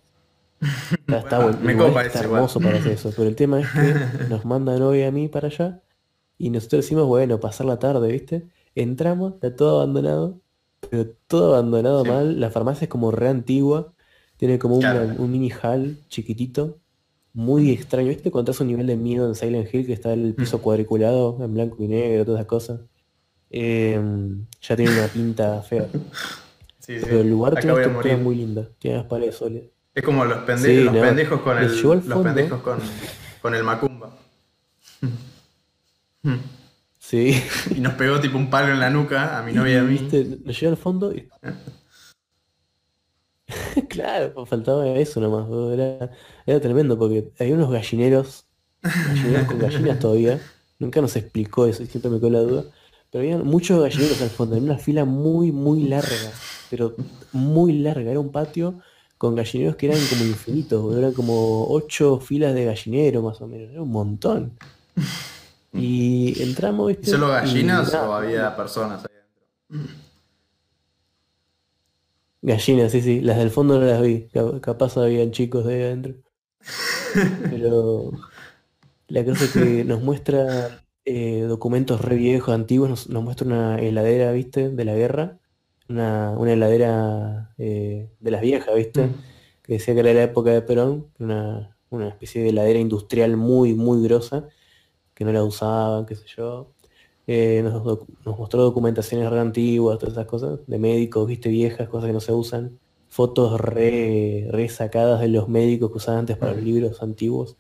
[0.92, 2.40] Está, está Bueno, me igual copa está eso igual.
[2.40, 3.12] hermoso para hacer eso.
[3.16, 3.94] Pero el tema es que
[4.30, 5.82] nos mandan hoy a mí para allá.
[6.38, 8.48] Y nosotros decimos, bueno, pasar la tarde, ¿viste?
[8.76, 10.40] Entramos, está todo abandonado.
[10.90, 12.10] Pero todo abandonado Sí.
[12.10, 12.40] mal.
[12.40, 13.94] La farmacia es como re antigua.
[14.38, 16.80] Tiene como una- un mini hall chiquitito.
[17.34, 18.10] Muy extraño.
[18.10, 18.32] ¿Viste?
[18.32, 20.62] Cuando un nivel de miedo en Silent Hill que está el piso Mm.
[20.62, 22.80] cuadriculado en blanco y negro, todas esas cosas.
[23.52, 25.88] Em, ya tiene una pinta fea.
[26.94, 27.06] Sí, sí.
[27.06, 28.68] Pero el lugar Acá tiene una estructura muy linda.
[28.80, 29.66] Tiene las paredes sólidas.
[29.94, 31.02] Es como los, pende- Sí, los no.
[31.02, 32.80] pendejos con el, los pendejos con,
[33.42, 34.18] con el macumba.
[37.00, 37.42] Sí.
[37.76, 39.98] Y nos pegó tipo un palo en la nuca a mi novia y a mí.
[39.98, 40.38] ¿Viste?
[40.46, 41.28] Nos llegó al fondo y...
[43.90, 45.48] claro, pues faltaba eso nomás.
[46.46, 48.46] era tremendo porque había unos gallineros,
[48.82, 50.40] gallineros con gallinas todavía.
[50.80, 52.64] Nunca nos explicó eso y siempre me quedó la duda.
[53.12, 56.32] Pero había muchos gallineros al fondo, en una fila muy, muy larga.
[56.72, 56.96] Pero
[57.34, 58.10] muy larga.
[58.12, 58.80] Era un patio
[59.18, 60.82] con gallineros que eran como infinitos.
[60.82, 61.00] boludo.
[61.00, 63.70] Eran como ocho filas de gallinero más o menos.
[63.72, 64.58] Era un montón.
[65.74, 67.04] Y entramos, ¿viste?
[67.08, 69.96] ¿Y solo gallinas o había personas ahí adentro?
[72.44, 73.22] Gallinas, sí, sí.
[73.22, 74.28] Las del fondo no las vi.
[74.30, 76.16] Cap- Capaz habían chicos de ahí adentro.
[77.50, 78.12] Pero
[79.10, 82.90] la cosa es que nos muestra eh, documentos re viejos, antiguos.
[82.90, 84.70] Nos, nos muestra una heladera, ¿viste?
[84.70, 85.41] De la guerra.
[85.92, 89.08] Una, una heladera eh, de las viejas, ¿viste?
[89.08, 89.14] Mm.
[89.64, 91.08] Que decía que era la época de Perón.
[91.20, 94.48] Una, una especie de heladera industrial muy, muy grosa.
[95.14, 96.72] Que no la usaban, qué sé yo.
[97.28, 97.84] Eh, nos,
[98.26, 102.34] mostró documentaciones re antiguas, todas esas cosas, de médicos, viste, viejas, cosas que no se
[102.34, 107.58] usan, fotos re, re sacadas de los médicos que usaban antes para los libros antiguos.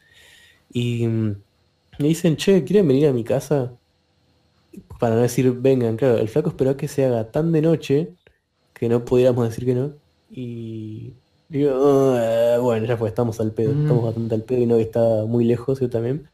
[0.74, 1.36] Y mm,
[1.99, 3.74] me dicen, che, ¿quieren venir a mi casa?
[4.99, 8.14] Para no decir, vengan, claro, el flaco esperó que se haga tan de noche
[8.82, 9.91] que no pudiéramos decir que no.
[10.32, 11.14] Y
[11.49, 11.72] digo,
[12.18, 13.82] "Ah, bueno, ya fue, estamos al pedo, Mm.
[13.84, 16.28] estamos bastante al pedo y no que está muy lejos, yo también.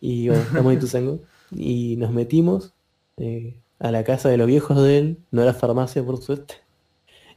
[0.00, 1.18] Y bueno, estamos en Ituzaingó.
[1.50, 2.72] Y nos metimos
[3.16, 6.54] eh, a la casa de los viejos de él, no era farmacia por suerte.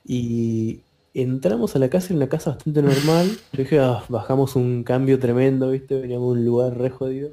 [0.06, 0.82] Y
[1.16, 3.28] entramos a la casa, era una casa bastante normal.
[3.54, 6.00] Yo dije, "Ah, bajamos un cambio tremendo, ¿viste?
[6.00, 7.32] Veníamos de un lugar re jodido.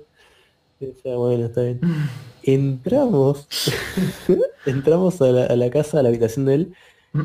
[1.04, 1.80] Bueno, está bien.
[2.42, 3.46] Entramos,
[4.66, 6.74] entramos a la, a la casa, a la habitación de él,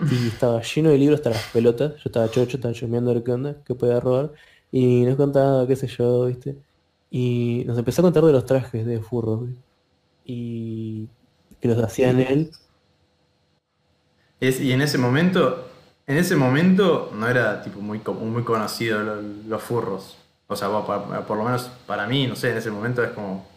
[0.10, 1.94] y estaba lleno de libros hasta las pelotas.
[1.98, 4.34] Yo estaba chocho, estaba chumeando a ver qué onda, qué podía robar.
[4.72, 6.58] Y nos contaba, qué sé yo, ¿viste?
[7.10, 9.62] Y nos empezó a contar de los trajes de furros, ¿viste?
[10.26, 11.10] Y
[11.62, 12.52] que los hacían él.
[14.40, 15.68] Es- y en ese momento,
[16.08, 20.18] en ese momento no era tipo muy, muy conocido lo- los furros.
[20.48, 23.48] O sea, pa- por, lo menos para mí, no sé, en ese momento es como.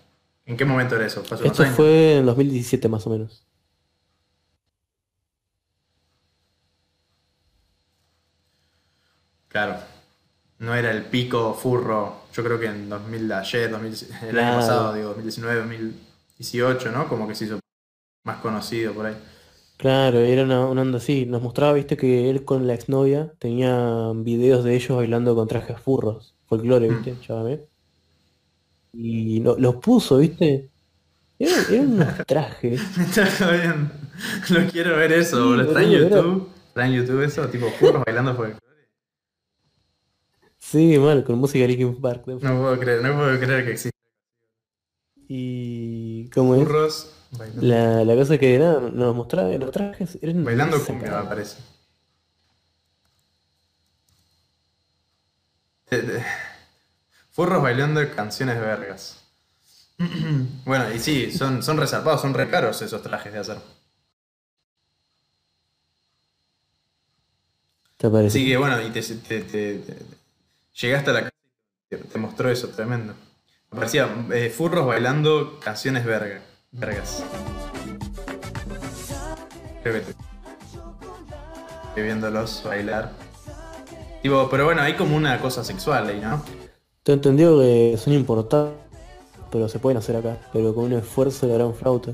[0.46, 1.22] ¿En qué momento era eso?
[1.24, 3.46] ¿Fue hace unos Esto fue en 2017 más o menos.
[9.48, 9.76] Claro.
[10.58, 12.22] No era el pico furro.
[12.34, 14.46] Yo creo que en 2000, ayer, 2000, el Claro.
[14.48, 17.08] año pasado, digo, 2019, 2018, ¿no?
[17.08, 17.60] Como que se hizo
[18.24, 19.16] más conocido por ahí.
[19.76, 21.24] Claro, era una, una onda así.
[21.26, 25.78] Nos mostraba, viste, que él con la exnovia tenía videos de ellos bailando con trajes
[25.80, 26.34] furros.
[26.48, 27.60] Folclore, viste, llámame.
[28.92, 30.70] Y lo- los puso, viste.
[31.38, 32.80] Eran, eran unos trajes.
[32.96, 33.90] Me está jodiendo.
[34.50, 35.68] Lo quiero ver eso, Sí, boludo.
[35.68, 36.48] ¿Está en era- YouTube?
[36.68, 37.46] ¿Está en YouTube eso?
[37.48, 38.58] Tipo furros bailando folclore.
[40.70, 42.24] Sí, mal, con música de Linkin Park.
[42.26, 43.96] No puedo creer, no puedo creer que exista
[45.28, 47.66] Y como es, furros bailando.
[47.66, 51.56] la, la cosa que nada, nos mostraba los trajes eran Bailando cumbia, me parece.
[55.90, 56.24] Eh, eh,
[57.30, 59.24] Furros bailando canciones vergas.
[60.66, 63.58] Bueno, y sí, son, son resarpados, son re caros esos trajes de hacer.
[67.96, 68.38] ¿Te parece?
[68.38, 70.17] Así que bueno, y te, te- te- te-
[70.80, 71.34] llegaste a la casa
[71.90, 73.14] y te, mostró eso, tremendo.
[73.70, 76.40] Aparecía eh, furros bailando canciones verga,
[76.72, 77.22] vergas.
[79.82, 80.14] Creo que te-
[81.88, 83.12] estoy viéndolos bailar.
[84.22, 86.42] Tipo, pero bueno, hay como una cosa sexual ahí, ¿no?
[87.02, 88.72] Te entendido que son importados,
[89.50, 92.12] pero se pueden hacer acá, pero con un esfuerzo de gran flauta.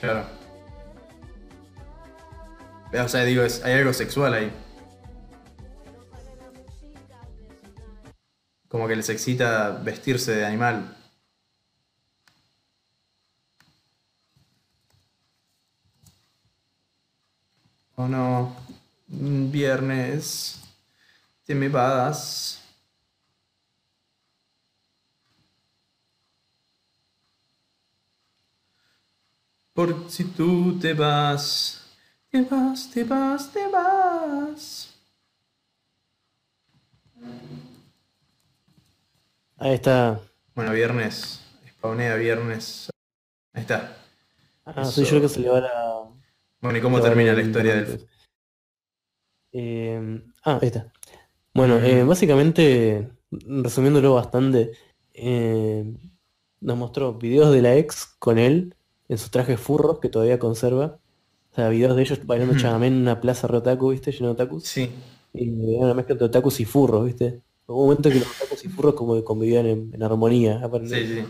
[0.00, 0.24] Claro.
[3.04, 4.52] O sea, digo, es- hay algo sexual ahí.
[8.70, 10.96] Como que les excita vestirse de animal.
[17.96, 18.54] Oh no,
[19.08, 20.60] viernes,
[21.44, 22.60] te me vas.
[29.74, 31.82] Por si tú te vas,
[32.30, 34.89] te vas, te vas, te vas.
[39.60, 40.18] Ahí está.
[40.54, 41.40] Bueno, viernes,
[41.76, 42.88] spawnea viernes.
[43.52, 43.94] Ahí está.
[44.64, 44.90] Ah, Eso.
[44.92, 46.04] soy yo el que se le va la.
[46.62, 48.06] Bueno, ¿y cómo termina la historia del...
[49.52, 50.90] Eh, ah, ahí está.
[51.52, 54.72] Bueno, eh, básicamente, resumiéndolo bastante,
[55.12, 55.84] eh,
[56.60, 58.74] nos mostró videos de la ex con él
[59.08, 60.98] en sus trajes furros que todavía conserva.
[61.52, 62.62] O sea, videos de ellos bailando Ujú.
[62.62, 64.12] chamamé en una plaza re otaku, ¿viste?
[64.12, 64.64] Lleno de otakus.
[64.64, 64.90] Sí.
[65.34, 67.42] Y una mezcla entre otakus y furros, ¿viste?
[67.72, 70.64] Hubo un momento que los otakus y furros como que convivían en, en armonía, Sí,
[70.64, 71.22] aparentemente.
[71.22, 71.28] sí.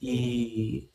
[0.00, 0.90] Y,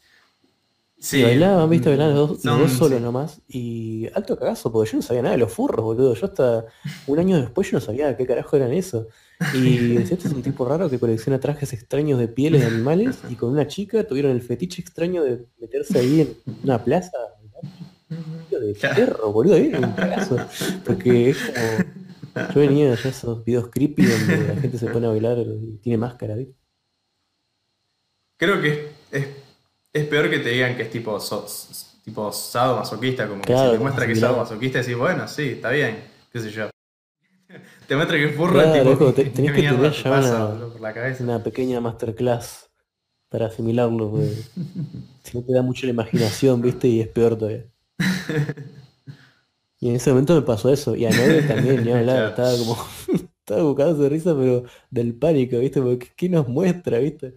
[1.02, 1.20] Sí.
[1.20, 1.88] y bailaban, ¿viste?
[1.90, 3.04] Bailaban los dos, los Son- dos solos sí.
[3.04, 3.42] nomás.
[3.48, 6.14] Y alto cagazo, porque yo no sabía nada de los furros, boludo.
[6.14, 6.66] Yo hasta
[7.08, 9.08] un año después yo no sabía qué carajo eran eso.
[9.54, 13.18] Y decía, este es un tipo raro que colecciona trajes extraños de pieles de animales
[13.30, 17.18] y con una chica tuvieron el fetiche extraño de meterse ahí en una plaza.
[18.10, 20.38] De perro, boludo, ahí era un cagazo.
[20.86, 22.09] Porque es como.
[22.48, 25.98] Yo venía ya esos videos creepy donde la gente se pone a bailar y tiene
[25.98, 26.56] máscara, ¿viste?
[28.38, 29.28] Creo que es,
[29.92, 31.46] es, peor que te digan que es tipo, so,
[32.06, 35.50] tipo sado masoquista, como que si te muestra que es sado masoquista, decís, bueno, sí,
[35.50, 35.98] está bien,
[36.32, 36.70] qué sé yo.
[37.88, 42.70] te muestra que es furro, claro, tipo, tenés que tener ya una, una pequeña masterclass
[43.28, 44.22] para asimilarlo,
[45.24, 47.66] si no te da mucho la imaginación, viste, y es peor todavía.
[49.80, 52.78] Y en ese momento me pasó eso, y a Noel también, ni hablar, estaba como,
[53.40, 57.36] estaba buscando de risa, pero del pánico, viste, porque ¿qué nos muestra, viste?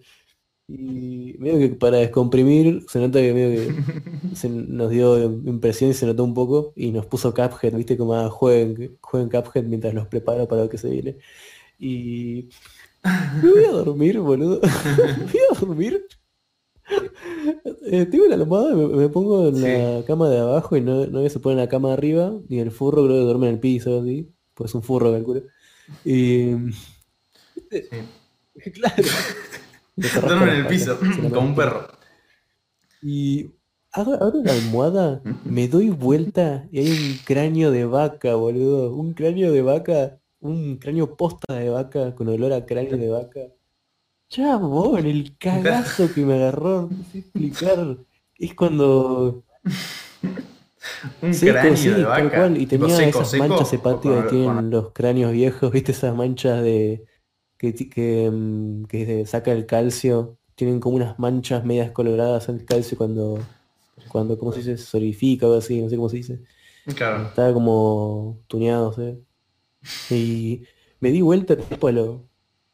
[0.67, 5.93] Y medio que para descomprimir, se nota que medio que se nos dio impresión y
[5.93, 9.93] se notó un poco, y nos puso Cuphead, viste, como ah, jueguen, jueguen Cuphead mientras
[9.93, 11.17] los preparo para lo que se viene.
[11.79, 12.49] Y
[13.41, 14.61] me voy a dormir, boludo.
[14.61, 16.05] me voy a dormir.
[17.85, 21.27] Eh, tengo la almohada, me, me pongo en la cama de abajo y no, no
[21.29, 23.59] se pone en la cama de arriba, y el furro creo que duerme en el
[23.59, 24.31] piso, así.
[24.53, 25.43] Pues un furro, calculo.
[26.05, 26.53] Y.
[28.73, 29.03] claro.
[29.95, 30.97] Duerme en el piso,
[31.31, 31.87] como un perro.
[33.01, 33.51] Y
[33.91, 38.95] abro la almohada, me doy vuelta y hay un cráneo de vaca, boludo.
[38.95, 43.39] Un cráneo de vaca un cráneo posta de vaca con olor a cráneo de vaca.
[44.33, 47.97] Chabón, el cagazo que me agarró, no sé explicar.
[48.35, 49.43] Es cuando.
[51.21, 52.51] un cráneo de vaca.
[52.57, 55.91] Y tenía esas manchas hepáticas que tienen los cráneos viejos, ¿viste?
[55.91, 57.05] Esas manchas de.
[57.57, 60.35] que, que, mm, que saca el calcio.
[60.55, 63.39] Tienen como unas manchas medias coloradas en el calcio cuando.
[64.07, 64.79] cuando, ¿cómo se dice?
[64.79, 66.39] Solidifica o algo así, no sé cómo se dice.
[66.95, 67.27] Claro.
[67.27, 70.11] Estaba como tuneado, ¿sí?
[70.11, 70.63] Y
[70.99, 72.32] me di vuelta tipo a lo.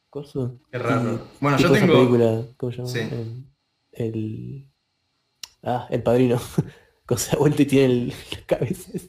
[0.09, 0.59] Coso.
[0.71, 1.27] Qué raro.
[1.39, 1.93] bueno, yo tengo.
[1.93, 2.89] película, ¿cómo se llama?
[2.89, 3.45] Sí.
[3.91, 4.69] El,
[5.63, 6.39] Ah, el padrino.
[7.05, 8.91] Cosa vuelta y tiene el, la cabeza.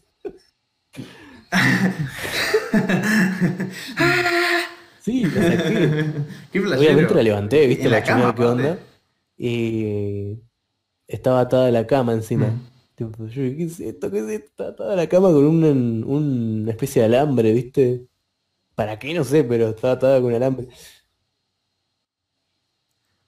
[5.00, 6.12] sí, la saqué.
[6.52, 8.78] Qué Obviamente la levanté, viste la, la qué onda.
[9.36, 10.38] Y
[11.06, 12.46] estaba atada a la cama encima.
[12.46, 12.68] Mm.
[13.32, 14.10] ¿qué es esto?
[14.10, 14.70] ¿Qué es esto?
[14.70, 18.06] Estaba en la cama con un, una especie de alambre, ¿viste?
[18.80, 19.12] ¿Para qué?
[19.12, 20.68] No sé, pero estaba atada con alambre.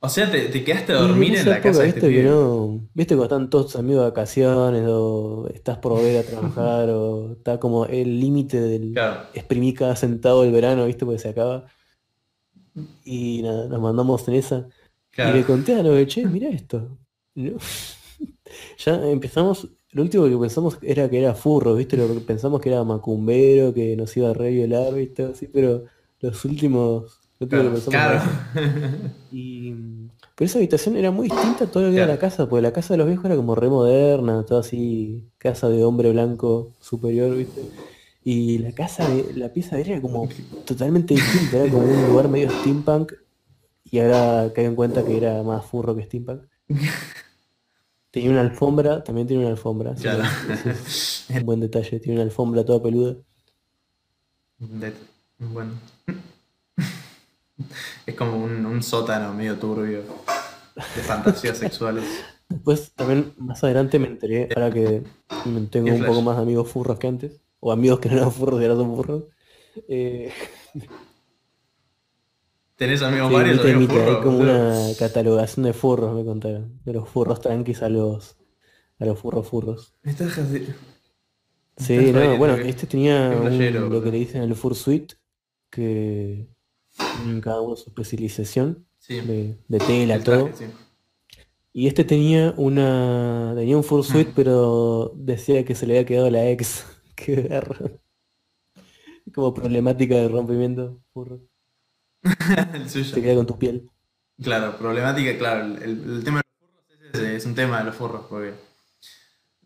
[0.01, 2.31] O sea, te, quedaste a dormir en, la casa de este ¿viste,
[2.95, 7.33] ¿Viste cuando están todos tus amigos de vacaciones o estás por volver a trabajar o
[7.33, 8.95] está como el límite del
[9.35, 11.05] exprimir cada sentado del verano, ¿viste?
[11.05, 11.67] Porque se acaba.
[13.05, 14.67] Y nada, nos mandamos en esa.
[15.19, 16.97] Y le conté a los che, mira esto.
[17.35, 21.97] ya empezamos, lo último que pensamos era que era furro, ¿viste?
[21.97, 25.25] Lo que pensamos que era macumbero, que nos iba a re violar, ¿viste?
[25.25, 25.85] Así, pero
[26.21, 28.23] los últimos, lo último que pensamos
[29.31, 29.75] Y
[30.35, 32.73] pero esa habitación era muy distinta a todo lo que era la casa, porque la
[32.73, 37.37] casa de los viejos era como re moderna, todo así, casa de hombre blanco superior,
[37.37, 37.63] ¿viste?
[38.25, 40.29] Y la casa de, la pieza de él era como
[40.65, 43.13] totalmente distinta, era como un lugar medio steampunk.
[43.85, 46.43] Y ahora caigo en cuenta que era más furro que steampunk.
[48.13, 49.95] Tenía una alfombra, también tiene una alfombra.
[51.31, 53.17] un buen detalle, tiene una alfombra toda peluda.
[55.39, 55.73] bueno.
[58.07, 60.03] Es como un, sótano medio turbio
[60.75, 62.05] de fantasías sexuales.
[62.49, 65.05] Después también más adelante me enteré, ahora que
[65.71, 68.61] tengo un poco más de amigos furros que antes, o amigos que no eran furros
[68.61, 69.25] y ahora son furros.
[69.89, 70.33] Eh,
[72.83, 76.81] ¿Tenés amigos varios Hay como una catalogación de furros, me contaron.
[76.85, 78.37] De los furros tranquis a los
[78.99, 79.95] a los furros furros.
[80.03, 80.37] estás
[81.77, 85.13] Sí, no, bueno, este tenía lo que le dicen el fursuit,
[85.71, 86.49] que
[87.25, 90.51] en cada uno su especialización de, tela, todo.
[91.73, 93.53] Y este tenía una.
[93.57, 94.35] tenía un fursuit, mm.
[94.35, 96.85] pero decía que se le había quedado la ex.
[97.15, 97.49] Qué
[99.33, 101.52] Como problemática de rompimiento, furro.
[102.75, 103.15] el suyo.
[103.15, 103.91] queda con tu piel.
[104.41, 105.65] Claro, problemática, claro.
[105.65, 108.55] El, tema de los furros es, un tema de los furros, porque.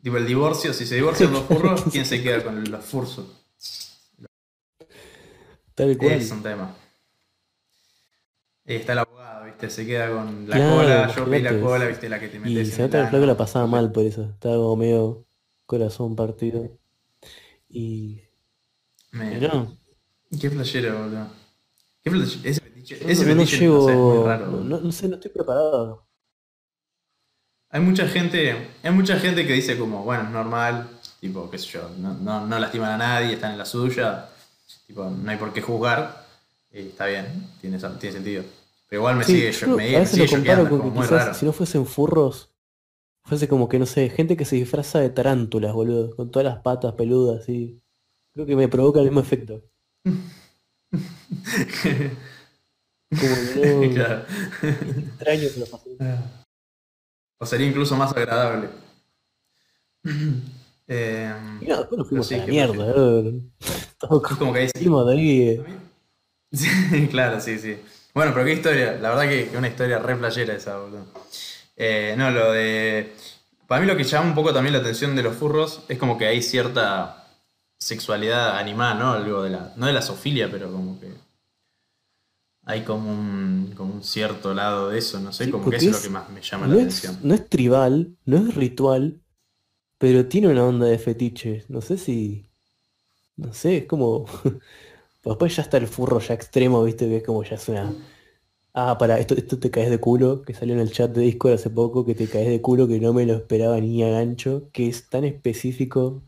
[0.02, 3.26] Tipo, el divorcio, si se divorcian los furros, ¿quién se queda con los fursos?
[5.74, 6.12] Tal cual.
[6.12, 6.74] Es un tema.
[8.64, 9.70] Y está el abogado, ¿viste?
[9.70, 12.08] Se queda con la cola, yo vi la cola, ¿viste?
[12.08, 12.68] La que te metes.
[12.68, 14.24] Y se nota que el la pasaba mal por eso.
[14.24, 15.26] Estaba como medio
[15.66, 16.76] corazón partido.
[17.68, 18.22] Y.
[19.12, 19.38] Me...
[20.40, 21.45] Qué flashero, boludo.
[22.06, 24.46] Ese fetiche, ese no, fetiche no, llego, raro.
[24.62, 26.06] No, sé, no estoy preparado.
[27.70, 30.88] Hay mucha gente, hay mucha gente que dice como, bueno, es normal,
[31.20, 34.28] tipo, qué sé yo, no, no, no lastiman a nadie, están en la suya,
[34.86, 36.26] tipo, no hay por qué juzgar,
[36.70, 37.26] y está bien,
[37.60, 38.44] tiene, tiene sentido.
[38.88, 41.52] Pero igual me sigue, yo, me, a veces lo comparo con que quizás si no
[41.52, 42.54] fuesen furros,
[43.24, 46.62] fuese como que, no sé, gente que se disfraza de tarántulas, boludo, con todas las
[46.62, 47.82] patas peludas, y
[48.32, 49.64] creo que me provoca el mismo efecto.
[53.10, 53.94] Como que no.
[53.94, 54.24] Claro.
[54.62, 55.90] extraño que lo pasé.
[57.39, 58.68] O sería incluso más agradable.
[60.89, 62.90] Eh, Y nada, después nos fuimos a la mierda.
[62.90, 63.40] ¿eh?
[63.98, 64.73] Todo es como que ahí sí.
[64.74, 65.40] salimos de ahí.
[65.48, 65.64] eh.
[66.52, 67.77] Sí, claro, sí, sí.
[68.14, 68.93] Bueno, pero qué historia.
[69.01, 71.05] La verdad que que una historia re playera esa, boludo.
[71.77, 73.12] Eh, no, lo de.
[73.66, 76.16] Para mí lo que llama un poco también la atención de los furros es como
[76.16, 77.25] que hay cierta
[77.78, 79.12] sexualidad animada, ¿no?
[79.12, 79.72] Algo de la.
[79.76, 81.12] No de la zoofilia, pero como que.
[82.64, 85.90] Hay como un, como un cierto lado de eso, no sé, Sí, como que eso
[85.90, 87.16] es lo que más me llama No la es, atención.
[87.22, 89.22] no es tribal, no es ritual,
[89.98, 91.64] pero tiene una onda de fetiche.
[91.68, 92.50] No sé si.
[93.36, 94.26] No sé, es como.
[95.24, 97.96] Después ya está el furro ya extremo, viste, que es como ya es una.
[98.74, 101.54] Ah, para, esto, esto te caes de culo, que salió en el chat de Discord
[101.54, 104.70] hace poco, que te caes de culo, que no me lo esperaba ni a gancho,
[104.72, 106.22] que es tan específico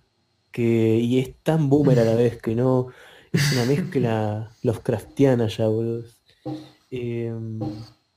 [0.53, 0.99] que.
[0.99, 2.89] y es tan boomer a la vez que no.
[3.33, 6.05] Es una mezcla Lovecraftiana ya, boludo.
[6.91, 7.61] Em,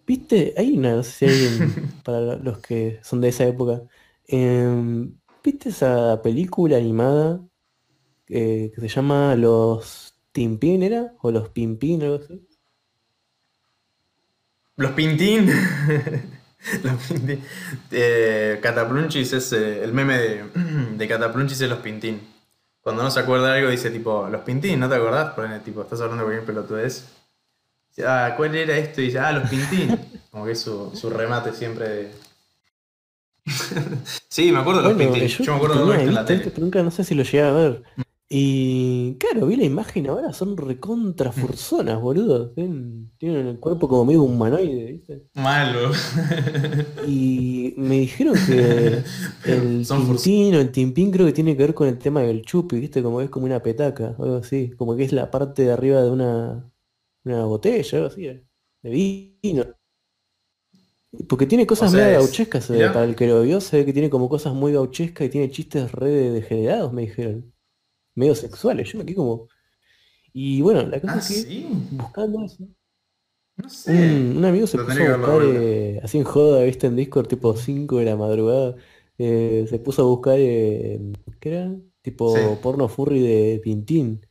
[0.08, 0.54] ¿Viste?
[0.58, 3.84] Hay una, no sé si alguien, para los que son de esa época,
[4.28, 5.14] em,
[5.44, 7.42] ¿viste esa película animada
[8.28, 11.14] eh, que se llama Los Timpín, era?
[11.22, 12.48] ¿O Los Pimpín, algo así?
[14.78, 15.48] Los Pintín.
[16.84, 17.44] Los Pintín.
[17.92, 20.44] Eh, Cataplunchis es eh, el meme de,
[20.98, 22.22] de Cataplunchis es los Pintín.
[22.82, 25.34] Cuando no se acuerda de algo dice tipo, los Pintín, ¿no te acordás?
[25.34, 27.06] Pone tipo, estás hablando de cualquier pelotudez.
[27.90, 29.02] Dice, ah, ¿cuál era esto?
[29.02, 30.00] Y dice, ah, los Pintín.
[30.32, 32.12] Como que es su, su remate siempre de...
[34.30, 35.28] sí, me acuerdo de los Bueno, Pintín.
[35.28, 36.40] yo, Yo me acuerdo de verlo en la tele.
[36.40, 37.84] esto, pero nunca no sé si lo llegué a ver.
[38.34, 42.52] Y claro, vi la imagen ahora, son recontra furzonas, boludo.
[42.52, 45.28] Tienen, tienen el cuerpo como medio humanoide, ¿viste?
[45.34, 45.92] Malo.
[47.08, 49.04] Y me dijeron que
[49.46, 52.80] el tintín o el timpín creo que tiene que ver con el tema del chupi,
[52.80, 53.04] ¿viste?
[53.04, 54.72] Como es como una petaca, o algo así.
[54.78, 56.72] Como que es la parte de arriba de una,
[57.26, 58.46] una botella, algo así, de
[59.44, 59.66] vino.
[61.28, 63.86] Porque tiene cosas O sea, medio es- gauchescas, para el que lo vio se ve
[63.86, 67.52] que tiene como cosas muy gauchescas y tiene chistes re degenerados, me dijeron.
[68.16, 69.48] Medio sexuales, yo me quedé como...
[70.34, 71.68] Y bueno, la cosa Ah, es que sí.
[71.92, 72.68] buscando eso...
[73.58, 73.92] No sé.
[73.92, 77.28] Un, un amigo se Lo puso a buscar, eh, así en joda, viste, en Discord,
[77.28, 78.76] tipo 5 de la madrugada,
[79.18, 81.00] eh, se puso a buscar, eh,
[81.40, 81.76] ¿qué era?
[82.02, 82.42] Tipo Sí.
[82.64, 84.26] porno furry de Pintín.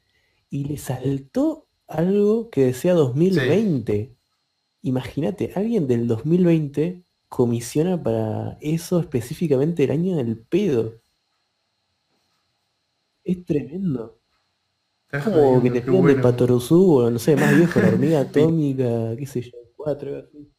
[0.51, 4.17] Y le saltó algo que decía 2020.
[4.83, 11.00] Imagínate, alguien del 2020 comisiona para eso específicamente el año del pedo.
[13.25, 14.21] Es tremendo.
[15.25, 16.23] Como que te qué pidan de bueno.
[16.23, 20.53] Patoruzú, o no sé, más viejo, la hormiga atómica, qué sé yo, 4, así.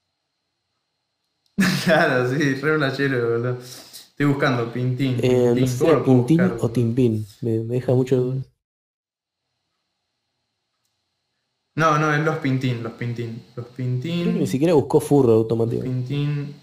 [1.85, 3.57] Claro, sí, re flashero, boludo.
[3.59, 5.17] Estoy buscando Pintín.
[5.21, 7.25] Eh, no Pintín, o Timpín.
[7.41, 8.35] Me, me deja mucho.
[11.75, 13.43] No, no, es los Pintín, los Pintín.
[13.55, 13.67] Los
[14.19, 14.39] Creo que Pintín.
[14.39, 15.83] ni siquiera buscó furro automático.
[15.83, 16.55] Pintín.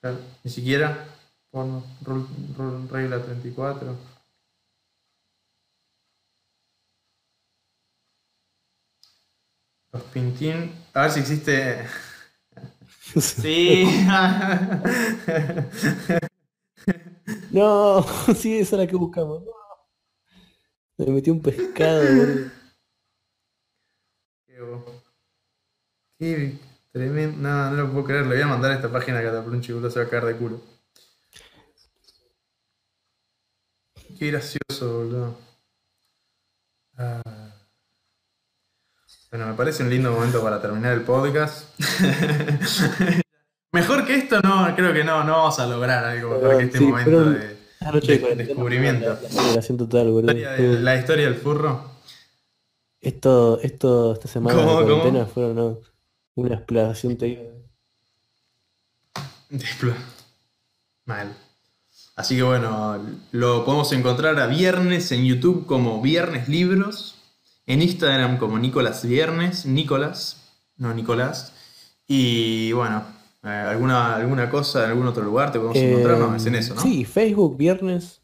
[0.00, 1.13] Claro, ni siquiera.
[1.54, 3.96] Rul- regla 34.
[9.92, 10.72] Los Pintín.
[10.92, 11.86] A ver si existe.
[13.20, 13.86] Sí.
[17.50, 18.02] No,
[18.34, 19.42] sí, esa es la que buscamos.
[19.44, 19.50] No.
[20.98, 22.02] Me metió un pescado,
[26.18, 26.58] Qué
[26.92, 27.38] tremendo.
[27.40, 28.26] No, no lo puedo creer.
[28.26, 30.36] Le voy a mandar a esta página que Cataplunchi boludo, se va a caer de
[30.36, 30.60] culo.
[34.18, 35.34] Qué gracioso, boludo.
[36.96, 37.22] Ah.
[39.30, 41.68] Bueno, me parece un lindo momento para terminar el podcast.
[43.72, 46.78] Mejor que esto, no, creo que no, no vamos a lograr algo mejor que este
[46.78, 49.06] Sí, momento de cuarentena, descubrimiento.
[49.08, 50.32] La, la celebración total, boludo.
[50.32, 51.90] historia de- la historia del furro.
[53.00, 55.26] Esto, esto, esta semana ¿Cómo, de cómo?
[55.26, 55.80] fueron ¿no?
[56.36, 57.42] una exploración te digo.
[61.04, 61.36] Mal.
[62.16, 62.98] Así que bueno,
[63.32, 67.16] lo podemos encontrar a viernes en YouTube como Viernes Libros,
[67.66, 71.52] en Instagram como Nicolás Viernes, Nicolás, no Nicolás.
[72.06, 73.02] Y bueno,
[73.42, 76.74] eh, alguna, alguna cosa en algún otro lugar te podemos encontrar, no, es en eso,
[76.74, 76.80] ¿no?
[76.80, 78.22] Eh, Sí, Facebook, viernes.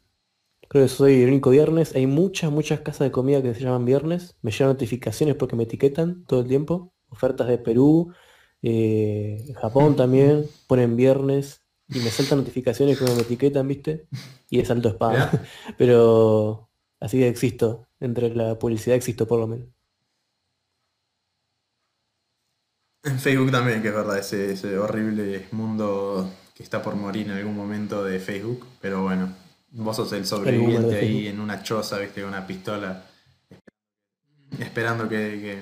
[0.68, 1.96] Creo que soy el único viernes.
[1.96, 4.36] Hay muchas, muchas casas de comida que se llaman viernes.
[4.40, 6.94] Me llegan notificaciones porque me etiquetan todo el tiempo.
[7.08, 8.12] Ofertas de Perú,
[8.62, 10.46] eh, Japón también.
[10.68, 11.59] Ponen viernes
[11.92, 14.06] y me saltan notificaciones que me etiquetan, ¿viste?
[14.48, 15.12] Y es alto spam.
[15.12, 15.30] Mirá.
[15.78, 17.88] Pero así que existo.
[17.98, 19.68] Entre la publicidad existo por lo menos.
[23.02, 27.32] En Facebook también, que es verdad, ese, ese horrible mundo que está por morir en
[27.32, 28.66] algún momento de Facebook.
[28.80, 29.34] Pero bueno,
[29.70, 33.04] vos sos el sobreviviente ahí en una choza, viste, con una pistola.
[34.58, 35.60] esperando que,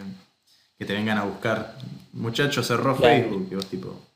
[0.76, 1.78] que, te vengan a buscar.
[2.12, 4.07] Muchachos, cerró Facebook y vos tipo.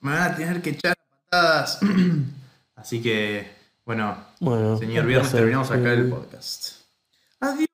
[0.00, 0.96] Me van a tener que echar
[1.30, 1.78] patadas.
[2.74, 3.50] Así que,
[3.84, 6.80] bueno, bueno señor Viernes, terminamos acá el podcast.
[7.40, 7.69] Adiós.